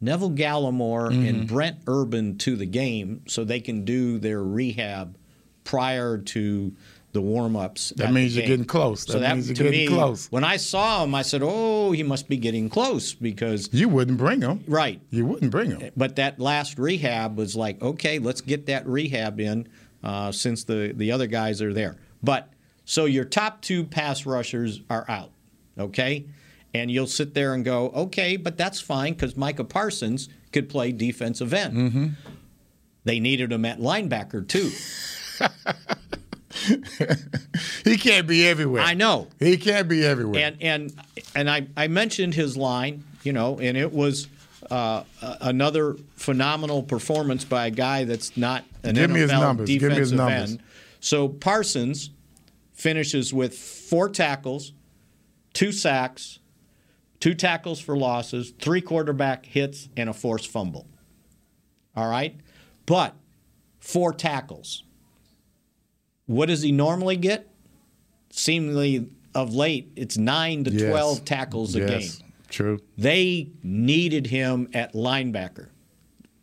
Neville 0.00 0.30
Gallimore, 0.30 1.10
mm-hmm. 1.10 1.26
and 1.26 1.46
Brent 1.48 1.78
Urban 1.86 2.38
to 2.38 2.56
the 2.56 2.66
game 2.66 3.22
so 3.28 3.44
they 3.44 3.60
can 3.60 3.84
do 3.84 4.18
their 4.18 4.42
rehab 4.42 5.18
prior 5.64 6.18
to 6.18 6.74
the 7.14 7.22
warm-ups. 7.22 7.94
That 7.96 8.12
means 8.12 8.36
you're 8.36 8.46
getting 8.46 8.66
close. 8.66 9.06
That, 9.06 9.12
so 9.12 9.18
that 9.20 9.34
means 9.34 9.48
you're 9.48 9.54
getting 9.54 9.70
me, 9.70 9.86
close. 9.86 10.26
When 10.30 10.44
I 10.44 10.56
saw 10.56 11.04
him, 11.04 11.14
I 11.14 11.22
said, 11.22 11.40
"Oh, 11.42 11.92
he 11.92 12.02
must 12.02 12.28
be 12.28 12.36
getting 12.36 12.68
close 12.68 13.14
because 13.14 13.70
you 13.72 13.88
wouldn't 13.88 14.18
bring 14.18 14.42
him, 14.42 14.62
right? 14.66 15.00
You 15.10 15.24
wouldn't 15.24 15.50
bring 15.50 15.70
him." 15.70 15.92
But 15.96 16.16
that 16.16 16.38
last 16.38 16.78
rehab 16.78 17.38
was 17.38 17.56
like, 17.56 17.80
okay, 17.80 18.18
let's 18.18 18.42
get 18.42 18.66
that 18.66 18.86
rehab 18.86 19.40
in 19.40 19.68
uh, 20.02 20.32
since 20.32 20.64
the 20.64 20.92
the 20.94 21.12
other 21.12 21.28
guys 21.28 21.62
are 21.62 21.72
there. 21.72 21.96
But 22.22 22.52
so 22.84 23.06
your 23.06 23.24
top 23.24 23.62
two 23.62 23.84
pass 23.84 24.26
rushers 24.26 24.82
are 24.90 25.06
out, 25.08 25.30
okay, 25.78 26.26
and 26.74 26.90
you'll 26.90 27.06
sit 27.06 27.32
there 27.32 27.54
and 27.54 27.64
go, 27.64 27.90
okay, 27.90 28.36
but 28.36 28.58
that's 28.58 28.80
fine 28.80 29.14
because 29.14 29.36
Micah 29.36 29.64
Parsons 29.64 30.28
could 30.52 30.68
play 30.68 30.90
defensive 30.90 31.54
end. 31.54 31.74
Mm-hmm. 31.74 32.06
They 33.04 33.20
needed 33.20 33.52
him 33.52 33.64
at 33.64 33.78
linebacker 33.78 34.46
too. 34.48 34.72
he 37.84 37.96
can't 37.96 38.26
be 38.26 38.46
everywhere. 38.46 38.82
I 38.82 38.94
know 38.94 39.28
he 39.38 39.56
can't 39.56 39.88
be 39.88 40.04
everywhere. 40.04 40.44
And 40.44 40.56
and 40.62 40.92
and 41.34 41.50
I 41.50 41.66
I 41.76 41.88
mentioned 41.88 42.34
his 42.34 42.56
line, 42.56 43.04
you 43.22 43.32
know, 43.32 43.58
and 43.58 43.76
it 43.76 43.92
was 43.92 44.28
uh, 44.70 45.04
another 45.40 45.96
phenomenal 46.16 46.82
performance 46.82 47.44
by 47.44 47.66
a 47.66 47.70
guy 47.70 48.04
that's 48.04 48.36
not 48.36 48.64
an 48.82 48.94
Give 48.94 49.10
NFL 49.10 49.14
me 49.14 49.20
his 49.20 49.30
numbers. 49.32 49.68
defensive 49.68 49.80
Give 49.80 49.90
me 49.92 49.98
his 50.00 50.12
numbers. 50.12 50.50
end. 50.52 50.62
So 51.00 51.28
Parsons 51.28 52.10
finishes 52.72 53.32
with 53.32 53.56
four 53.56 54.08
tackles, 54.08 54.72
two 55.52 55.70
sacks, 55.72 56.38
two 57.20 57.34
tackles 57.34 57.80
for 57.80 57.96
losses, 57.96 58.50
three 58.58 58.80
quarterback 58.80 59.46
hits, 59.46 59.88
and 59.96 60.08
a 60.08 60.12
forced 60.14 60.48
fumble. 60.48 60.86
All 61.96 62.08
right, 62.08 62.36
but 62.86 63.14
four 63.80 64.12
tackles. 64.12 64.82
What 66.26 66.46
does 66.46 66.62
he 66.62 66.72
normally 66.72 67.16
get? 67.16 67.48
Seemingly 68.30 69.06
of 69.34 69.54
late, 69.54 69.90
it's 69.96 70.16
nine 70.16 70.64
to 70.64 70.70
Yes. 70.72 70.90
twelve 70.90 71.24
tackles 71.24 71.74
a 71.74 71.80
Yes. 71.80 72.16
game. 72.18 72.26
True. 72.48 72.80
They 72.96 73.48
needed 73.62 74.28
him 74.28 74.68
at 74.72 74.92
linebacker 74.94 75.68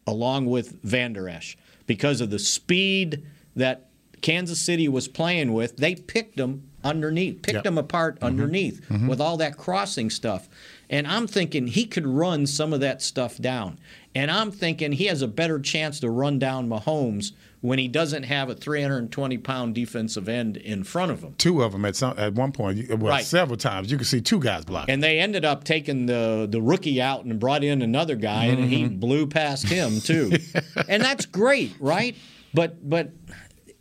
along 0.05 0.45
with 0.47 0.77
Vander 0.83 1.29
Esch 1.29 1.57
because 1.87 2.21
of 2.21 2.29
the 2.29 2.39
speed 2.39 3.23
that 3.55 3.87
Kansas 4.21 4.59
City 4.59 4.87
was 4.87 5.07
playing 5.07 5.53
with. 5.53 5.77
They 5.77 5.95
picked 5.95 6.39
him 6.39 6.63
underneath, 6.83 7.41
picked 7.41 7.55
Yep. 7.57 7.65
him 7.65 7.77
apart 7.77 8.17
underneath 8.21 8.81
Mhm. 8.89 9.07
with 9.07 9.21
all 9.21 9.37
that 9.37 9.57
crossing 9.57 10.09
stuff. 10.09 10.49
And 10.89 11.07
I'm 11.07 11.27
thinking 11.27 11.67
he 11.67 11.85
could 11.85 12.05
run 12.05 12.45
some 12.45 12.73
of 12.73 12.81
that 12.81 13.01
stuff 13.01 13.37
down. 13.39 13.79
And 14.13 14.29
I'm 14.29 14.51
thinking 14.51 14.91
he 14.93 15.05
has 15.05 15.21
a 15.21 15.27
better 15.27 15.59
chance 15.59 15.99
to 16.01 16.09
run 16.09 16.39
down 16.39 16.67
Mahomes 16.67 17.31
when 17.61 17.77
he 17.79 17.87
doesn't 17.87 18.23
have 18.23 18.49
a 18.49 18.55
320 18.55 19.37
pound 19.37 19.75
defensive 19.75 20.27
end 20.27 20.57
in 20.57 20.83
front 20.83 21.11
of 21.11 21.21
him. 21.21 21.35
Two 21.37 21.61
of 21.61 21.71
them 21.71 21.85
at 21.85 21.95
some 21.95 22.13
at 22.17 22.33
one 22.33 22.51
point, 22.51 22.89
well, 22.89 22.97
Right. 23.11 23.23
several 23.23 23.55
times. 23.57 23.91
You 23.91 23.97
can 23.97 24.05
see 24.05 24.19
two 24.21 24.39
guys 24.39 24.65
blocking. 24.65 24.91
And 24.93 25.03
they 25.03 25.19
ended 25.19 25.45
up 25.45 25.63
taking 25.63 26.07
the 26.07 26.47
the 26.49 26.61
rookie 26.61 27.01
out 27.01 27.23
and 27.25 27.39
brought 27.39 27.63
in 27.63 27.81
another 27.81 28.15
guy, 28.15 28.45
and 28.45 28.65
he 28.65 28.83
Mhm. 28.85 28.99
blew 28.99 29.27
past 29.27 29.67
him 29.67 30.01
too. 30.01 30.31
and 30.89 31.03
that's 31.03 31.25
great, 31.25 31.73
right? 31.79 32.15
But 32.53 32.89
but 32.89 33.11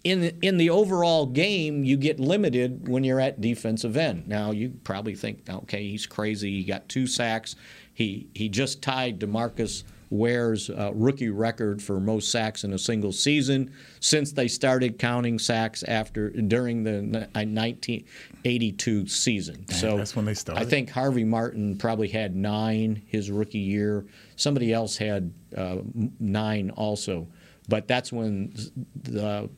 in 0.05 0.21
the, 0.23 0.35
in 0.41 0.57
the 0.57 0.71
overall 0.71 1.27
game, 1.27 1.85
you 1.85 1.97
get 1.99 2.19
limited 2.19 2.89
when 2.89 3.05
you're 3.05 3.21
at 3.21 3.41
defensive 3.41 3.97
end. 3.99 4.27
Now 4.27 4.51
you 4.51 4.73
probably 4.85 5.15
think, 5.15 5.41
okay, 5.49 5.87
he's 5.89 6.07
crazy. 6.07 6.51
He 6.59 6.65
got 6.65 6.89
two 6.89 7.07
sacks. 7.07 7.55
He 7.93 8.29
he 8.35 8.49
just 8.49 8.81
tied 8.83 9.19
Demarcus 9.21 9.83
Ware's 10.11 10.69
uh, 10.71 10.91
rookie 10.95 11.31
record 11.31 11.81
for 11.81 12.01
most 12.01 12.31
sacks 12.33 12.65
in 12.65 12.73
a 12.73 12.79
single 12.79 13.13
season 13.13 13.73
since 14.01 14.33
they 14.33 14.49
started 14.49 14.99
counting 14.99 15.39
sacks 15.39 15.83
after 15.85 16.31
during 16.31 16.83
the 16.83 16.99
uh, 17.35 17.45
1982 17.45 19.07
season. 19.07 19.69
so 19.69 19.97
that's 19.97 20.17
when 20.17 20.25
they 20.25 20.35
started. 20.35 20.61
I 20.61 20.65
think 20.69 20.91
Harvey 20.91 21.25
Martin 21.25 21.77
probably 21.77 22.09
had 22.09 22.35
nine 22.35 23.03
his 23.07 23.31
rookie 23.31 23.59
year. 23.59 24.05
Somebody 24.37 24.73
else 24.73 24.97
had 24.97 25.33
uh, 25.57 25.79
nine 26.19 26.71
also. 26.71 27.29
But 27.69 27.87
that's 27.87 28.13
when 28.13 28.53
the 29.01 29.49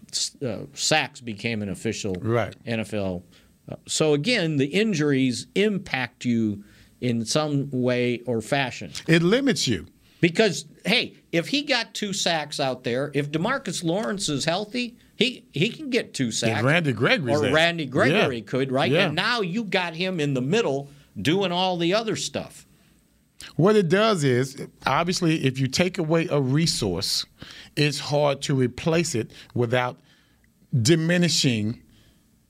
uh, 0.44 0.58
sacks 0.74 1.20
became 1.22 1.62
an 1.62 1.70
official 1.70 2.14
Right. 2.20 2.54
NFL. 2.66 3.22
Uh, 3.70 3.76
so 3.86 4.12
again, 4.12 4.58
the 4.58 4.66
injuries 4.66 5.46
impact 5.54 6.26
you 6.26 6.62
in 7.00 7.24
some 7.24 7.70
way 7.70 8.20
or 8.26 8.42
fashion. 8.42 8.92
It 9.08 9.22
limits 9.22 9.66
you. 9.66 9.86
Because 10.22 10.66
hey, 10.86 11.16
if 11.32 11.48
he 11.48 11.62
got 11.62 11.94
two 11.94 12.12
sacks 12.12 12.60
out 12.60 12.84
there, 12.84 13.10
if 13.12 13.30
Demarcus 13.32 13.82
Lawrence 13.82 14.28
is 14.28 14.44
healthy, 14.44 14.96
he 15.16 15.44
he 15.52 15.68
can 15.68 15.90
get 15.90 16.14
two 16.14 16.30
sacks. 16.30 16.62
Randy 16.62 16.92
Gregory 16.92 17.32
or 17.32 17.40
there. 17.40 17.52
Randy 17.52 17.86
Gregory 17.86 18.38
Yeah. 18.38 18.44
could, 18.44 18.70
right? 18.70 18.90
Yeah. 18.90 19.06
And 19.06 19.16
now 19.16 19.40
you 19.40 19.64
got 19.64 19.94
him 19.96 20.20
in 20.20 20.32
the 20.34 20.40
middle 20.40 20.88
doing 21.20 21.50
all 21.50 21.76
the 21.76 21.92
other 21.92 22.14
stuff. 22.14 22.66
What 23.56 23.74
it 23.74 23.88
does 23.88 24.22
is, 24.22 24.64
obviously, 24.86 25.44
if 25.44 25.58
you 25.58 25.66
take 25.66 25.98
away 25.98 26.28
a 26.30 26.40
resource, 26.40 27.26
it's 27.74 27.98
hard 27.98 28.40
to 28.42 28.54
replace 28.54 29.16
it 29.16 29.32
without 29.54 29.98
diminishing 30.80 31.82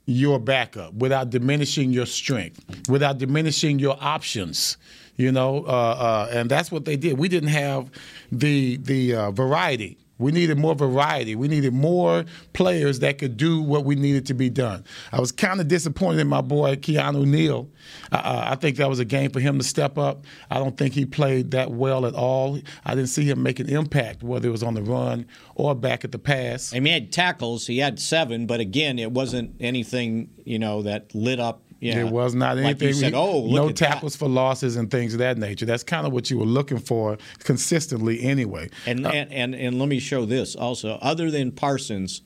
your 0.04 0.38
backup, 0.38 0.92
without 0.92 1.30
diminishing 1.30 1.90
your 1.90 2.04
strength, 2.04 2.88
without 2.88 3.16
diminishing 3.16 3.78
your 3.78 3.96
options. 4.00 4.76
You 5.16 5.30
know, 5.30 5.64
uh, 5.66 5.70
uh, 5.70 6.28
and 6.32 6.50
that's 6.50 6.72
what 6.72 6.84
they 6.84 6.96
did. 6.96 7.18
We 7.18 7.28
didn't 7.28 7.50
have 7.50 7.90
the 8.30 8.78
the 8.78 9.14
uh, 9.14 9.30
variety. 9.30 9.98
We 10.22 10.30
needed 10.30 10.56
more 10.56 10.74
variety. 10.74 11.34
We 11.34 11.48
needed 11.48 11.74
more 11.74 12.24
players 12.52 13.00
that 13.00 13.18
could 13.18 13.36
do 13.36 13.60
what 13.60 13.84
we 13.84 13.96
needed 13.96 14.26
to 14.26 14.34
be 14.34 14.48
done. 14.48 14.84
I 15.10 15.20
was 15.20 15.32
kind 15.32 15.60
of 15.60 15.66
disappointed 15.68 16.20
in 16.20 16.28
my 16.28 16.40
boy 16.40 16.76
Keanu 16.76 17.26
Neal. 17.26 17.68
Uh, 18.12 18.44
I 18.46 18.54
think 18.54 18.76
that 18.76 18.88
was 18.88 19.00
a 19.00 19.04
game 19.04 19.30
for 19.30 19.40
him 19.40 19.58
to 19.58 19.64
step 19.64 19.98
up. 19.98 20.24
I 20.50 20.58
don't 20.58 20.76
think 20.76 20.94
he 20.94 21.04
played 21.04 21.50
that 21.50 21.72
well 21.72 22.06
at 22.06 22.14
all. 22.14 22.60
I 22.84 22.94
didn't 22.94 23.08
see 23.08 23.24
him 23.24 23.42
make 23.42 23.58
an 23.58 23.68
impact, 23.68 24.22
whether 24.22 24.48
it 24.48 24.52
was 24.52 24.62
on 24.62 24.74
the 24.74 24.82
run 24.82 25.26
or 25.56 25.74
back 25.74 26.04
at 26.04 26.12
the 26.12 26.18
pass. 26.18 26.72
I 26.72 26.76
mean, 26.76 26.86
he 26.86 26.92
had 26.92 27.12
tackles. 27.12 27.66
He 27.66 27.78
had 27.78 27.98
seven, 27.98 28.46
but 28.46 28.60
again, 28.60 28.98
it 29.00 29.10
wasn't 29.10 29.56
anything 29.60 30.30
you 30.44 30.58
know 30.58 30.82
that 30.82 31.14
lit 31.14 31.40
up. 31.40 31.62
Yeah, 31.82 31.96
There 31.96 32.06
was 32.06 32.32
not 32.34 32.58
like 32.58 32.80
anything. 32.80 32.92
said, 32.94 33.12
oh, 33.14 33.40
look 33.40 33.56
no 33.56 33.68
at 33.70 33.76
that." 33.76 33.86
tackles 33.94 34.14
for 34.14 34.28
losses 34.28 34.76
and 34.76 34.88
things 34.88 35.14
of 35.14 35.18
that 35.18 35.36
nature. 35.36 35.66
That's 35.66 35.82
kind 35.82 36.06
of 36.06 36.12
what 36.12 36.30
you 36.30 36.38
were 36.38 36.44
looking 36.46 36.78
for 36.78 37.18
consistently, 37.40 38.22
anyway. 38.22 38.70
And, 38.86 39.04
Uh, 39.04 39.10
and 39.10 39.32
and 39.32 39.54
and 39.56 39.78
let 39.80 39.88
me 39.88 39.98
show 39.98 40.24
this 40.24 40.54
also. 40.54 40.98
Other 41.02 41.28
than 41.28 41.50
Parsons, 41.50 42.22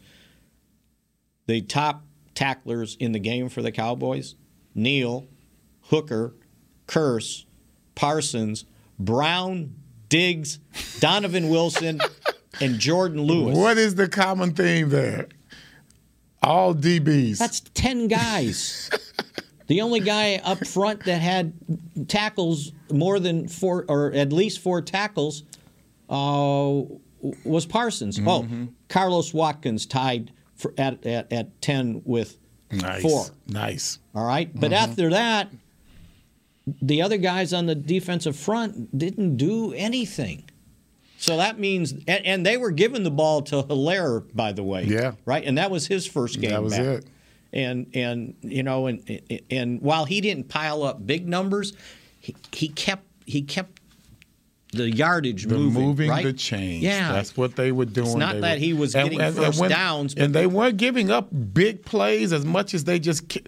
the 1.46 1.62
top 1.62 2.04
tacklers 2.34 2.96
in 3.00 3.12
the 3.12 3.18
game 3.18 3.48
for 3.48 3.62
the 3.62 3.72
Cowboys: 3.72 4.34
Neal, 4.74 5.26
Hooker, 5.84 6.34
Kearse, 6.86 7.46
Parsons, 7.94 8.66
Brown, 8.98 9.74
Diggs, 10.10 10.58
Donovan 11.00 11.48
Wilson, 11.48 12.00
and 12.60 12.74
Jourdan 12.74 13.26
Lewis. 13.26 13.56
What 13.56 13.78
is 13.78 13.94
the 13.94 14.06
common 14.08 14.52
theme 14.52 14.90
there? 14.90 15.28
All 16.42 16.74
DBs. 16.74 17.38
That's 17.38 17.60
ten 17.74 18.06
guys. 18.08 18.90
the 19.66 19.80
only 19.80 20.00
guy 20.00 20.40
up 20.44 20.64
front 20.66 21.04
that 21.04 21.20
had 21.20 21.52
tackles 22.08 22.72
more 22.92 23.18
than 23.18 23.48
four, 23.48 23.84
or 23.88 24.12
at 24.12 24.32
least 24.32 24.60
four 24.60 24.80
tackles, 24.82 25.42
uh, 26.08 26.82
was 27.44 27.66
Parsons. 27.66 28.18
Mm-hmm. 28.18 28.28
Oh, 28.28 28.68
Carlos 28.88 29.34
Watkins 29.34 29.86
tied 29.86 30.30
for, 30.54 30.72
at, 30.78 31.04
at 31.04 31.32
at 31.32 31.60
ten 31.60 32.02
with 32.04 32.38
Nice. 32.70 33.02
four. 33.02 33.26
Nice. 33.48 33.98
All 34.14 34.24
right, 34.26 34.50
but 34.54 34.70
Mhm. 34.70 34.74
after 34.76 35.10
that, 35.10 35.50
the 36.82 37.02
other 37.02 37.16
guys 37.16 37.52
on 37.52 37.66
the 37.66 37.74
defensive 37.74 38.36
front 38.36 38.96
didn't 38.96 39.36
do 39.36 39.72
anything. 39.72 40.44
So 41.18 41.36
that 41.38 41.58
means, 41.58 41.92
and, 41.92 42.26
and 42.26 42.46
they 42.46 42.56
were 42.56 42.70
giving 42.72 43.02
the 43.02 43.10
ball 43.10 43.40
to 43.42 43.62
Helaire, 43.62 44.24
by 44.34 44.52
the 44.52 44.62
way. 44.62 44.84
Yeah. 44.84 45.12
Right, 45.24 45.44
and 45.44 45.56
that 45.58 45.70
was 45.70 45.86
his 45.86 46.06
first 46.06 46.40
game. 46.40 46.50
That 46.50 46.62
was 46.62 46.72
back. 46.76 46.86
it. 46.86 47.06
And 47.52 47.86
and 47.94 48.34
you 48.42 48.62
know, 48.62 48.86
and 48.86 49.20
and 49.50 49.80
while 49.80 50.04
he 50.04 50.20
didn't 50.20 50.48
pile 50.48 50.82
up 50.82 51.06
big 51.06 51.28
numbers, 51.28 51.72
he, 52.20 52.34
he 52.52 52.68
kept 52.68 53.04
he 53.24 53.42
kept 53.42 53.80
the 54.72 54.90
yardage 54.90 55.44
The 55.46 55.54
moving. 55.56 55.82
moving 55.84 56.10
right? 56.10 56.24
the 56.24 56.32
chains. 56.32 56.82
Yeah, 56.82 57.12
That's 57.12 57.36
what 57.36 57.56
they 57.56 57.72
were 57.72 57.84
doing. 57.86 58.08
It's 58.08 58.16
not 58.16 58.34
They 58.34 58.40
that 58.40 58.54
were- 58.54 58.58
he 58.64 58.72
was 58.74 58.92
getting 58.94 59.18
first 59.18 59.62
downs, 59.68 60.14
but 60.14 60.24
and 60.24 60.34
they 60.34 60.46
weren't 60.46 60.76
giving 60.76 61.10
up 61.10 61.28
big 61.54 61.84
plays 61.84 62.32
as 62.32 62.44
much 62.44 62.74
as 62.74 62.84
they 62.84 62.98
just. 62.98 63.38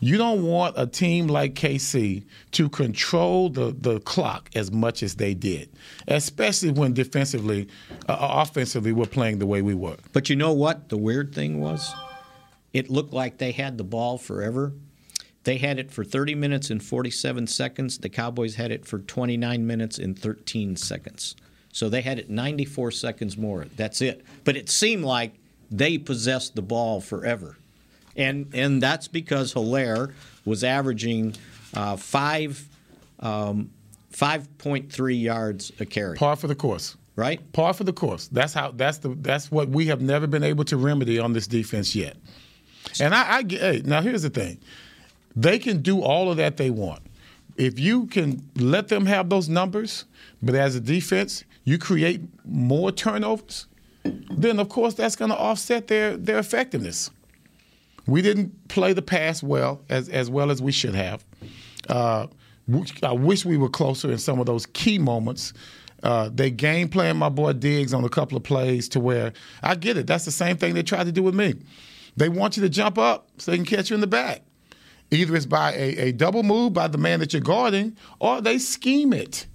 You 0.00 0.16
don't 0.16 0.44
want 0.44 0.74
a 0.78 0.86
team 0.86 1.26
like 1.26 1.54
KC 1.54 2.22
to 2.52 2.68
control 2.68 3.48
the, 3.48 3.74
the 3.76 3.98
clock 3.98 4.48
as 4.54 4.70
much 4.70 5.02
as 5.02 5.16
they 5.16 5.34
did, 5.34 5.68
especially 6.06 6.70
when 6.70 6.92
defensively, 6.94 7.66
uh, 8.08 8.16
offensively, 8.20 8.92
we're 8.92 9.06
playing 9.06 9.40
the 9.40 9.46
way 9.46 9.60
we 9.60 9.74
were. 9.74 9.96
But 10.12 10.30
you 10.30 10.36
know 10.36 10.52
what? 10.52 10.88
The 10.88 10.96
weird 10.96 11.34
thing 11.34 11.60
was, 11.60 11.92
it 12.72 12.90
looked 12.90 13.12
like 13.12 13.38
they 13.38 13.52
had 13.52 13.78
the 13.78 13.84
ball 13.84 14.18
forever. 14.18 14.72
They 15.44 15.58
had 15.58 15.78
it 15.78 15.90
for 15.90 16.04
30 16.04 16.34
minutes 16.34 16.70
and 16.70 16.82
47 16.82 17.46
seconds. 17.46 17.98
The 17.98 18.08
Cowboys 18.08 18.56
had 18.56 18.70
it 18.70 18.84
for 18.84 18.98
29 18.98 19.66
minutes 19.66 19.98
and 19.98 20.18
13 20.18 20.76
seconds. 20.76 21.36
So 21.72 21.88
they 21.88 22.02
had 22.02 22.18
it 22.18 22.28
94 22.28 22.90
seconds 22.90 23.36
more. 23.36 23.66
That's 23.76 24.00
it. 24.00 24.24
But 24.44 24.56
it 24.56 24.68
seemed 24.68 25.04
like 25.04 25.34
they 25.70 25.98
possessed 25.98 26.54
the 26.54 26.62
ball 26.62 27.00
forever. 27.00 27.56
And 28.16 28.50
and 28.52 28.82
that's 28.82 29.06
because 29.06 29.54
Helaire 29.54 30.12
was 30.44 30.64
averaging 30.64 31.36
uh, 31.72 31.96
five 31.96 32.68
um, 33.20 33.70
5.3 34.12 35.20
yards 35.20 35.72
a 35.78 35.86
carry. 35.86 36.16
Par 36.16 36.36
for 36.36 36.48
the 36.48 36.54
course. 36.54 36.96
Right? 37.14 37.52
Par 37.52 37.72
for 37.72 37.84
the 37.84 37.92
course. 37.92 38.28
That's 38.28 38.52
how. 38.52 38.70
That's 38.70 38.98
the. 38.98 39.08
That's 39.08 39.50
what 39.50 39.68
we 39.68 39.86
have 39.86 40.00
never 40.00 40.28
been 40.28 40.44
able 40.44 40.64
to 40.66 40.76
remedy 40.76 41.18
on 41.18 41.32
this 41.32 41.48
defense 41.48 41.94
yet. 41.96 42.16
And 43.00 43.14
I, 43.14 43.36
I 43.36 43.42
get. 43.42 43.60
Hey, 43.60 43.82
now 43.84 44.00
here's 44.02 44.22
the 44.22 44.30
thing. 44.30 44.58
They 45.36 45.58
can 45.58 45.82
do 45.82 46.02
all 46.02 46.30
of 46.30 46.36
that 46.38 46.56
they 46.56 46.70
want. 46.70 47.02
If 47.56 47.78
you 47.78 48.06
can 48.06 48.48
let 48.56 48.88
them 48.88 49.06
have 49.06 49.28
those 49.28 49.48
numbers, 49.48 50.04
but 50.42 50.54
as 50.54 50.76
a 50.76 50.80
defense, 50.80 51.44
you 51.64 51.78
create 51.78 52.20
more 52.44 52.92
turnovers, 52.92 53.66
then 54.04 54.58
of 54.58 54.68
course 54.68 54.94
that's 54.94 55.16
going 55.16 55.30
to 55.30 55.36
offset 55.36 55.88
their 55.88 56.16
their 56.16 56.38
effectiveness. 56.38 57.10
We 58.06 58.22
didn't 58.22 58.68
play 58.68 58.92
the 58.92 59.02
pass 59.02 59.42
well 59.42 59.82
as 59.88 60.08
as 60.08 60.30
well 60.30 60.50
as 60.50 60.62
we 60.62 60.72
should 60.72 60.94
have. 60.94 61.24
Uh, 61.88 62.28
I 63.02 63.12
wish 63.12 63.44
we 63.44 63.56
were 63.56 63.68
closer 63.68 64.10
in 64.10 64.18
some 64.18 64.40
of 64.40 64.46
those 64.46 64.66
key 64.66 64.98
moments. 64.98 65.52
Uh, 66.02 66.30
they 66.32 66.50
game 66.50 66.88
plan 66.88 67.16
my 67.16 67.28
boy 67.28 67.52
Diggs 67.54 67.92
on 67.92 68.04
a 68.04 68.08
couple 68.08 68.36
of 68.36 68.44
plays 68.44 68.88
to 68.90 69.00
where 69.00 69.32
I 69.62 69.74
get 69.74 69.96
it. 69.96 70.06
That's 70.06 70.24
the 70.24 70.30
same 70.30 70.56
thing 70.56 70.74
they 70.74 70.82
tried 70.82 71.04
to 71.04 71.12
do 71.12 71.22
with 71.22 71.34
me. 71.34 71.54
They 72.18 72.28
want 72.28 72.56
you 72.56 72.64
to 72.64 72.68
jump 72.68 72.98
up 72.98 73.28
so 73.38 73.50
they 73.50 73.56
can 73.56 73.64
catch 73.64 73.90
you 73.90 73.94
in 73.94 74.00
the 74.00 74.08
back. 74.08 74.42
Either 75.12 75.36
it's 75.36 75.46
by 75.46 75.72
a, 75.72 76.08
a 76.08 76.12
double 76.12 76.42
move 76.42 76.72
by 76.72 76.88
the 76.88 76.98
man 76.98 77.20
that 77.20 77.32
you're 77.32 77.40
guarding, 77.40 77.96
or 78.18 78.40
they 78.40 78.58
scheme 78.58 79.12
it. 79.12 79.46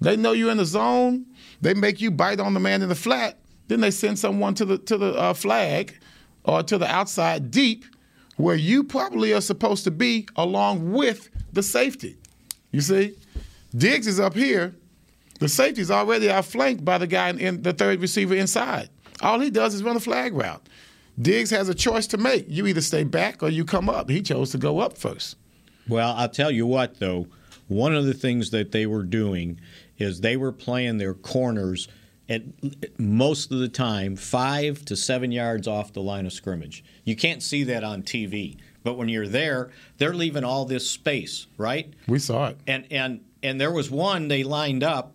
They 0.00 0.16
know 0.16 0.30
you're 0.30 0.52
in 0.52 0.58
the 0.58 0.64
zone. 0.64 1.26
They 1.60 1.74
make 1.74 2.00
you 2.00 2.12
bite 2.12 2.38
on 2.38 2.54
the 2.54 2.60
man 2.60 2.82
in 2.82 2.88
the 2.88 2.94
flat. 2.94 3.38
Then 3.66 3.80
they 3.80 3.90
send 3.90 4.18
someone 4.18 4.54
to 4.54 4.64
the 4.64 4.78
to 4.78 4.96
the 4.96 5.12
uh, 5.14 5.34
flag 5.34 5.98
or 6.44 6.62
to 6.62 6.78
the 6.78 6.86
outside 6.86 7.50
deep, 7.50 7.84
where 8.36 8.54
you 8.54 8.84
probably 8.84 9.32
are 9.32 9.40
supposed 9.40 9.82
to 9.84 9.90
be 9.90 10.28
along 10.36 10.92
with 10.92 11.30
the 11.52 11.62
safety. 11.62 12.16
You 12.70 12.80
see, 12.80 13.16
Diggs 13.76 14.06
is 14.06 14.20
up 14.20 14.34
here. 14.34 14.74
The 15.40 15.48
safety's 15.48 15.90
already 15.90 16.30
outflanked 16.30 16.84
by 16.84 16.98
the 16.98 17.08
guy 17.08 17.30
in, 17.30 17.40
in 17.40 17.62
the 17.62 17.72
third 17.72 18.00
receiver 18.00 18.36
inside. 18.36 18.88
All 19.20 19.40
he 19.40 19.50
does 19.50 19.74
is 19.74 19.82
run 19.82 19.96
a 19.96 20.00
flag 20.00 20.32
route. 20.32 20.68
Diggs 21.20 21.50
has 21.50 21.68
a 21.68 21.74
choice 21.74 22.06
to 22.08 22.16
make. 22.16 22.46
You 22.48 22.66
either 22.66 22.80
stay 22.80 23.04
back 23.04 23.42
or 23.42 23.48
you 23.48 23.64
come 23.64 23.88
up. 23.88 24.10
He 24.10 24.20
chose 24.22 24.50
to 24.50 24.58
go 24.58 24.80
up 24.80 24.98
first. 24.98 25.36
Well, 25.88 26.14
I'll 26.16 26.28
tell 26.28 26.50
you 26.50 26.66
what, 26.66 26.98
though. 26.98 27.28
One 27.68 27.94
of 27.94 28.04
the 28.04 28.14
things 28.14 28.50
that 28.50 28.72
they 28.72 28.86
were 28.86 29.02
doing 29.02 29.60
is 29.98 30.20
they 30.20 30.36
were 30.36 30.52
playing 30.52 30.98
their 30.98 31.14
corners 31.14 31.88
at 32.28 32.42
most 32.98 33.52
of 33.52 33.58
the 33.58 33.68
time 33.68 34.16
five 34.16 34.84
to 34.86 34.96
seven 34.96 35.30
yards 35.30 35.68
off 35.68 35.92
the 35.92 36.02
line 36.02 36.26
of 36.26 36.32
scrimmage. 36.32 36.84
You 37.04 37.16
can't 37.16 37.42
see 37.42 37.64
that 37.64 37.84
on 37.84 38.02
TV, 38.02 38.56
but 38.82 38.94
when 38.94 39.08
you're 39.08 39.28
there, 39.28 39.70
they're 39.98 40.14
leaving 40.14 40.44
all 40.44 40.64
this 40.64 40.88
space, 40.88 41.46
right? 41.58 41.92
We 42.06 42.18
saw 42.18 42.48
it. 42.48 42.58
And 42.66 42.86
and 42.90 43.24
and 43.42 43.60
there 43.60 43.70
was 43.70 43.90
one 43.90 44.28
they 44.28 44.42
lined 44.42 44.82
up, 44.82 45.14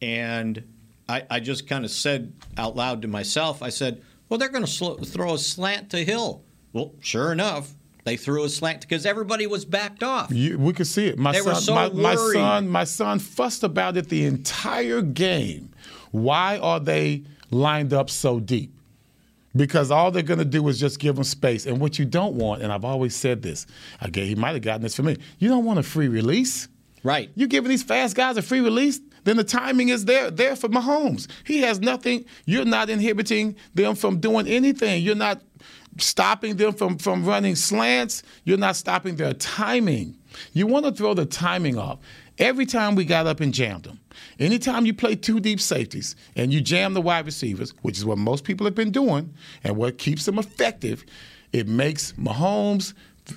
and 0.00 0.62
I, 1.08 1.24
I 1.30 1.40
just 1.40 1.66
kind 1.66 1.84
of 1.84 1.90
said 1.90 2.32
out 2.56 2.76
loud 2.76 3.02
to 3.02 3.08
myself, 3.08 3.62
I 3.62 3.70
said, 3.70 4.02
"Well, 4.28 4.38
they're 4.38 4.48
going 4.48 4.64
to 4.64 4.70
sl- 4.70 4.94
throw 4.94 5.34
a 5.34 5.38
slant 5.38 5.90
to 5.90 6.04
Hill." 6.04 6.42
Well, 6.72 6.92
sure 7.00 7.32
enough, 7.32 7.72
they 8.04 8.16
threw 8.16 8.44
a 8.44 8.48
slant 8.48 8.82
because 8.82 9.06
everybody 9.06 9.46
was 9.46 9.64
backed 9.64 10.02
off. 10.02 10.30
You, 10.30 10.58
we 10.58 10.72
could 10.72 10.86
see 10.86 11.06
it. 11.06 11.18
My 11.18 11.32
They 11.32 11.38
son, 11.40 11.54
were 11.54 11.60
so 11.60 11.74
my, 11.74 11.88
my 11.88 12.14
son, 12.14 12.68
my 12.68 12.84
son 12.84 13.18
fussed 13.18 13.62
about 13.62 13.96
it 13.96 14.08
the 14.08 14.24
entire 14.26 15.02
game. 15.02 15.70
Why 16.12 16.58
are 16.58 16.78
they 16.80 17.24
lined 17.50 17.92
up 17.92 18.10
so 18.10 18.38
deep? 18.40 18.72
Because 19.54 19.90
all 19.90 20.10
they're 20.10 20.22
going 20.22 20.38
to 20.38 20.44
do 20.44 20.68
is 20.68 20.78
just 20.78 20.98
give 20.98 21.14
them 21.14 21.24
space. 21.24 21.64
And 21.66 21.80
what 21.80 21.98
you 21.98 22.04
don't 22.04 22.34
want, 22.34 22.62
and 22.62 22.70
I've 22.70 22.84
always 22.84 23.16
said 23.16 23.40
this, 23.42 23.66
I 24.00 24.08
guess 24.08 24.26
he 24.26 24.34
might 24.34 24.52
have 24.52 24.62
gotten 24.62 24.82
this 24.82 24.94
from 24.94 25.06
me. 25.06 25.16
You 25.38 25.48
don't 25.48 25.64
want 25.64 25.78
a 25.78 25.82
free 25.82 26.08
release. 26.08 26.68
Right. 27.02 27.30
You 27.34 27.46
giving 27.46 27.70
these 27.70 27.82
fast 27.82 28.14
guys 28.16 28.36
a 28.36 28.42
free 28.42 28.60
release, 28.60 29.00
then 29.26 29.36
the 29.36 29.44
timing 29.44 29.88
is 29.88 30.04
there 30.04 30.30
there 30.30 30.54
for 30.54 30.68
Mahomes. 30.68 31.26
He 31.44 31.58
has 31.62 31.80
nothing. 31.80 32.24
You're 32.44 32.64
not 32.64 32.88
inhibiting 32.88 33.56
them 33.74 33.96
from 33.96 34.20
doing 34.20 34.46
anything. 34.46 35.02
You're 35.02 35.16
not 35.16 35.42
stopping 35.98 36.56
them 36.56 36.72
from, 36.72 36.96
from 36.96 37.24
running 37.24 37.56
slants. 37.56 38.22
You're 38.44 38.56
not 38.56 38.76
stopping 38.76 39.16
their 39.16 39.34
timing. 39.34 40.16
You 40.52 40.68
want 40.68 40.86
to 40.86 40.92
throw 40.92 41.12
the 41.12 41.26
timing 41.26 41.76
off. 41.76 41.98
Every 42.38 42.66
time 42.66 42.94
we 42.94 43.04
got 43.04 43.26
up 43.26 43.40
and 43.40 43.52
jammed 43.52 43.84
them, 43.84 43.98
anytime 44.38 44.86
you 44.86 44.94
play 44.94 45.16
two 45.16 45.40
deep 45.40 45.58
safeties 45.60 46.14
and 46.36 46.52
you 46.52 46.60
jam 46.60 46.94
the 46.94 47.02
wide 47.02 47.26
receivers, 47.26 47.74
which 47.82 47.98
is 47.98 48.04
what 48.04 48.18
most 48.18 48.44
people 48.44 48.64
have 48.64 48.76
been 48.76 48.92
doing 48.92 49.34
and 49.64 49.76
what 49.76 49.98
keeps 49.98 50.24
them 50.26 50.38
effective, 50.38 51.04
it 51.52 51.66
makes 51.66 52.12
Mahomes 52.12 52.94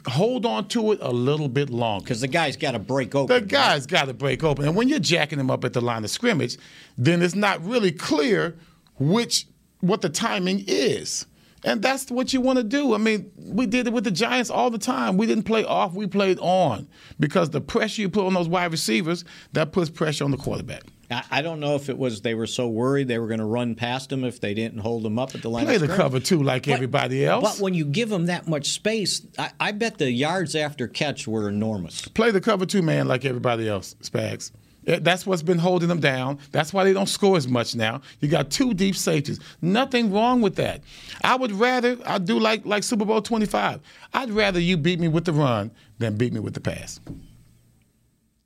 hold 0.07 0.45
on 0.45 0.67
to 0.69 0.91
it 0.91 0.99
a 1.01 1.11
little 1.11 1.49
bit 1.49 1.69
longer. 1.69 2.03
Because 2.03 2.21
the 2.21 2.27
guy's 2.27 2.57
got 2.57 2.71
to 2.71 2.79
break 2.79 3.15
open. 3.15 3.35
The 3.35 3.45
guy's 3.45 3.85
got 3.85 4.05
to 4.05 4.13
break 4.13 4.43
open. 4.43 4.65
And 4.65 4.75
when 4.75 4.89
you're 4.89 4.99
jacking 4.99 5.39
him 5.39 5.49
up 5.49 5.65
at 5.65 5.73
the 5.73 5.81
line 5.81 6.03
of 6.03 6.09
scrimmage, 6.09 6.57
then 6.97 7.21
it's 7.21 7.35
not 7.35 7.63
really 7.63 7.91
clear 7.91 8.57
which 8.97 9.47
what 9.81 10.01
the 10.01 10.09
timing 10.09 10.63
is. 10.67 11.25
And 11.63 11.81
that's 11.81 12.09
what 12.09 12.31
you 12.31 12.39
want 12.39 12.57
to 12.57 12.63
do. 12.63 12.93
I 12.93 12.97
mean, 12.97 13.31
we 13.37 13.65
did 13.65 13.87
it 13.87 13.93
with 13.93 14.05
the 14.05 14.11
Giants 14.11 14.49
all 14.49 14.69
the 14.69 14.77
time. 14.77 15.17
We 15.17 15.25
didn't 15.25 15.43
play 15.43 15.65
off, 15.65 15.93
we 15.93 16.07
played 16.07 16.39
on. 16.39 16.87
Because 17.19 17.49
the 17.49 17.61
pressure 17.61 18.01
you 18.01 18.09
put 18.09 18.25
on 18.25 18.33
those 18.33 18.47
wide 18.47 18.71
receivers, 18.71 19.25
that 19.53 19.71
puts 19.71 19.89
pressure 19.89 20.23
on 20.23 20.31
the 20.31 20.37
quarterback. 20.37 20.83
I 21.09 21.23
I 21.31 21.41
don't 21.41 21.59
know 21.59 21.75
if 21.75 21.89
it 21.89 21.97
was 21.97 22.21
they 22.21 22.35
were 22.35 22.47
so 22.47 22.67
worried 22.67 23.07
they 23.07 23.19
were 23.19 23.27
going 23.27 23.39
to 23.39 23.45
run 23.45 23.75
past 23.75 24.11
him 24.11 24.23
if 24.23 24.39
they 24.41 24.53
didn't 24.53 24.79
hold 24.79 25.05
him 25.05 25.17
up 25.19 25.35
at 25.35 25.41
the 25.41 25.49
line. 25.49 25.65
Play 25.65 25.77
the 25.77 25.87
cover 25.87 26.19
two, 26.19 26.41
like 26.43 26.65
But- 26.65 26.73
everybody 26.73 27.25
else. 27.25 27.57
But 27.57 27.63
when 27.63 27.73
you 27.73 27.85
give 27.85 28.09
them 28.09 28.27
that 28.27 28.47
much 28.47 28.67
space, 28.69 29.21
I, 29.37 29.51
I 29.59 29.71
bet 29.71 29.97
the 29.97 30.11
yards 30.11 30.55
after 30.55 30.87
catch 30.87 31.27
were 31.27 31.49
enormous. 31.49 32.01
Play 32.09 32.31
the 32.31 32.41
cover 32.41 32.65
two 32.65 32.81
man 32.81 33.07
like 33.07 33.25
everybody 33.25 33.67
else, 33.67 33.95
Spags. 34.01 34.51
Eh, 34.87 34.99
That's 35.01 35.25
what's 35.25 35.43
been 35.43 35.57
holding 35.59 35.89
them 35.89 35.99
down. 35.99 36.39
That's 36.51 36.73
why 36.73 36.83
they 36.85 36.93
don't 36.93 37.09
score 37.09 37.35
as 37.37 37.47
much 37.47 37.75
now. 37.75 38.01
You 38.21 38.29
got 38.29 38.49
two 38.49 38.73
deep 38.73 38.95
safeties. 38.95 39.39
Nothing 39.61 40.11
wrong 40.11 40.41
with 40.41 40.55
that. 40.55 40.81
I 41.23 41.35
would 41.35 41.51
rather 41.51 41.97
I 42.05 42.17
do 42.17 42.39
like 42.39 42.65
like 42.65 42.83
Super 42.83 43.05
Bowl 43.05 43.21
25. 43.21 43.81
I'd 44.13 44.29
rather 44.31 44.59
you 44.59 44.77
beat 44.77 44.99
me 44.99 45.07
with 45.07 45.25
the 45.25 45.33
run 45.33 45.71
than 45.99 46.15
beat 46.17 46.33
me 46.33 46.39
with 46.39 46.53
the 46.53 46.61
pass. 46.61 46.99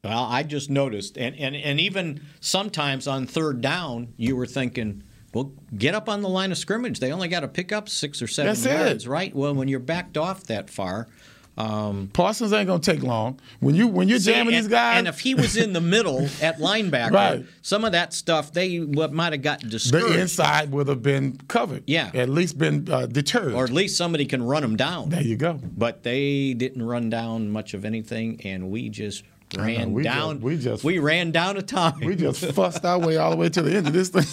Well, 0.03 0.23
I 0.29 0.43
just 0.43 0.69
noticed, 0.69 1.17
and, 1.17 1.33
and, 1.37 1.55
and 1.55 1.79
even 1.79 2.19
sometimes 2.41 3.07
on 3.07 3.25
third 3.25 3.61
down, 3.61 4.09
you 4.17 4.35
were 4.35 4.45
thinking, 4.45 5.01
well, 5.33 5.53
get 5.77 5.95
up 5.95 6.09
on 6.09 6.21
the 6.21 6.27
line 6.27 6.51
of 6.51 6.57
scrimmage. 6.57 6.99
They 6.99 7.13
only 7.13 7.29
got 7.29 7.39
to 7.39 7.47
pick 7.47 7.71
up 7.71 7.87
six 7.87 8.21
or 8.21 8.27
seven 8.27 8.49
That's 8.49 8.65
it. 8.65 8.71
yards, 8.77 9.07
right? 9.07 9.33
Well, 9.33 9.55
when 9.55 9.69
you're 9.69 9.79
backed 9.79 10.17
off 10.17 10.43
that 10.47 10.69
far, 10.69 11.07
um, 11.55 12.09
Parsons 12.11 12.51
ain't 12.51 12.65
gonna 12.67 12.79
take 12.81 13.03
long. 13.03 13.39
When 13.59 13.75
you 13.75 13.87
when 13.87 14.09
you're 14.09 14.17
See, 14.17 14.31
jamming 14.33 14.55
and, 14.55 14.63
these 14.65 14.69
guys, 14.71 14.97
and 14.97 15.07
if 15.07 15.19
he 15.19 15.35
was 15.35 15.55
in 15.55 15.71
the 15.71 15.79
middle 15.81 16.21
at 16.41 16.57
linebacker, 16.57 17.11
Right. 17.11 17.45
some 17.61 17.85
of 17.85 17.91
that 17.91 18.11
stuff 18.11 18.51
they 18.51 18.77
what 18.79 19.13
might 19.13 19.33
have 19.33 19.43
gotten 19.43 19.69
the 19.69 20.17
inside 20.19 20.71
would 20.71 20.87
have 20.87 21.03
been 21.03 21.37
covered. 21.47 21.83
Yeah. 21.85 22.09
at 22.15 22.27
least 22.27 22.57
been 22.57 22.91
uh, 22.91 23.05
deterred. 23.05 23.53
or 23.53 23.63
at 23.65 23.69
least 23.69 23.97
somebody 23.97 24.25
can 24.25 24.41
run 24.41 24.63
them 24.63 24.75
down. 24.75 25.09
there 25.09 25.21
you 25.21 25.35
go. 25.37 25.59
But 25.77 26.01
they 26.01 26.55
didn't 26.55 26.81
run 26.81 27.11
down 27.11 27.51
much 27.51 27.75
of 27.75 27.85
anything, 27.85 28.41
and 28.43 28.71
we 28.71 28.89
just 28.89 29.23
I 29.57 29.61
know, 29.61 29.65
ran 29.65 29.93
we 29.93 30.03
just- 30.03 30.15
down. 30.15 30.41
we 30.41 30.57
just- 30.57 30.83
we 30.83 30.99
ran 30.99 31.31
down 31.31 31.57
a 31.57 31.61
time. 31.61 31.99
We 32.01 32.15
just 32.15 32.45
fussed 32.53 32.83
our 32.85 32.99
way 32.99 33.17
all 33.17 33.31
the 33.31 33.37
way 33.37 33.49
to 33.49 33.61
the 33.61 33.75
end 33.75 33.87
of 33.87 33.93
this 33.93 34.09
thing. 34.09 34.25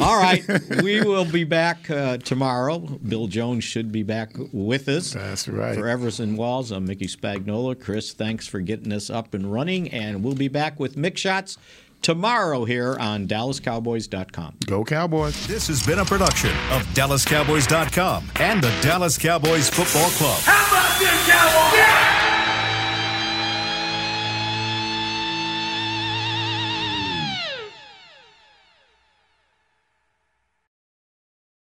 All 0.00 0.18
right, 0.20 0.42
we 0.82 1.00
will 1.02 1.24
be 1.24 1.44
back 1.44 1.88
uh, 1.90 2.18
tomorrow. 2.18 2.78
Bill 2.78 3.26
Jones 3.28 3.64
should 3.64 3.90
be 3.92 4.02
back 4.02 4.30
with 4.52 4.88
us. 4.88 5.12
That's 5.12 5.48
right. 5.48 5.74
For 5.74 5.86
Everson 5.88 6.36
Walls, 6.36 6.70
I'm 6.70 6.84
Mickey 6.86 7.06
Spagnola. 7.06 7.80
Chris, 7.80 8.12
thanks 8.12 8.46
for 8.46 8.60
getting 8.60 8.92
us 8.92 9.08
up 9.08 9.34
and 9.34 9.50
running, 9.52 9.88
and 9.90 10.22
we'll 10.22 10.34
be 10.34 10.48
back 10.48 10.78
with 10.80 10.96
Mick 10.96 11.16
Shots 11.16 11.56
tomorrow 12.02 12.64
here 12.64 12.96
on 13.00 13.26
DallasCowboys.com. 13.28 14.56
Go 14.66 14.84
Cowboys. 14.84 15.46
This 15.46 15.68
has 15.68 15.84
been 15.86 16.00
a 16.00 16.04
production 16.04 16.50
of 16.70 16.82
DallasCowboys.com 16.94 18.30
and 18.40 18.62
the 18.62 18.70
Dallas 18.82 19.16
Cowboys 19.18 19.70
Football 19.70 20.10
Club. 20.10 20.42